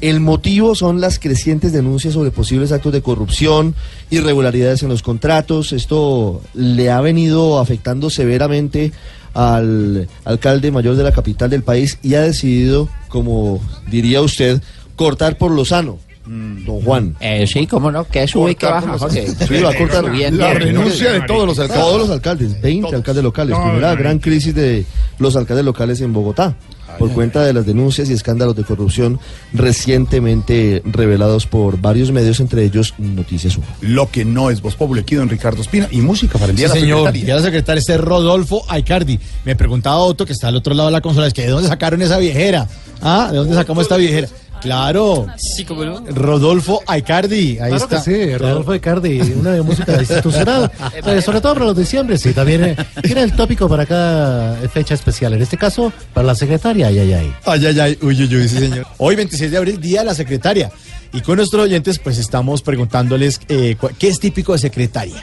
[0.00, 3.74] El motivo son las crecientes denuncias sobre posibles actos de corrupción,
[4.10, 5.72] irregularidades en los contratos.
[5.72, 8.92] Esto le ha venido afectando severamente
[9.34, 13.60] al alcalde mayor de la capital del país y ha decidido, como
[13.90, 14.62] diría usted,
[14.96, 15.98] cortar por lo sano.
[16.26, 17.16] Don Juan.
[17.18, 19.26] Eh, sí, cómo no, que sube y que baja, Jorge.
[19.26, 21.84] Sí, va a cortar Bien, la renuncia de todos los alcaldes.
[21.84, 23.56] Todos los alcaldes, 20 alcaldes locales.
[23.58, 24.00] No, Primera no, no.
[24.00, 24.84] gran crisis de
[25.18, 26.54] los alcaldes locales en Bogotá.
[26.98, 29.18] Por cuenta de las denuncias y escándalos de corrupción
[29.52, 33.66] recientemente revelados por varios medios, entre ellos Noticias 1.
[33.80, 36.68] Lo que no es Voz Populi, aquí don Ricardo Espina y música para el día
[36.68, 36.98] Sí, de la señor.
[36.98, 37.26] secretaria.
[37.28, 39.18] Ya la secretaria este es Rodolfo Aicardi.
[39.44, 41.68] Me preguntaba Otto, que está al otro lado de la consola, es que ¿de dónde
[41.68, 42.68] sacaron esa viejera?
[43.02, 43.28] ¿Ah?
[43.30, 44.28] ¿De dónde sacamos esta viejera?
[44.60, 45.26] Claro.
[45.36, 46.00] Sí, como no.
[46.10, 47.58] Rodolfo Aicardi.
[47.58, 47.96] Ahí Claro está.
[47.96, 50.70] que sí, Rodolfo Icardi, una de música institucional,
[51.06, 54.94] eh, sobre todo para los diciembre, sí, también eh, tiene el tópico para cada fecha
[54.94, 57.34] especial, en este caso para la secretaria, ay, ay, ay.
[57.44, 58.86] Ay, ay, ay, uy, uy, uy, sí, señor.
[58.98, 60.70] Hoy, 26 de abril, Día de la Secretaria.
[61.12, 65.16] Y con nuestros oyentes, pues estamos preguntándoles eh, qué es típico de secretaria.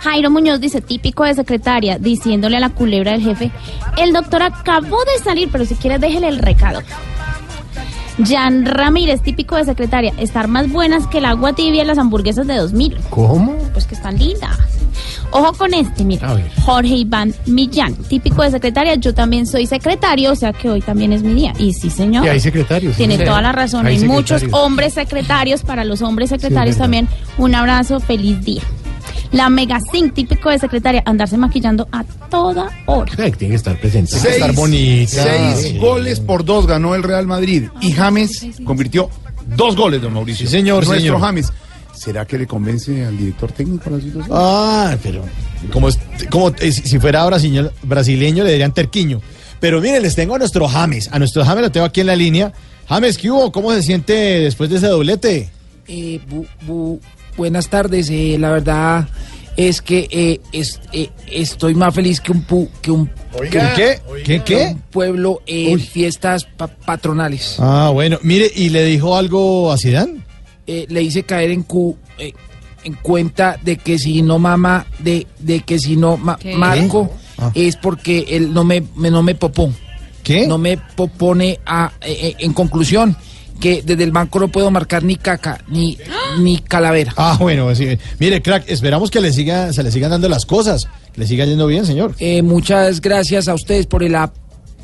[0.00, 3.50] Jairo Muñoz dice, típico de secretaria, diciéndole a la culebra del jefe,
[3.98, 6.80] el doctor acabó de salir, pero si quieres déjele el recado.
[8.24, 12.46] Jan Ramírez, típico de secretaria, estar más buenas que el agua tibia en las hamburguesas
[12.46, 12.96] de 2000.
[13.10, 13.56] ¿Cómo?
[13.72, 14.56] Pues que están lindas.
[15.30, 16.36] Ojo con este, mira.
[16.64, 21.12] Jorge Iván Millán, típico de secretaria, yo también soy secretario, o sea que hoy también
[21.12, 21.52] es mi día.
[21.58, 22.24] Y sí, señor.
[22.24, 22.96] Y hay secretarios.
[22.96, 23.24] Tiene Sí.
[23.24, 23.86] toda la razón.
[23.86, 28.62] Hay Hay muchos hombres secretarios, para los hombres secretarios también, un abrazo, feliz día.
[29.32, 29.78] La Mega
[30.14, 33.12] típico de secretaria, andarse maquillando a toda hora.
[33.14, 34.12] Tiene que estar presente.
[34.18, 35.22] Seis, bonita.
[35.22, 35.78] seis Sí.
[35.78, 39.10] goles por dos ganó el Real Madrid y James convirtió
[39.56, 40.46] dos goles, don Mauricio.
[40.46, 41.20] Sí, señor, Nuestro señor.
[41.20, 41.52] James.
[41.94, 44.28] ¿Será que le convence al director técnico la situación?
[44.30, 45.24] Ah, pero
[45.72, 45.98] como, es-
[46.30, 49.20] como eh, si si fuera brasileño, brasileño le dirían terquiño.
[49.60, 51.08] Pero miren, les tengo a nuestro James.
[51.12, 52.52] A nuestro James lo tengo aquí en la línea.
[52.88, 53.50] James, ¿qué hubo?
[53.50, 55.50] ¿Cómo se siente después de ese doblete?
[55.88, 57.00] Eh, bu- bu-
[57.38, 59.08] buenas tardes, eh, la verdad
[59.56, 63.10] es que eh, es- eh, estoy más feliz que un pu- que un
[63.50, 63.60] ¿Qué?
[63.76, 64.00] ¿Qué?
[64.24, 64.42] ¿Qué?
[64.42, 67.56] que un pueblo en fiestas pa- patronales.
[67.58, 68.18] Ah, bueno.
[68.22, 70.20] Mire, ¿y le dijo algo a Zidane?
[70.66, 72.32] Eh, le hice caer en cu eh,
[72.84, 76.54] en cuenta de que si no mama de de que si no ma- ¿Qué?
[76.54, 77.50] marco Ah.
[77.54, 79.72] es porque él no me, me- no me popó.
[80.24, 80.46] ¿Qué?
[80.46, 83.16] No me popone a eh, eh, en conclusión
[83.60, 85.98] que desde el banco no puedo marcar ni caca ni
[86.40, 87.12] ni calavera.
[87.16, 87.98] Ah, bueno, sí.
[88.18, 90.86] Mire, crack, esperamos que le siga, se le sigan dando las cosas.
[91.12, 92.14] Que le siga yendo bien, señor.
[92.18, 94.34] Eh, muchas gracias a ustedes por el ap-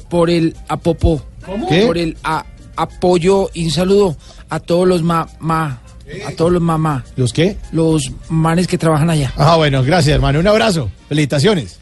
[0.08, 1.22] por el apopo,
[1.68, 1.86] ¿Qué?
[1.86, 2.44] por el a-
[2.76, 4.16] apoyo y un saludo
[4.48, 5.80] a todos los ma, ma-
[6.26, 7.56] a todos los mamá, ¿Los qué?
[7.72, 9.32] los manes que trabajan allá.
[9.36, 10.38] Ah, bueno, gracias, hermano.
[10.40, 10.90] Un abrazo.
[11.08, 11.78] Felicitaciones.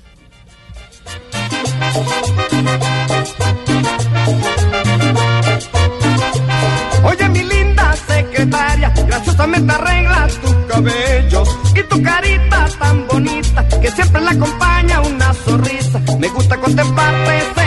[9.22, 11.44] Graciosamente arreglas tu cabello
[11.74, 16.00] y tu carita tan bonita que siempre la acompaña una sonrisa.
[16.18, 17.61] Me gusta contemplarte,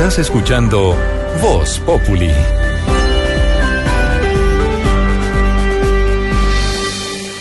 [0.00, 0.96] Estás escuchando
[1.42, 2.30] Voz Populi.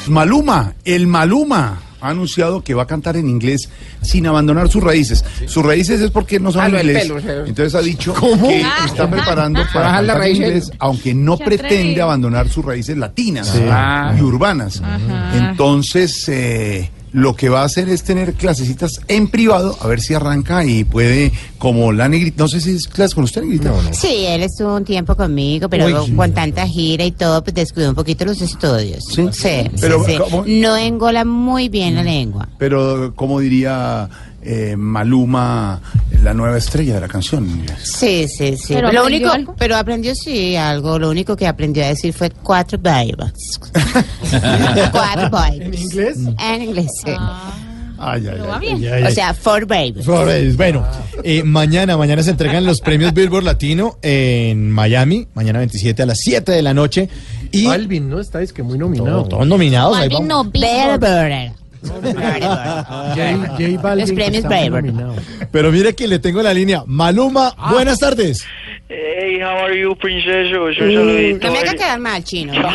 [0.07, 3.69] Maluma, el Maluma, ha anunciado que va a cantar en inglés
[4.01, 5.23] sin abandonar sus raíces.
[5.45, 7.03] Sus raíces es porque no Ah, sabe del inglés.
[7.11, 7.45] pelo.
[7.45, 8.47] Entonces ha dicho ¿Cómo?
[8.47, 8.85] que Ah.
[8.85, 13.61] está preparando para cantar en inglés, aunque no pretende abandonar sus raíces latinas Sí.
[13.69, 14.81] ah, y urbanas.
[14.83, 15.37] Ajá.
[15.49, 20.13] Entonces, eh, lo que va a hacer es tener clasecitas en privado, a ver si
[20.13, 23.73] arranca y puede, como la negrita, no sé si es clase con usted, negrita.
[23.93, 26.15] Sí, él estuvo un tiempo conmigo, pero Uy.
[26.15, 29.03] con tanta gira y todo, pues descuidó un poquito los estudios.
[29.05, 30.17] Sí, sí, Pero, sí.
[30.47, 32.47] No engola muy bien la lengua.
[32.57, 34.09] Pero, como diría
[34.41, 35.81] eh, Maluma,
[36.23, 37.47] la nueva estrella de la canción?
[37.83, 38.73] Sí, sí, sí.
[38.73, 39.55] ¿Pero lo aprendió único, algo?
[39.57, 40.97] pero aprendió sí algo.
[40.99, 43.33] Lo único que aprendió a decir fue cuatro babas.
[44.91, 45.53] cuatro babas.
[45.55, 46.17] ¿En inglés?
[46.39, 47.11] En inglés, sí.
[48.01, 49.03] Ay, ay, ay, ay, ay, ay.
[49.03, 50.05] O sea, for babies.
[50.05, 50.85] Flores, Bueno,
[51.21, 56.19] eh, mañana, mañana se entregan los premios Billboard Latino en Miami, mañana 27 a las
[56.19, 57.09] 7 de la noche.
[57.51, 58.21] Y Alvin, ¿no?
[58.21, 59.25] Estáis que muy nominado.
[59.25, 59.97] todos nominados.
[59.97, 60.45] ahí Balvin vamos.
[60.45, 61.51] no, Billboard.
[61.81, 64.45] J, J Los premios.
[65.51, 66.83] Pero mire que le tengo la línea.
[66.85, 67.71] Maluma, Ah.
[67.73, 68.45] buenas tardes.
[68.89, 70.63] Hey, how are you, princeso?
[70.65, 71.45] Un saludito.
[71.47, 72.53] No me haga quedar mal, chino.
[72.53, 72.69] ¿no?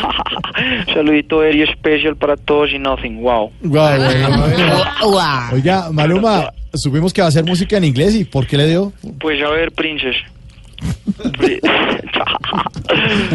[0.95, 3.21] saludito very especial para todos y nothing.
[3.21, 3.51] Wow.
[3.63, 5.19] Wow.
[5.53, 8.93] Oiga, Maluma, supimos que va a hacer música en inglés y ¿por qué le dio?
[9.21, 10.15] Pues a ver, princes.
[11.39, 11.61] Pri-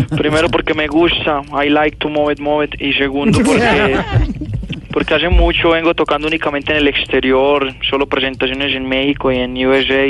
[0.17, 2.81] Primero porque me gusta, I like to move it, move it.
[2.81, 3.97] Y segundo porque,
[4.91, 9.65] porque hace mucho vengo tocando únicamente en el exterior, solo presentaciones en México y en
[9.65, 10.07] USA.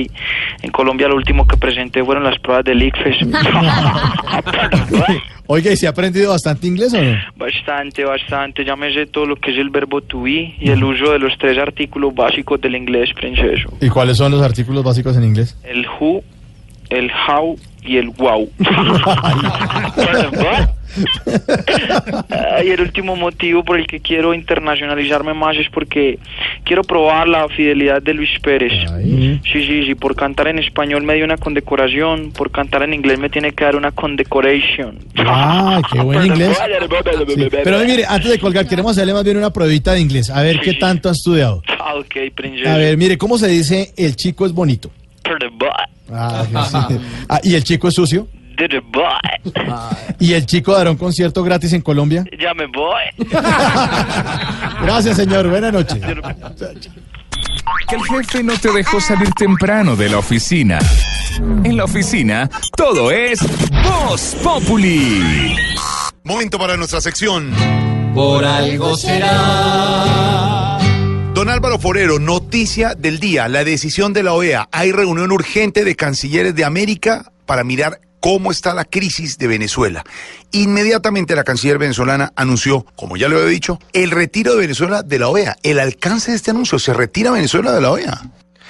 [0.61, 3.17] En Colombia lo último que presenté fueron las pruebas del ICFES.
[5.51, 7.17] Oiga, ¿y se ha aprendido bastante inglés o no?
[7.35, 8.63] Bastante, bastante.
[8.63, 11.17] Ya me sé todo lo que es el verbo to be y el uso de
[11.17, 13.73] los tres artículos básicos del inglés, princeso.
[13.81, 15.57] ¿Y cuáles son los artículos básicos en inglés?
[15.63, 16.23] El who,
[16.91, 18.47] el how y el wow.
[22.63, 26.19] y el último motivo por el que quiero internacionalizarme más es porque
[26.63, 28.71] quiero probar la fidelidad de Luis Pérez.
[29.43, 33.19] Sí, sí, sí, por cantar en español me dio una condecoración, por cantar en inglés
[33.19, 34.97] me tiene que dar una condecoration.
[35.17, 36.57] Ah, qué buen inglés.
[37.35, 40.29] Sí, Pero mire, antes de colgar, queremos hacerle más bien una pruebita de inglés.
[40.29, 41.61] A ver qué tanto ha estudiado.
[41.79, 41.93] Ah,
[42.35, 42.75] princesa.
[42.75, 44.91] A ver, mire, ¿cómo se dice el chico es bonito?
[46.11, 46.95] Ah, sí.
[47.27, 48.27] Ah, ¿Y el chico es sucio?
[50.19, 52.25] ¿Y el chico dará un concierto gratis en Colombia?
[52.39, 53.03] Ya me voy.
[54.83, 55.49] Gracias, señor.
[55.49, 55.99] Buenas noches.
[57.87, 60.79] Que el jefe no te dejó salir temprano de la oficina.
[61.63, 63.39] En la oficina, todo es
[63.83, 65.55] Voz Populi.
[66.23, 67.51] Momento para nuestra sección.
[68.13, 70.77] Por algo será.
[71.33, 74.67] Don Álvaro Forero, noticia del día, la decisión de la OEA.
[74.71, 80.03] Hay reunión urgente de cancilleres de América para mirar cómo está la crisis de Venezuela.
[80.51, 85.19] Inmediatamente la canciller venezolana anunció, como ya lo he dicho, el retiro de Venezuela de
[85.19, 85.57] la OEA.
[85.63, 88.21] El alcance de este anuncio, se retira Venezuela de la OEA.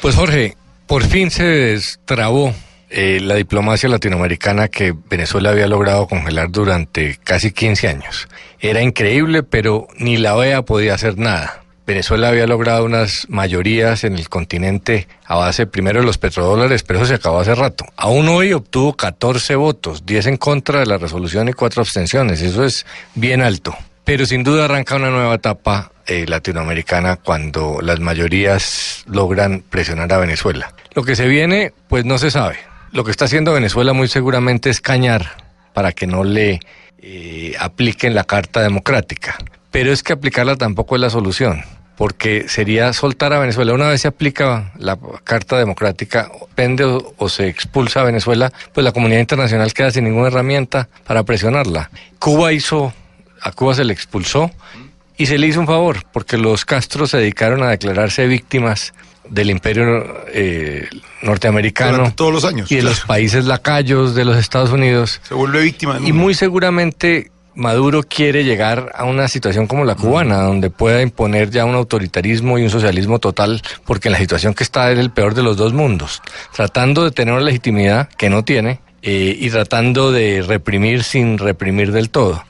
[0.02, 0.56] Pues Jorge,
[0.88, 2.54] por fin se destrabó
[2.90, 8.28] eh, la diplomacia latinoamericana que Venezuela había logrado congelar durante casi 15 años.
[8.60, 11.64] Era increíble, pero ni la OEA podía hacer nada.
[11.90, 17.00] Venezuela había logrado unas mayorías en el continente a base primero de los petrodólares, pero
[17.00, 17.84] eso se acabó hace rato.
[17.96, 22.44] Aún hoy obtuvo 14 votos, 10 en contra de la resolución y 4 abstenciones.
[22.44, 22.86] Eso es
[23.16, 23.76] bien alto.
[24.04, 30.20] Pero sin duda arranca una nueva etapa eh, latinoamericana cuando las mayorías logran presionar a
[30.20, 30.76] Venezuela.
[30.94, 32.58] Lo que se viene, pues no se sabe.
[32.92, 35.38] Lo que está haciendo Venezuela muy seguramente es cañar
[35.74, 36.60] para que no le
[37.00, 39.40] eh, apliquen la Carta Democrática.
[39.72, 41.64] Pero es que aplicarla tampoco es la solución
[42.00, 43.74] porque sería soltar a Venezuela.
[43.74, 48.86] Una vez se aplica la Carta Democrática, pende o, o, se expulsa a Venezuela, pues
[48.86, 51.92] la comunidad internacional queda sin ninguna herramienta para presionarla.
[52.18, 52.94] Cuba hizo,
[53.42, 54.50] a Cuba se le expulsó
[55.18, 58.94] y se le hizo un favor, porque los Castros se dedicaron a declararse víctimas
[59.30, 60.88] del imperio eh,
[61.22, 62.96] norteamericano Durante todos los años y de claro.
[62.96, 65.20] los países lacayos de los Estados Unidos.
[65.28, 66.00] Se vuelve víctima.
[66.02, 67.30] Y muy seguramente
[67.60, 72.58] Maduro quiere llegar a una situación como la cubana, donde pueda imponer ya un autoritarismo
[72.58, 75.58] y un socialismo total, porque en la situación que está es el peor de los
[75.58, 76.22] dos mundos,
[76.56, 81.92] tratando de tener una legitimidad que no tiene eh, y tratando de reprimir sin reprimir
[81.92, 82.44] del todo.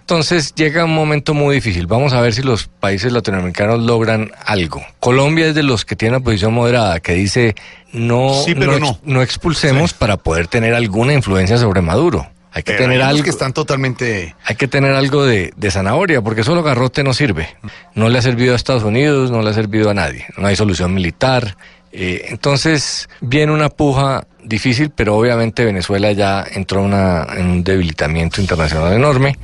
[0.00, 1.86] Entonces llega un momento muy difícil.
[1.88, 4.80] Vamos a ver si los países latinoamericanos logran algo.
[5.00, 7.56] Colombia es de los que tiene una posición moderada, que dice
[7.92, 8.98] no, Sí, pero no, ex- no.
[9.14, 12.28] no expulsemos para poder tener alguna influencia sobre Maduro.
[12.56, 13.22] Hay que Pero tener hay algo.
[13.24, 14.34] que están totalmente...
[14.44, 17.48] Hay que tener algo de, de zanahoria, porque solo garrote no sirve.
[17.94, 20.24] No le ha servido a Estados Unidos, no le ha servido a nadie.
[20.38, 21.58] No hay solución militar.
[21.92, 28.40] Eh, entonces, viene una puja difícil, pero obviamente Venezuela ya entró una- en un debilitamiento
[28.40, 29.36] internacional enorme,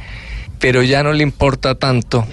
[0.58, 2.26] pero ya no le importa tanto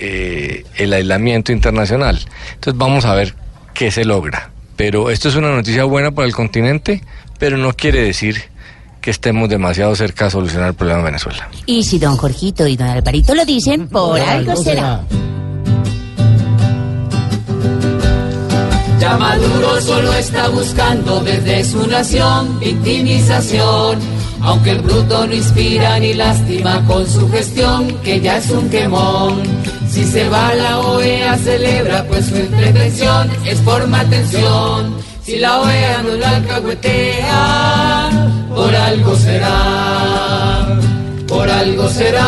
[0.00, 2.18] eh, el aislamiento internacional.
[2.54, 3.34] Entonces, vamos a ver
[3.72, 4.50] qué se logra.
[4.76, 7.02] Pero esto es una noticia buena para el continente,
[7.38, 8.42] pero no quiere decir
[9.00, 11.48] que estemos demasiado cerca de solucionar el problema de Venezuela.
[11.66, 15.02] Y si don Jorgito y don Alvarito lo dicen, por algo será.
[19.00, 23.98] Ya Maduro solo está buscando desde su nación victimización.
[24.40, 29.42] Aunque el bruto no inspira ni lástima con su gestión, que ya es un quemón.
[29.88, 34.96] Si se va la OEA celebra, pues su pretensión es por atención.
[35.22, 38.10] Si la OEA no la alcahuetea,
[38.48, 40.78] por algo será.
[41.26, 42.24] Por algo será.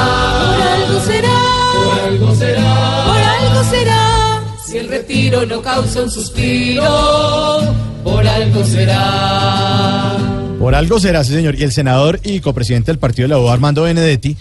[0.57, 1.39] Por algo será.
[1.75, 3.05] Por algo será.
[3.07, 4.41] Por algo será.
[4.65, 6.85] Si el retiro no causa un suspiro,
[8.05, 10.17] por algo será.
[10.59, 11.59] Por algo será, sí, señor.
[11.59, 14.37] Y el senador y copresidente del partido de la U, Armando Benedetti,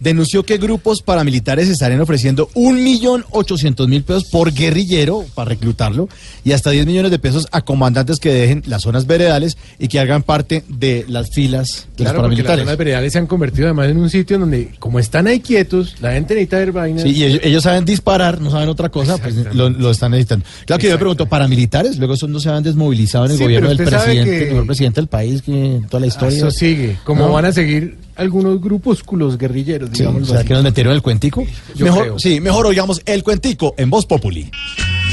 [0.00, 6.08] denunció que grupos paramilitares estarían ofreciendo un millón ochocientos mil pesos por guerrillero para reclutarlo
[6.44, 9.98] y hasta 10 millones de pesos a comandantes que dejen las zonas veredales y que
[10.00, 12.64] hagan parte de las filas de Claro, los las paramilitares.
[12.64, 16.12] zonas veredales se han convertido además en un sitio donde, como están ahí quietos, la
[16.12, 17.02] gente necesita ver vainas.
[17.02, 20.44] Sí, y ellos, ellos saben disparar, no saben otra cosa, pues lo, lo están necesitando.
[20.66, 21.98] Claro que yo me pregunto, ¿paramilitares?
[21.98, 25.00] Luego esos no se han desmovilizado en el Sí, gobierno del presidente, que- el presidente
[25.00, 26.38] del país, que toda la historia.
[26.38, 27.32] Eso sigue, como ¿No?
[27.32, 30.28] van a seguir algunos grupúsculos guerrilleros, Sí, digamos.
[30.28, 31.46] ¿Será que nos metieron el cuentico?
[31.74, 32.18] Yo mejor, creo.
[32.18, 34.50] sí, mejor oigamos el cuentico en Voz Populi.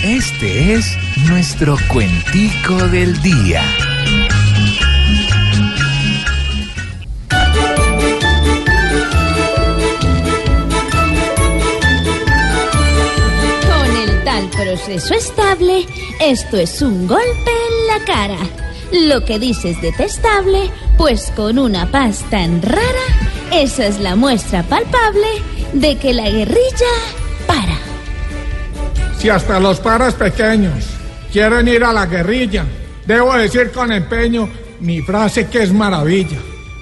[0.03, 0.85] Este es
[1.27, 3.63] nuestro cuentico del día.
[13.69, 15.85] Con el tal proceso estable,
[16.19, 18.37] esto es un golpe en la cara.
[18.91, 22.81] Lo que dices detestable, pues con una paz tan rara,
[23.51, 25.27] esa es la muestra palpable
[25.73, 26.93] de que la guerrilla
[27.47, 27.77] para.
[29.17, 30.85] Si hasta los paras pequeños
[31.31, 32.65] quieren ir a la guerrilla,
[33.05, 34.47] debo decir con empeño
[34.79, 36.37] mi frase que es maravilla.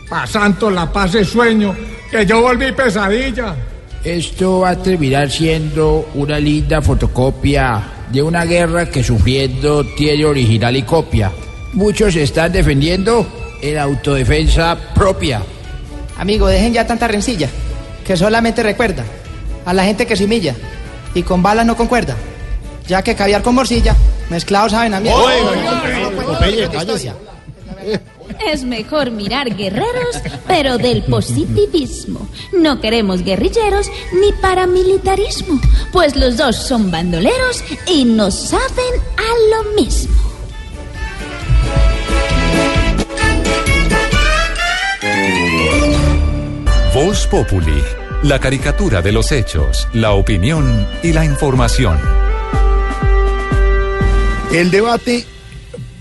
[0.10, 1.74] Pasando la paz es sueño,
[2.12, 3.56] que yo volví pesadilla.
[4.04, 7.82] Esto va a terminar siendo una linda fotocopia
[8.12, 11.32] de una guerra que sufriendo tiene original y copia.
[11.74, 13.26] Muchos están defendiendo
[13.62, 15.42] en autodefensa propia.
[16.18, 17.50] Amigo, dejen ya tanta rencilla,
[18.06, 19.04] que solamente recuerda
[19.66, 20.56] a la gente que se humilla
[21.16, 22.16] y con balas no concuerda,
[22.88, 23.96] ya que caviar con morcilla,
[24.30, 25.10] mezclados saben a mí.
[28.48, 32.28] Es mejor mirar guerreros, pero del positivismo.
[32.52, 33.90] No queremos guerrilleros
[34.22, 35.60] ni paramilitarismo,
[35.92, 40.33] pues los dos son bandoleros y no saben a lo mismo.
[46.94, 47.82] Voz Populi,
[48.22, 51.98] la caricatura de los hechos, la opinión y la información.
[54.54, 55.26] El debate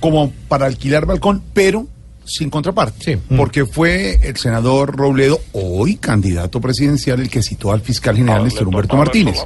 [0.00, 1.86] como para alquilar balcón, pero
[2.24, 3.18] sin contraparte.
[3.36, 8.68] Porque fue el senador Robledo, hoy candidato presidencial, el que citó al fiscal general Néstor
[8.68, 9.38] Humberto Martínez.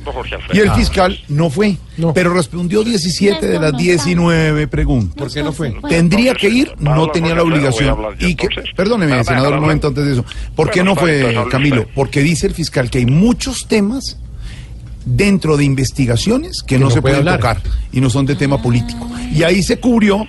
[0.52, 1.76] Y el fiscal no fue,
[2.14, 5.16] pero respondió 17 de las 19 preguntas.
[5.16, 5.74] ¿Por qué no fue?
[5.88, 7.96] Tendría que ir, no tenía la obligación.
[8.18, 10.24] Y que, perdóneme, senador, un momento antes de eso.
[10.54, 11.86] ¿Por qué no fue, Camilo?
[11.94, 14.18] Porque dice el fiscal que hay muchos temas
[15.04, 17.60] dentro de investigaciones que, no, no se puede pueden hablar.
[17.60, 19.08] tocar y no son de tema político.
[19.32, 20.26] Y ahí se cubrió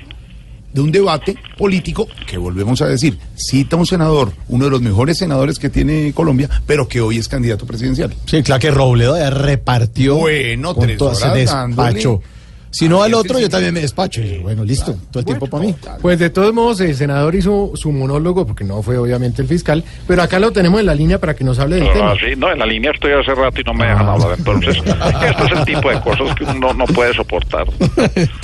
[0.77, 5.17] de un debate político que volvemos a decir, cita un senador, uno de los mejores
[5.17, 8.13] senadores que tiene Colombia, pero que hoy es candidato presidencial.
[8.27, 11.57] Sí, claro que Robledo ya repartió Bueno, con tres horas despacho.
[11.57, 12.36] dándole.
[12.69, 14.21] Si no al otro, yo también me despacho.
[14.21, 15.75] Y bueno, listo, todo el tiempo para mí.
[16.01, 19.83] Pues de todos modos, el senador hizo su monólogo, porque no fue obviamente el fiscal,
[20.07, 22.11] pero acá lo tenemos en la línea para que nos hable del tema.
[22.11, 24.37] Ah, sí, no, en la línea estoy hace rato y no me dejan hablar.
[24.37, 24.77] Entonces,
[25.27, 27.67] esto es el tipo de cosas que uno no puede soportar.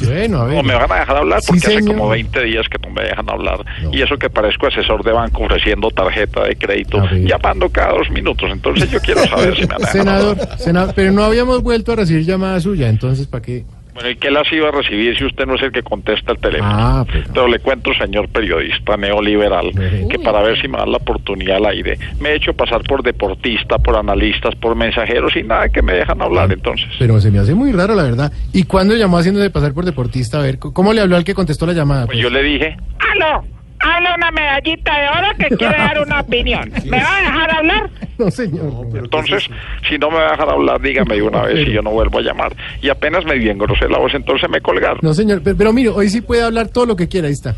[0.03, 0.57] Bueno, a ver.
[0.57, 3.03] No me van a dejar hablar Sí, porque hace como 20 días que no me
[3.03, 3.65] dejan hablar.
[3.91, 8.49] Y eso que parezco asesor de banco ofreciendo tarjeta de crédito, llamando cada dos minutos.
[8.51, 10.59] Entonces yo quiero saber si me han dejado Senador, hablar.
[10.59, 13.65] senador, pero no habíamos vuelto a recibir llamada suya, entonces ¿para qué?
[13.93, 16.39] Bueno, ¿y qué las iba a recibir si usted no es el que contesta el
[16.39, 16.71] teléfono?
[16.73, 19.71] Ah, Pero le cuento, señor periodista neoliberal,
[20.09, 23.03] que para ver si me dan la oportunidad al aire, me he hecho pasar por
[23.03, 26.87] deportista, por analistas, por mensajeros y nada que me dejan hablar entonces.
[26.97, 28.31] Pero se me hace muy raro, la verdad.
[28.51, 30.39] ¿Y cuándo llamó haciéndose pasar por deportista?
[30.39, 32.07] A ver, ¿cómo le habló al que contestó la llamada?
[32.07, 32.75] Pues yo le dije,
[33.13, 33.43] ¡Aló!
[33.85, 36.71] Habla una medallita de oro que quiere dar una opinión.
[36.85, 37.89] ¿Me va a dejar hablar?
[38.25, 38.71] No, señor.
[38.93, 39.49] entonces,
[39.89, 42.19] si no me va a dejar hablar, dígame de una vez y yo no vuelvo
[42.19, 42.55] a llamar.
[42.81, 44.99] Y apenas me di engrosé la voz, entonces me colgaron.
[45.01, 47.55] No, señor, pero, pero mire, hoy sí puede hablar todo lo que quiera, ahí está.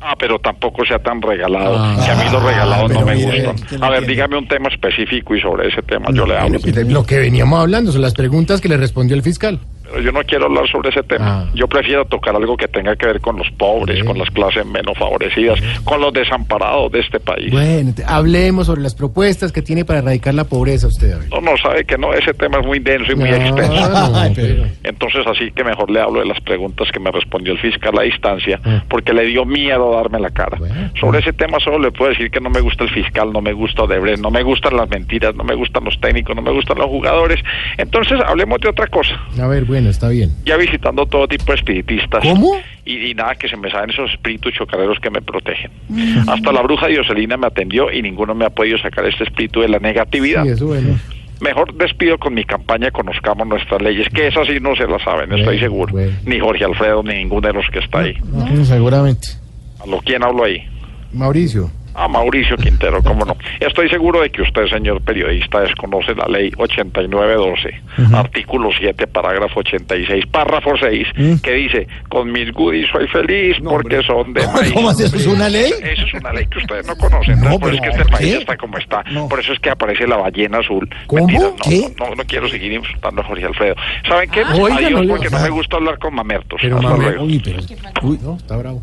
[0.00, 3.46] Ah, pero tampoco sea tan regalado, Ah, que a mí los regalados no me mire,
[3.46, 3.66] gustan.
[3.68, 6.58] ¿quién lo A ver, dígame un tema específico y sobre ese tema yo le hablo.
[6.88, 9.58] Lo que veníamos hablando son las preguntas que le respondió el fiscal.
[9.90, 11.50] Pero yo no quiero hablar sobre ese tema.
[11.54, 14.96] Yo prefiero tocar algo que tenga que ver con los pobres, con las clases menos
[14.98, 17.50] favorecidas, con los desamparados de este país.
[17.50, 21.16] Bueno, te- hablemos sobre las propuestas que tiene para erradicar la pobreza usted.
[21.30, 23.88] No, no, sabe que no, ese tema es muy denso y muy No, extenso.
[23.90, 27.58] no, pero- Entonces así que mejor le hablo de las preguntas que me respondió el
[27.58, 28.82] fiscal a distancia, Ah.
[28.90, 30.58] porque le dio miedo darme la cara.
[31.00, 33.52] Sobre ese tema solo le puedo decir que no me gusta el fiscal, no me
[33.52, 36.76] gusta Odebrecht, no me gustan las mentiras, no me gustan los técnicos, no me gustan
[36.78, 37.40] los jugadores.
[37.78, 39.14] Entonces hablemos de otra cosa.
[39.40, 40.30] A ver, bueno, está bien.
[40.44, 42.22] Ya visitando todo tipo de espiritistas.
[42.22, 42.56] ¿Cómo?
[42.84, 45.70] Y, y nada, que se me saben esos espíritus chocareros que me protegen.
[46.26, 49.68] Hasta la bruja Dioselina me atendió y ninguno me ha podido sacar este espíritu de
[49.68, 50.44] la negatividad.
[50.44, 50.98] Sí, eso bueno.
[51.40, 55.32] Mejor despido con mi campaña Conozcamos Nuestras Leyes, que esas sí no se las saben,
[55.32, 55.94] estoy seguro.
[56.24, 58.14] Ni Jorge Alfredo, ni ninguno de los que está ahí.
[58.64, 59.28] Seguramente.
[59.80, 60.64] ¿A lo quién hablo ahí?
[61.12, 61.70] Mauricio.
[61.98, 63.36] A Mauricio Quintero, cómo no.
[63.58, 67.80] Estoy seguro de que usted, señor periodista, desconoce la ley 8912,
[68.14, 71.08] artículo 7, parágrafo 86, párrafo 6,
[71.42, 74.72] que dice, con mis goodies soy feliz porque son de maíz.
[74.72, 75.02] ¿Cómo así?
[75.04, 75.72] ¿Eso es una ley?
[75.82, 77.34] Eso es una ley que ustedes no conocen.
[77.34, 79.04] Entonces, por eso es que este país está como está.
[79.28, 80.88] Por eso es que aparece la ballena azul.
[81.08, 81.26] ¿Cómo?
[81.26, 81.94] Mentira, no, ¿Qué?
[81.98, 83.74] No, no quiero seguir insultando a Jorge Alfredo.
[84.08, 84.42] ¿Saben qué?
[84.60, 86.60] Oiga, Adiós, no le- porque no me gusta hablar con mamertos.
[86.62, 87.24] Pero Hasta luego.
[87.24, 87.58] uy, pero.
[88.02, 88.82] Uy, no, está bravo.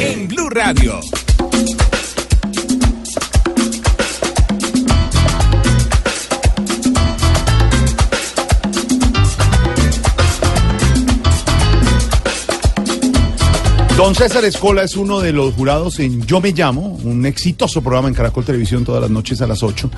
[0.00, 1.00] En Blue Radio.
[13.98, 18.06] Don César Escola es uno de los jurados en Yo Me Llamo, un exitoso programa
[18.06, 19.90] en Caracol Televisión todas las noches a las 8.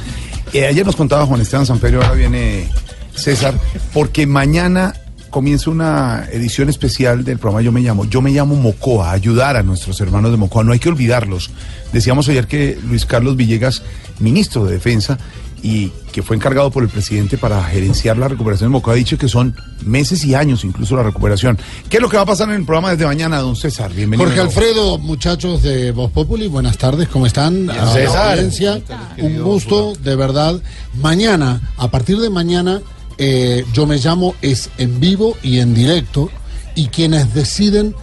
[0.55, 2.67] Eh, ayer nos contaba Juan Esteban Sanperio, ahora viene
[3.15, 3.53] César,
[3.93, 4.95] porque mañana
[5.29, 8.07] comienza una edición especial del programa Yo Me Llamo.
[8.07, 11.51] Yo Me Llamo Mocoa, ayudar a nuestros hermanos de Mocoa, no hay que olvidarlos.
[11.93, 13.83] Decíamos ayer que Luis Carlos Villegas,
[14.19, 15.19] ministro de Defensa,
[15.63, 19.29] y que fue encargado por el presidente para gerenciar la recuperación de ha dicho que
[19.29, 19.55] son
[19.85, 21.59] meses y años incluso la recuperación.
[21.89, 23.93] ¿Qué es lo que va a pasar en el programa desde mañana, don César?
[23.93, 24.27] Bienvenido.
[24.27, 27.71] Jorge Alfredo, muchachos de Voz Populi, buenas tardes, ¿cómo están?
[27.71, 28.33] A César.
[28.33, 28.81] audiencia,
[29.19, 30.61] un gusto, de verdad.
[30.95, 32.81] Mañana, a partir de mañana,
[33.19, 36.31] eh, yo me llamo, es en vivo y en directo,
[36.75, 37.95] y quienes deciden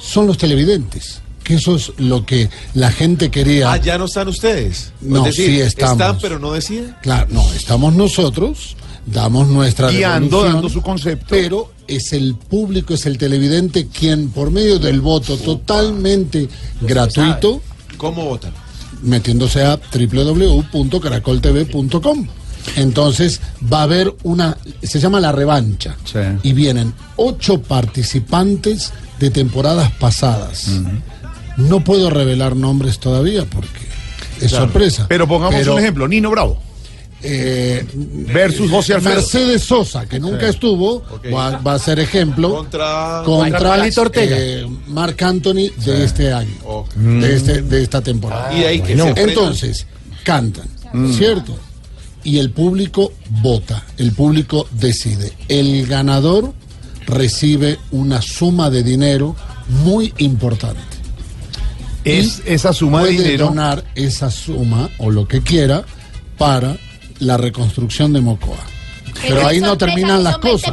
[0.00, 3.72] son los televidentes, que eso es lo que la gente quería.
[3.72, 4.92] Ah, ya no están ustedes.
[5.00, 5.92] No, es decir, sí estamos.
[5.92, 6.94] Están, pero no deciden.
[7.00, 8.76] Claro, no, estamos nosotros,
[9.06, 11.28] damos nuestra Guiando, dando su concepto.
[11.30, 16.50] Pero es el público, es el televidente quien por medio del voto totalmente
[16.82, 17.62] gratuito,
[17.96, 18.52] ¿Cómo votan?
[19.00, 22.28] metiéndose a www.caracoltv.com.
[22.76, 23.40] Entonces
[23.72, 25.96] va a haber una, se llama la revancha.
[26.42, 30.68] Y vienen ocho participantes de temporadas pasadas.
[31.58, 33.68] No puedo revelar nombres todavía porque
[34.40, 34.64] es Claro.
[34.66, 35.06] sorpresa.
[35.08, 36.58] Pero pongamos Pero- un ejemplo, Nino Bravo.
[37.22, 37.84] eh,
[38.32, 39.16] Versus José Alfredo.
[39.16, 40.50] Mercedes Sosa, que nunca Sí.
[40.50, 41.02] estuvo,
[41.34, 43.22] va, va a ser ejemplo Contra.
[43.24, 44.36] contra Juanito Ortega.
[44.38, 46.54] eh, Marc Anthony de este año,
[46.94, 48.54] de, este, de esta temporada.
[48.56, 48.92] Y de ahí que.
[48.92, 49.84] Entonces,
[50.22, 50.68] cantan,
[51.12, 51.56] ¿cierto?
[52.22, 53.12] Y el público
[53.42, 55.32] vota, el público decide.
[55.48, 56.52] El ganador
[57.06, 59.34] recibe una suma de dinero
[59.84, 60.97] muy importante.
[62.08, 63.46] Es esa suma de puede dinero.
[63.46, 65.84] donar esa suma o lo que quiera
[66.36, 66.76] para
[67.18, 68.56] la reconstrucción de Mocoa.
[69.26, 70.72] Pero ahí no terminan las cosas.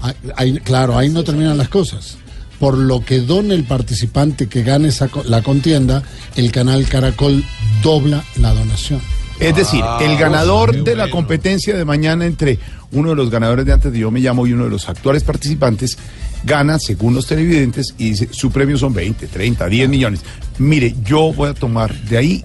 [0.00, 2.16] Ahí- ahí- claro, ahí no terminan las cosas.
[2.58, 6.02] Por lo que done el participante que gane esa co- la contienda,
[6.36, 7.44] el canal Caracol
[7.82, 9.00] dobla la donación.
[9.38, 12.58] Es decir, el ganador de la competencia de mañana entre
[12.92, 15.22] uno de los ganadores de antes de Yo Me Llamo y uno de los actuales
[15.22, 15.96] participantes
[16.44, 20.20] gana, según los televidentes, y dice, su premio son 20, 30, 10 millones.
[20.60, 22.44] Mire, yo voy a tomar de ahí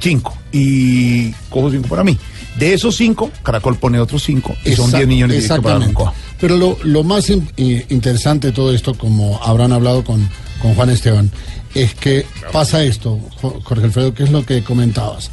[0.00, 2.18] 5 y cojo 5 para mí.
[2.58, 5.92] De esos 5, Caracol pone otros 5 y son Esa- 10 millones directo para Exactamente.
[5.94, 6.14] Mocoa.
[6.38, 10.28] Pero lo, lo más in- i- interesante de todo esto, como habrán hablado con,
[10.60, 11.30] con Juan Esteban,
[11.74, 15.30] es que pasa esto, Jo- Jorge Alfredo, que es lo que comentabas.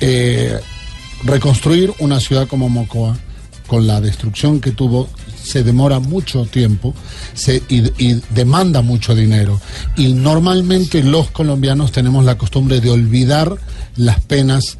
[0.00, 0.58] Eh,
[1.24, 3.16] reconstruir una ciudad como Mocoa,
[3.66, 5.08] con la destrucción que tuvo,
[5.48, 6.94] se demora mucho tiempo
[7.34, 9.60] se, y, y demanda mucho dinero.
[9.96, 13.56] Y normalmente los colombianos tenemos la costumbre de olvidar
[13.96, 14.78] las penas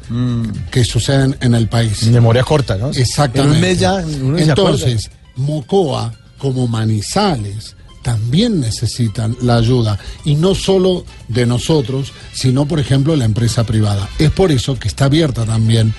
[0.71, 2.03] que suceden en el país.
[2.03, 2.89] Memoria corta, ¿no?
[2.91, 3.49] Exactamente.
[3.49, 4.43] En un mes ya uno se.
[4.43, 9.99] Entonces, Mocoa, como Manizales, también necesitan la ayuda.
[10.23, 14.07] Y no solo de nosotros, sino, por ejemplo, la empresa privada.
[14.19, 15.93] Es por eso que está abierta también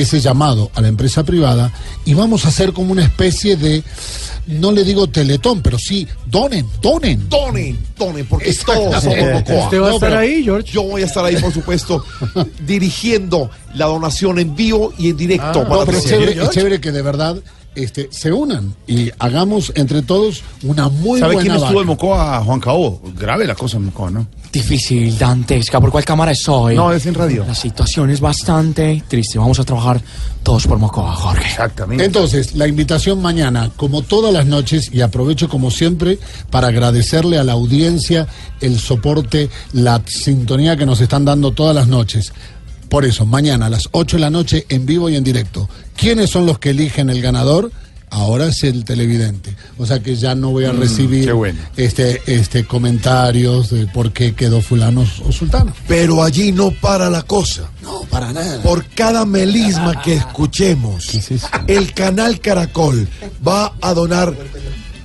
[0.00, 1.72] ese llamado a la empresa privada
[2.04, 3.82] y vamos a hacer como una especie de,
[4.46, 7.28] no le digo teletón, pero sí, donen, donen.
[7.28, 9.64] Donen, donen, porque todos somos Mocoa.
[9.64, 10.70] ¿Usted va a estar ahí, George?
[10.72, 12.04] Yo voy a estar ahí, por supuesto,
[12.66, 15.62] dirigiendo la donación en vivo y en directo.
[15.64, 17.36] No, para pero es que- chévere, es chévere que de verdad
[17.76, 21.86] este, se unan y hagamos entre todos una muy ¿Sabe buena quién estuvo en.
[21.86, 22.42] Mocoa?
[22.44, 23.00] Juan Cabo.
[23.16, 24.26] Grave la cosa en Mocoa, ¿no?
[24.52, 25.80] Difícil, dantesca.
[25.80, 26.74] ¿Por cuál cámara estoy?
[26.74, 27.44] No, es en radio.
[27.46, 29.38] La situación es bastante triste.
[29.38, 30.00] Vamos a trabajar
[30.42, 31.46] todos por Mocoa, Jorge.
[31.46, 32.04] Exactamente.
[32.04, 36.18] Entonces, la invitación mañana, como todas las noches, y aprovecho como siempre
[36.50, 38.26] para agradecerle a la audiencia
[38.60, 42.32] el soporte, la sintonía que nos están dando todas las noches.
[42.88, 45.68] Por eso, mañana a las 8 de la noche, en vivo y en directo.
[45.96, 47.70] ¿Quiénes son los que eligen el ganador?
[48.08, 49.54] ahora es el televidente.
[49.78, 51.58] O sea que ya no voy a Mm, recibir bueno.
[51.76, 55.74] este, este comentarios de por qué quedó fulano o sultano.
[55.88, 57.68] Pero allí no para la cosa.
[57.82, 58.62] No, para nada.
[58.62, 61.10] Por cada melisma que escuchemos,
[61.66, 63.06] el canal Caracol
[63.46, 64.32] va a donar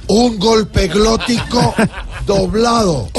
[0.07, 1.73] un golpe glótico
[2.27, 3.09] doblado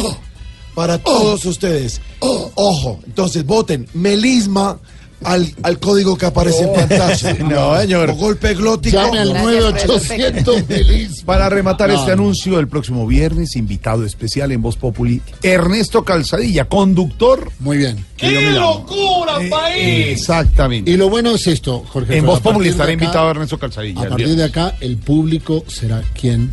[0.74, 2.00] para todos ustedes.
[2.20, 4.78] Ojo, entonces voten melisma
[5.24, 7.34] al, al código que aparece en pantalla.
[7.48, 8.10] No, señor.
[8.10, 8.96] O golpe glótico.
[8.96, 11.22] Llame al 9800 feliz.
[11.24, 16.64] Para rematar No, este anuncio, el próximo viernes, invitado especial en Voz Populi, Ernesto Calzadilla,
[16.64, 17.52] conductor.
[17.60, 18.04] Muy bien.
[18.16, 19.38] ¡Qué locura,
[19.76, 20.90] Exactamente.
[20.90, 22.16] Y lo bueno es esto, Jorge.
[22.16, 24.02] En Voz Populi estará acá- invitado Ernesto Calzadilla.
[24.02, 26.50] A partir de acá, el público será quien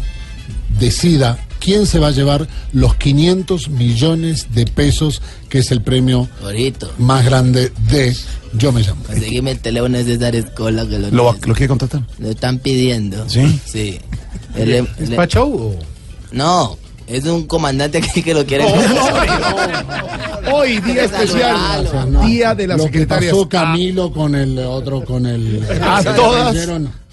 [0.79, 1.39] decida
[1.69, 6.27] quién se va a llevar los 500 millones de pesos, que es el premio
[6.97, 8.17] más grande de
[8.53, 9.03] Yo Me Llamo.
[9.03, 12.01] Conseguime el teléfono de César Escola que lo, ¿Lo, ¿Lo quiere contratar?
[12.17, 13.29] lo están pidiendo.
[13.29, 13.59] ¿Sí?
[13.65, 13.99] Sí.
[14.55, 15.79] Le- ¿Es le- pa' show o?
[16.31, 16.75] No,
[17.05, 18.65] es un comandante aquí que lo quiere.
[20.51, 21.87] Hoy, día especial,
[22.25, 25.63] día de las Lo que pasó Camilo con el otro, con el...
[25.83, 26.55] A se todas.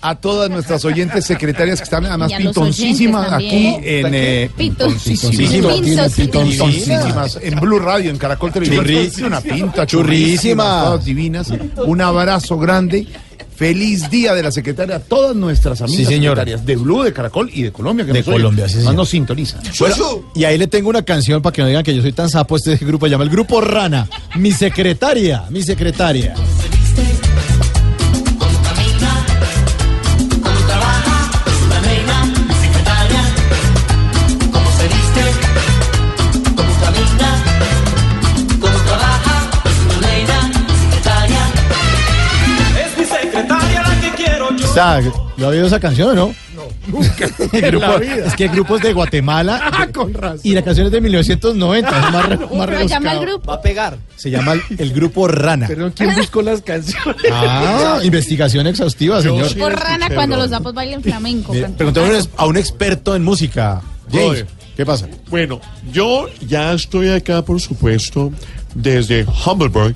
[0.08, 6.12] A todas nuestras oyentes secretarias que están además oyentes aquí en eh, Pitoncísimas.
[6.12, 7.38] pitoncísimas.
[7.42, 9.26] En Blue Radio, en Caracol Televisión.
[9.28, 11.52] Una pinta todas divinas.
[11.84, 13.06] Un abrazo grande.
[13.56, 16.32] Feliz día de la secretaria a todas nuestras amigas Sí, señor.
[16.36, 18.04] secretarias de Blue, de Caracol y de Colombia.
[18.04, 18.28] Que De nos.
[18.28, 19.62] Colombia, sí, Más nos sintonizan.
[19.80, 19.96] Bueno,
[20.34, 22.56] y ahí le tengo una canción para que no digan que yo soy tan sapo.
[22.56, 24.08] Este grupo se llama el Grupo Rana.
[24.34, 26.34] Mi secretaria, mi secretaria.
[45.36, 46.34] ¿Lo ha oído esa canción o no?
[46.86, 48.26] Nunca El en grupo- la vida.
[48.26, 50.40] es que hay grupos de Guatemala Ah, con razón.
[50.42, 51.88] y la canción es de 1990.
[51.88, 53.46] Es más, ¿Cómo se llama el grupo?
[53.50, 53.98] Va a pegar.
[54.16, 55.66] Se llama el, el Grupo Rana.
[55.66, 57.16] Perdón, ¿quién buscó las canciones?
[57.32, 59.54] Ah, investigación exhaustiva, señor.
[59.56, 61.52] Por rana cuando los sapos bailan flamenco.
[61.52, 63.82] Preguntémosle a un experto en música.
[64.12, 64.44] James.
[64.76, 65.08] ¿qué pasa?
[65.30, 65.60] Bueno,
[65.92, 68.30] yo ya estoy acá, por supuesto,
[68.74, 69.94] desde Humbleburg.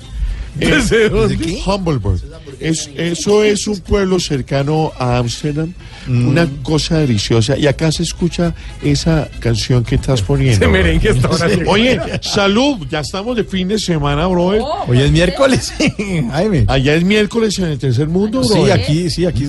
[0.55, 1.37] ¿Desde dónde?
[1.37, 1.61] qué?
[1.65, 2.19] Humbleburg.
[2.61, 5.73] Es, eso es un pueblo cercano a Ámsterdam.
[6.07, 6.27] Mm.
[6.27, 7.57] Una cosa deliciosa.
[7.57, 10.55] Y acá se escucha esa canción que estás poniendo.
[10.65, 11.51] Ese merengue está ahora Sí.
[11.51, 11.71] llegando.
[11.71, 12.87] Oye, salud.
[12.89, 14.61] Ya estamos de fin de semana, brother.
[14.87, 15.73] Hoy es miércoles,
[16.31, 16.65] Jaime.
[16.67, 18.73] Allá es miércoles en el tercer mundo, Sí, brother.
[18.73, 19.45] aquí, sí, aquí.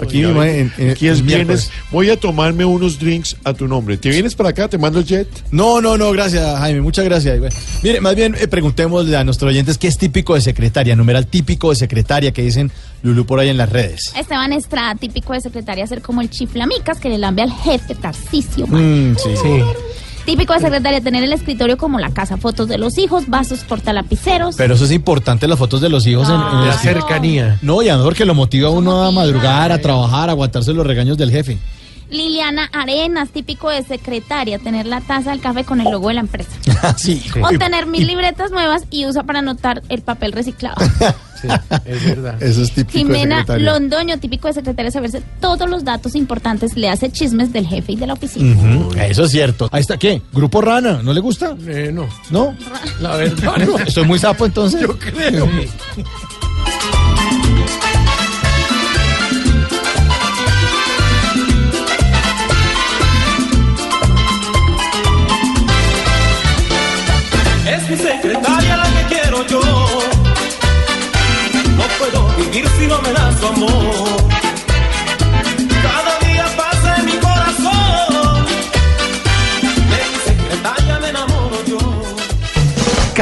[0.00, 1.70] aquí, ya en- en- aquí es viernes.
[1.90, 3.96] Voy a tomarme unos drinks a tu nombre.
[3.96, 4.68] ¿Te vienes para acá?
[4.68, 5.28] ¿Te mando el jet?
[5.50, 7.38] No, no, no, gracias, Jaime, muchas gracias.
[7.38, 11.26] Bueno, Mire, más bien eh, preguntémosle a nuestros oyentes qué es típico de secretaria, numeral
[11.26, 12.70] típico de secretaria que dicen
[13.02, 14.12] Lulú por ahí en las redes.
[14.16, 18.64] Esteban Estrada, típico de secretaria, ser como el chiflamicas que le lambe al jefe Tarcisio.
[18.68, 19.62] Mm, sí.
[20.24, 24.54] Típico de secretaria, tener el escritorio como la casa, fotos de los hijos, vasos portalapiceros.
[24.56, 27.58] Pero eso es importante, las fotos de los hijos en, en el La cercanía.
[27.60, 30.32] No, y a lo mejor que lo motiva a uno a madrugar, a trabajar, a
[30.32, 31.58] aguantarse los regaños del jefe.
[32.10, 36.20] Liliana Arenas, típico de secretaria, tener la taza del café con el logo de la
[36.20, 36.50] empresa.
[36.96, 37.22] sí.
[37.42, 40.76] O tener mil libretas nuevas y usa para anotar el papel reciclado.
[41.84, 42.42] Es verdad.
[42.42, 43.72] Eso es típico de Jimena secretaria.
[43.72, 47.96] Londoño, típico de secretaria, saberse todos los datos importantes, le hace chismes del jefe y
[47.96, 48.56] de la oficina.
[49.06, 49.68] Eso es cierto.
[49.70, 50.20] Ahí está, ¿qué?
[50.32, 51.00] ¿Grupo Rana?
[51.02, 51.56] ¿No le gusta?
[51.66, 52.08] Eh, no.
[52.30, 52.56] ¿No?
[53.00, 53.78] La verdad, no.
[53.86, 54.80] ¿Estoy muy sapo entonces?
[54.80, 55.48] Yo creo.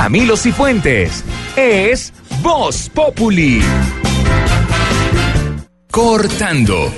[0.06, 1.24] Camilo Cifuentes
[1.56, 3.60] es Voz Populi.
[5.90, 6.92] Cortando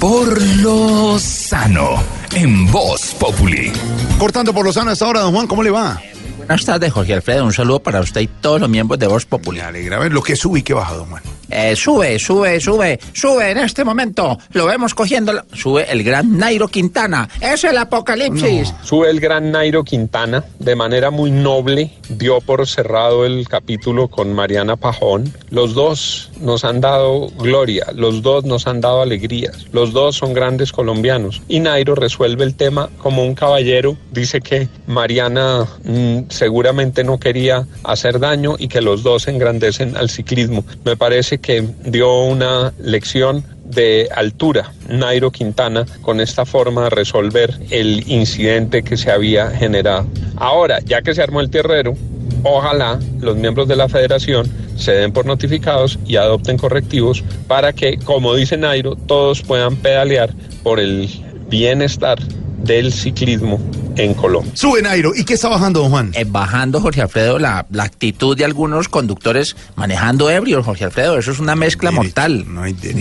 [0.00, 2.02] por lo sano
[2.34, 3.70] en Voz Populi.
[4.18, 6.00] Cortando por Lozano a esta hora, don Juan, ¿cómo le va?
[6.38, 7.44] Buenas tardes, Jorge Alfredo.
[7.44, 9.68] Un saludo para usted y todos los miembros de Voz Popular.
[9.68, 11.22] alegra ver lo que sube y que baja, don Juan.
[11.50, 14.38] Eh, sube, sube, sube, sube en este momento.
[14.52, 15.32] Lo vemos cogiendo.
[15.52, 17.28] Sube el gran Nairo Quintana.
[17.40, 18.72] Es el apocalipsis.
[18.82, 24.32] Sube el gran Nairo Quintana, de manera muy noble, dio por cerrado el capítulo con
[24.32, 25.32] Mariana Pajón.
[25.50, 30.32] Los dos nos han dado gloria, los dos nos han dado alegrías, los dos son
[30.32, 31.42] grandes colombianos.
[31.48, 37.66] Y Nairo resuelve el tema como un caballero, dice que Mariana mm, seguramente no quería
[37.84, 40.64] hacer daño y que los dos engrandecen al ciclismo.
[40.84, 47.54] Me parece que dio una lección de altura, Nairo Quintana, con esta forma de resolver
[47.70, 50.06] el incidente que se había generado.
[50.36, 51.94] Ahora, ya que se armó el tierrero,
[52.42, 57.98] ojalá los miembros de la federación se den por notificados y adopten correctivos para que,
[57.98, 61.08] como dice Nairo, todos puedan pedalear por el
[61.48, 62.18] bienestar
[62.62, 63.60] del ciclismo
[64.04, 64.52] en Colombia.
[64.54, 65.12] Sube Nairo.
[65.14, 66.12] ¿Y qué está bajando, don Juan?
[66.14, 71.18] Eh, bajando, Jorge Alfredo, la, la actitud de algunos conductores manejando ebrios, Jorge Alfredo.
[71.18, 72.44] Eso es una mezcla mortal.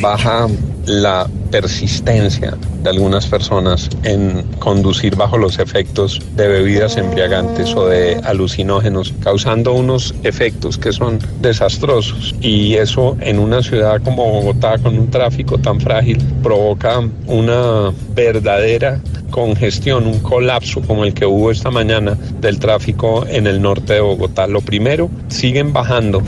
[0.02, 0.48] Baja
[0.86, 8.16] la persistencia de algunas personas en conducir bajo los efectos de bebidas embriagantes o de
[8.24, 12.36] alucinógenos, causando unos efectos que son desastrosos.
[12.42, 19.02] Y eso en una ciudad como Bogotá, con un tráfico tan frágil, provoca una verdadera
[19.30, 24.02] congestión, un colapso como el que hubo esta mañana del tráfico en el norte de
[24.02, 24.48] Bogotá.
[24.48, 26.24] Lo primero, siguen bajando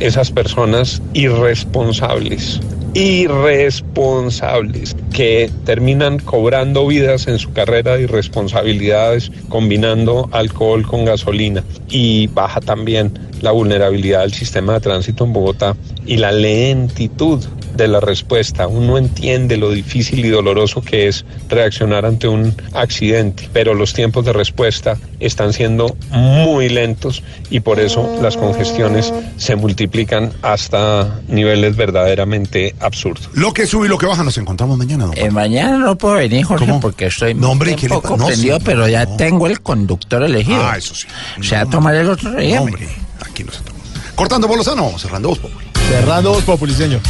[0.00, 2.58] esas personas irresponsables
[2.94, 12.26] irresponsables que terminan cobrando vidas en su carrera de irresponsabilidades combinando alcohol con gasolina y
[12.28, 15.74] baja también la vulnerabilidad del sistema de tránsito en Bogotá
[16.04, 17.42] y la lentitud
[17.74, 18.66] de la respuesta.
[18.66, 24.24] Uno entiende lo difícil y doloroso que es reaccionar ante un accidente, pero los tiempos
[24.24, 31.76] de respuesta están siendo muy lentos y por eso las congestiones se multiplican hasta niveles
[31.76, 33.28] verdaderamente absurdos.
[33.34, 35.16] Lo que sube y lo que baja nos encontramos mañana, don.
[35.16, 38.16] Eh, mañana no puedo venir, Jorge, porque estoy No, hombre, un ¿qué le poco pa-
[38.16, 39.16] no, prendido, sí, pero ya no.
[39.16, 40.62] tengo el conductor elegido.
[40.62, 41.06] Ah, eso sí.
[41.38, 42.60] O sea, tomar el otro día.
[42.60, 42.88] hombre,
[43.24, 43.78] aquí no se toma.
[44.14, 45.66] Cortando por Lozano, cerrando Voz Populi.
[45.88, 47.00] Cerrando Voz Populi, señor.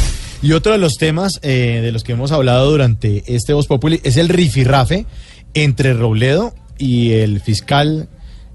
[0.43, 3.99] Y otro de los temas eh, de los que hemos hablado durante este Voz Populi
[4.03, 5.05] es el rifirrafe
[5.55, 8.09] entre Robledo y el fiscal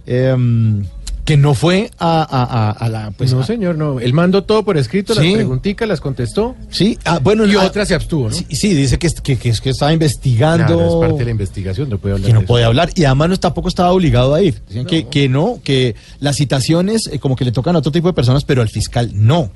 [0.07, 0.85] em,
[1.25, 3.11] que no fue a, a- a- a la...
[3.13, 4.01] Pues, no, señor, no.
[4.01, 5.25] Él mandó todo por escrito, Sí.
[5.27, 6.57] las preguntitas, las contestó.
[6.71, 8.35] Sí, ah, bueno, y otra se abstuvo, ¿no?
[8.35, 10.67] Sí, sí, dice que, que, que, que estaba investigando.
[10.77, 13.29] Claro, es parte de la investigación, no puede hablar que no puede hablar y además
[13.29, 14.61] no, tampoco estaba obligado a ir.
[14.69, 18.09] Decían que, que no, que las citaciones eh, como que le tocan a otro tipo
[18.09, 19.51] de personas, pero al fiscal no.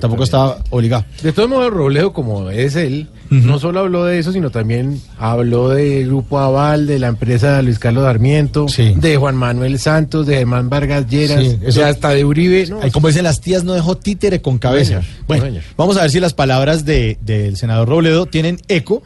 [0.00, 1.04] Tampoco estaba obligado.
[1.22, 5.68] De todos modos, Robledo, como es él, no solo habló de eso, sino también habló
[5.70, 8.66] del Grupo Aval, de la empresa de Luis Carlos Sarmiento,
[8.96, 12.66] de Juan Manuel Santos, de Germán Vargas Lleras, Sí, eso- de hasta de Uribe.
[12.68, 15.02] No, como dicen las tías, no dejó títere con cabeza.
[15.26, 15.62] Bueno, señor.
[15.76, 19.02] vamos a ver si las palabras de- del senador Robledo tienen eco.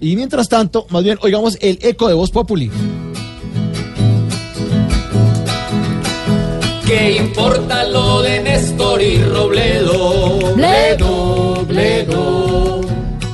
[0.00, 2.70] Y mientras tanto, más bien, oigamos el eco de Voz Populi.
[6.94, 10.54] ¿Qué importa lo de Néstor y Robledo?
[10.54, 12.82] Bledo, Bledo.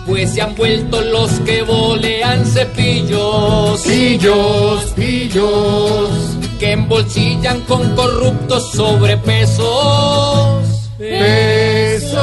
[0.06, 3.82] Pues se han vuelto los que volean cepillos.
[3.82, 6.08] Pillos, pillos.
[6.58, 9.66] Que embolsillan con corruptos sobrepesos.
[10.96, 12.18] Pesos.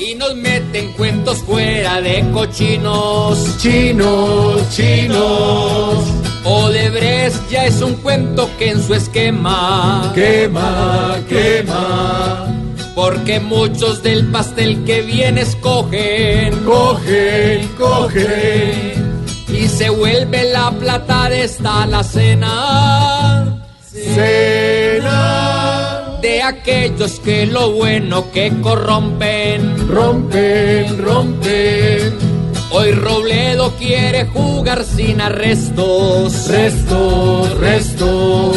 [0.00, 3.58] Y nos meten cuentos fuera de cochinos.
[3.58, 6.31] Chinos, chinos.
[6.72, 12.46] Odebrecht ya es un cuento que en su esquema quema, quema.
[12.94, 19.26] Porque muchos del pastel que viene escogen, cogen, cogen.
[19.48, 23.60] Y se vuelve la plata de esta la cena.
[23.92, 25.20] Cena
[26.22, 32.31] de aquellos que lo bueno que corrompen, rompen, rompen.
[32.74, 36.48] Hoy Robledo quiere jugar sin arrestos.
[36.48, 38.56] Restos, restos.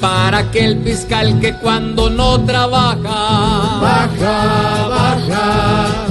[0.00, 6.06] Para que el fiscal que cuando no trabaja, baja, baja.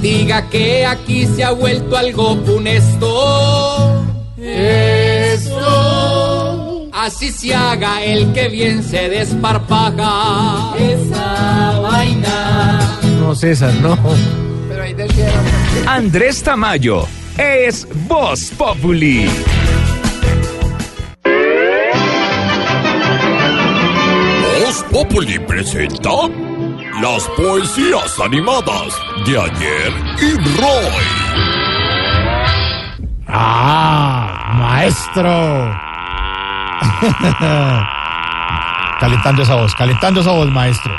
[0.00, 4.04] Diga que aquí se ha vuelto algo funesto.
[4.38, 5.60] Esto.
[6.92, 10.74] Así se haga el que bien se desparpaja.
[10.78, 12.98] Esa vaina.
[13.20, 13.98] No, César, no.
[14.68, 15.49] Pero ahí del cielo.
[15.86, 17.06] Andrés Tamayo
[17.36, 19.28] es Voz Populi.
[24.62, 26.10] Voz Populi presenta
[27.00, 28.94] las poesías animadas
[29.26, 31.04] de ayer y Roy.
[33.28, 34.54] ¡Ah!
[34.58, 35.90] ¡Maestro!
[39.00, 40.94] calentando esa voz, calentando esa voz, maestro.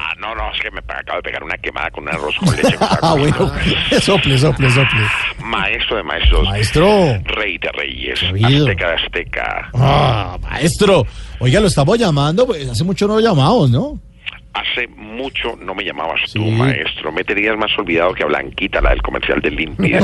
[0.61, 2.75] Que me acabo de pegar una quemada con un arroz con leche.
[2.79, 3.51] Ah, bueno,
[3.99, 5.01] sople, sople, sople.
[5.43, 6.43] Maestro de maestros.
[6.43, 6.87] Maestro.
[7.25, 8.19] Rey de reyes.
[8.19, 8.67] Sabido.
[8.67, 9.69] Azteca de azteca.
[9.73, 11.05] Ah, maestro.
[11.39, 13.99] Oiga, lo estamos llamando, pues hace mucho no lo llamamos, ¿no?
[14.53, 17.11] Hace mucho no me llamabas tú, maestro.
[17.11, 19.99] Me tenías más olvidado que a Blanquita, la del comercial del Limpia.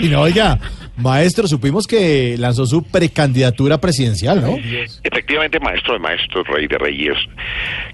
[0.00, 0.58] Y no, oiga,
[0.96, 4.56] maestro, supimos que lanzó su precandidatura presidencial, ¿no?
[5.02, 7.16] Efectivamente, maestro de maestros, rey de reyes,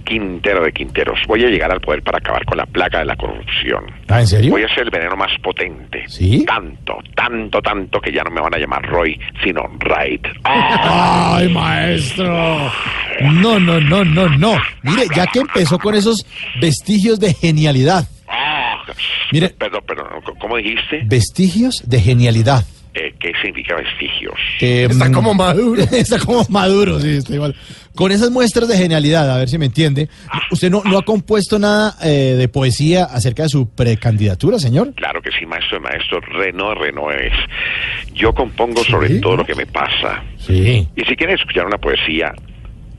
[0.04, 1.18] Quintero de Quinteros.
[1.26, 3.84] Voy a llegar al poder para acabar con la plaga de la corrupción.
[4.08, 4.50] ¿Ah, en serio?
[4.50, 6.04] Voy a ser el veneno más potente.
[6.08, 6.44] ¿Sí?
[6.46, 10.20] Tanto, tanto, tanto que ya no me van a llamar Roy, sino Raid.
[10.44, 12.70] ¡Ay, maestro!
[13.20, 14.56] No, no, no, no, no.
[14.82, 16.26] Mire, ya que empezó con esos
[16.60, 18.06] vestigios de genialidad.
[19.30, 20.06] Mire, Perdón, perdón,
[20.38, 21.02] ¿cómo dijiste?
[21.04, 22.64] vestigios de genialidad.
[22.94, 24.34] Eh, ¿Qué significa vestigios?
[24.60, 25.82] Eh, Está mm, como maduro.
[25.92, 27.56] está como maduro, sí, está igual.
[27.94, 30.08] Con esas muestras de genialidad, a ver si me entiende.
[30.50, 34.92] ¿Usted no, no ha compuesto nada eh, de poesía acerca de su precandidatura, señor?
[34.94, 37.32] Claro que sí, maestro de maestro, Reno, Reno es.
[38.14, 40.22] Yo compongo sobre todo lo que me pasa.
[40.38, 40.86] Sí.
[40.94, 42.34] Y si quieres escuchar una poesía,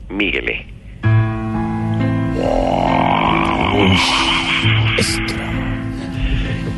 [0.08, 0.66] míguele.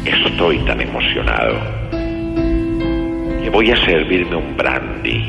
[0.05, 1.96] Estoy tan emocionado
[3.47, 5.23] que voy a servirme un brandy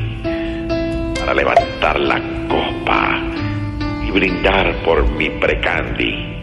[1.20, 3.16] para levantar la copa
[4.04, 6.34] y brindar por mi precandi.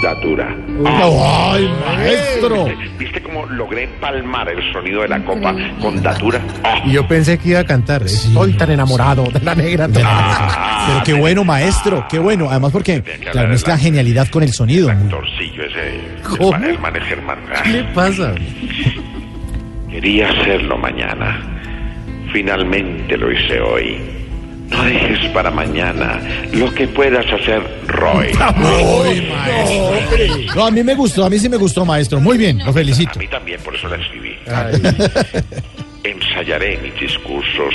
[0.00, 0.54] Datura.
[0.84, 2.66] ¡Ay, maestro!
[3.00, 6.40] ¿Viste cómo logré palmar el sonido de la copa con datura?
[6.84, 8.04] Y yo pensé que iba a cantar.
[8.04, 9.88] Estoy tan enamorado de la negra.
[9.88, 12.46] Pero qué bueno, maestro, qué bueno.
[12.48, 13.02] Además porque,
[13.32, 14.88] claro, mezcla genialidad con el sonido.
[14.94, 16.00] muy- Torcillo ese.
[16.38, 16.54] ¿Cómo?
[16.64, 17.38] El man Germán.
[17.64, 18.34] ¿Qué le pasa?
[19.92, 21.38] Quería hacerlo mañana.
[22.32, 23.98] Finalmente lo hice hoy.
[24.70, 26.18] No dejes para mañana
[26.54, 28.28] lo que puedas hacer, Roy.
[28.40, 30.54] ¡Ay, maestro!
[30.56, 32.20] No, a mí me gustó, a mí sí me gustó, maestro.
[32.20, 33.12] Muy bien, lo felicito.
[33.14, 34.34] A mí también, por eso la escribí.
[36.04, 37.74] Ensayaré mis discursos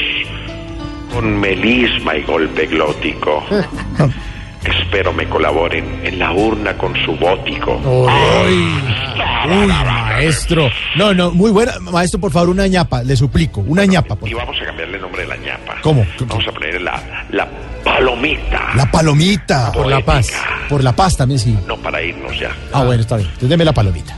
[1.13, 3.45] con melisma y golpe glótico.
[4.67, 7.77] Espero me colaboren en la urna con su bótico.
[7.77, 10.69] ¡Uy, maestro!
[10.97, 11.73] No, no, muy buena.
[11.79, 13.61] Maestro, por favor, una ñapa, le suplico.
[13.61, 15.75] Una ñapa, por Y vamos a cambiarle el nombre de la ñapa.
[15.81, 16.05] ¿Cómo?
[16.19, 17.47] Vamos a ponerle la, la
[17.83, 18.73] palomita.
[18.75, 19.71] La palomita.
[19.71, 20.33] Por la paz.
[20.67, 21.57] Por la paz también, sí.
[21.65, 22.51] No para irnos ya.
[22.73, 23.27] Ah, bueno, está bien.
[23.27, 24.15] Entonces deme la palomita.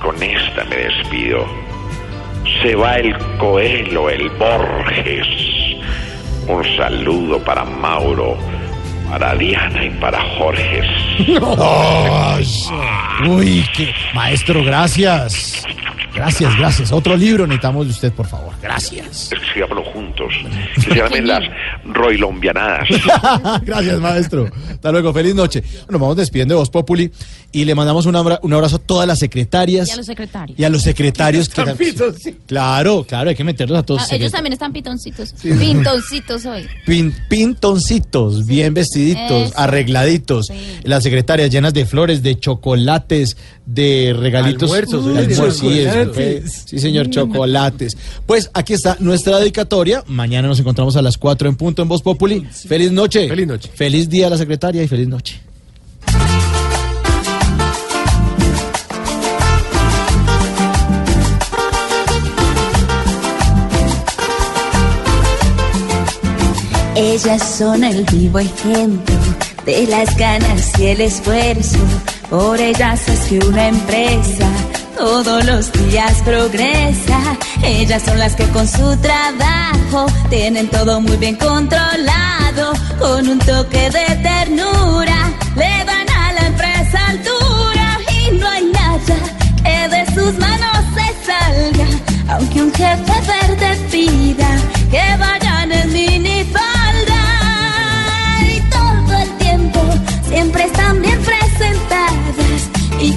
[0.00, 1.46] Con esta me despido.
[2.62, 5.26] Se va el Coelho, el Borges.
[6.48, 8.36] Un saludo para Mauro,
[9.08, 10.82] para Diana y para Jorge.
[11.58, 12.46] Ay,
[13.28, 13.92] Uy, qué.
[14.14, 15.62] Maestro, gracias.
[16.14, 16.92] Gracias, gracias.
[16.92, 18.52] Otro libro necesitamos de usted, por favor.
[18.60, 19.32] Gracias.
[19.32, 20.34] Escribámoslo juntos.
[20.78, 21.42] Se llamen las
[21.86, 22.86] Roilombianadas.
[23.64, 24.46] Gracias, maestro.
[24.70, 25.62] Hasta luego, feliz noche.
[25.86, 27.10] Bueno, vamos despidiendo de Voz Populi
[27.50, 30.58] y le mandamos un, abra- un abrazo a todas las secretarias Y a los secretarios.
[30.58, 34.02] y a los secretarios que Están tam- Claro, claro, hay que meterlos a todos.
[34.02, 35.32] Ah, ellos también están pitoncitos.
[35.42, 36.66] Pintoncitos hoy.
[36.86, 39.58] Pin- pintoncitos, bien vestiditos, Eso.
[39.58, 40.52] arregladitos.
[40.84, 43.36] Las secretarias llenas de flores, de chocolates,
[43.66, 44.64] de regalitos.
[44.64, 47.96] Almuerzos, Uy, almuerzos, sí, eh, sí, señor, chocolates.
[48.26, 50.04] Pues aquí está nuestra dedicatoria.
[50.06, 52.46] Mañana nos encontramos a las 4 en punto en Voz Populi.
[52.66, 53.28] Feliz noche.
[53.28, 53.70] Feliz noche.
[53.74, 55.40] Feliz día a la secretaria y feliz noche.
[66.94, 69.16] Ellas son el vivo ejemplo
[69.64, 71.78] de las ganas y el esfuerzo.
[72.28, 74.46] Por ellas es que una empresa
[74.96, 77.18] todos los días progresa.
[77.62, 82.72] Ellas son las que con su trabajo tienen todo muy bien controlado.
[82.98, 87.98] Con un toque de ternura le dan a la empresa altura.
[88.22, 89.16] Y no hay nada
[89.64, 91.86] que de sus manos se salga.
[92.34, 94.56] Aunque un jefe verde pida
[94.90, 95.41] que vayan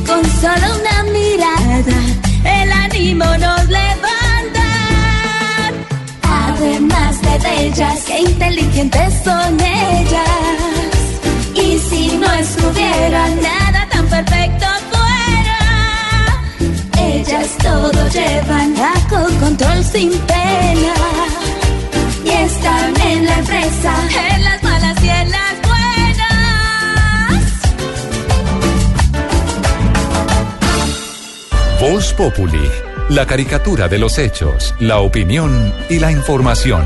[0.05, 4.67] con solo una mirada el ánimo nos levanta.
[6.23, 10.91] Además de bellas, qué inteligentes son ellas.
[11.55, 15.59] Y si no estuvieran nada tan perfecto fuera,
[16.99, 20.93] ellas todo llevan bajo control sin pena.
[22.23, 23.93] Y están en la empresa,
[24.33, 24.64] en las
[31.87, 32.67] Voz Populi,
[33.09, 36.83] la caricatura de los hechos, la opinión y la información.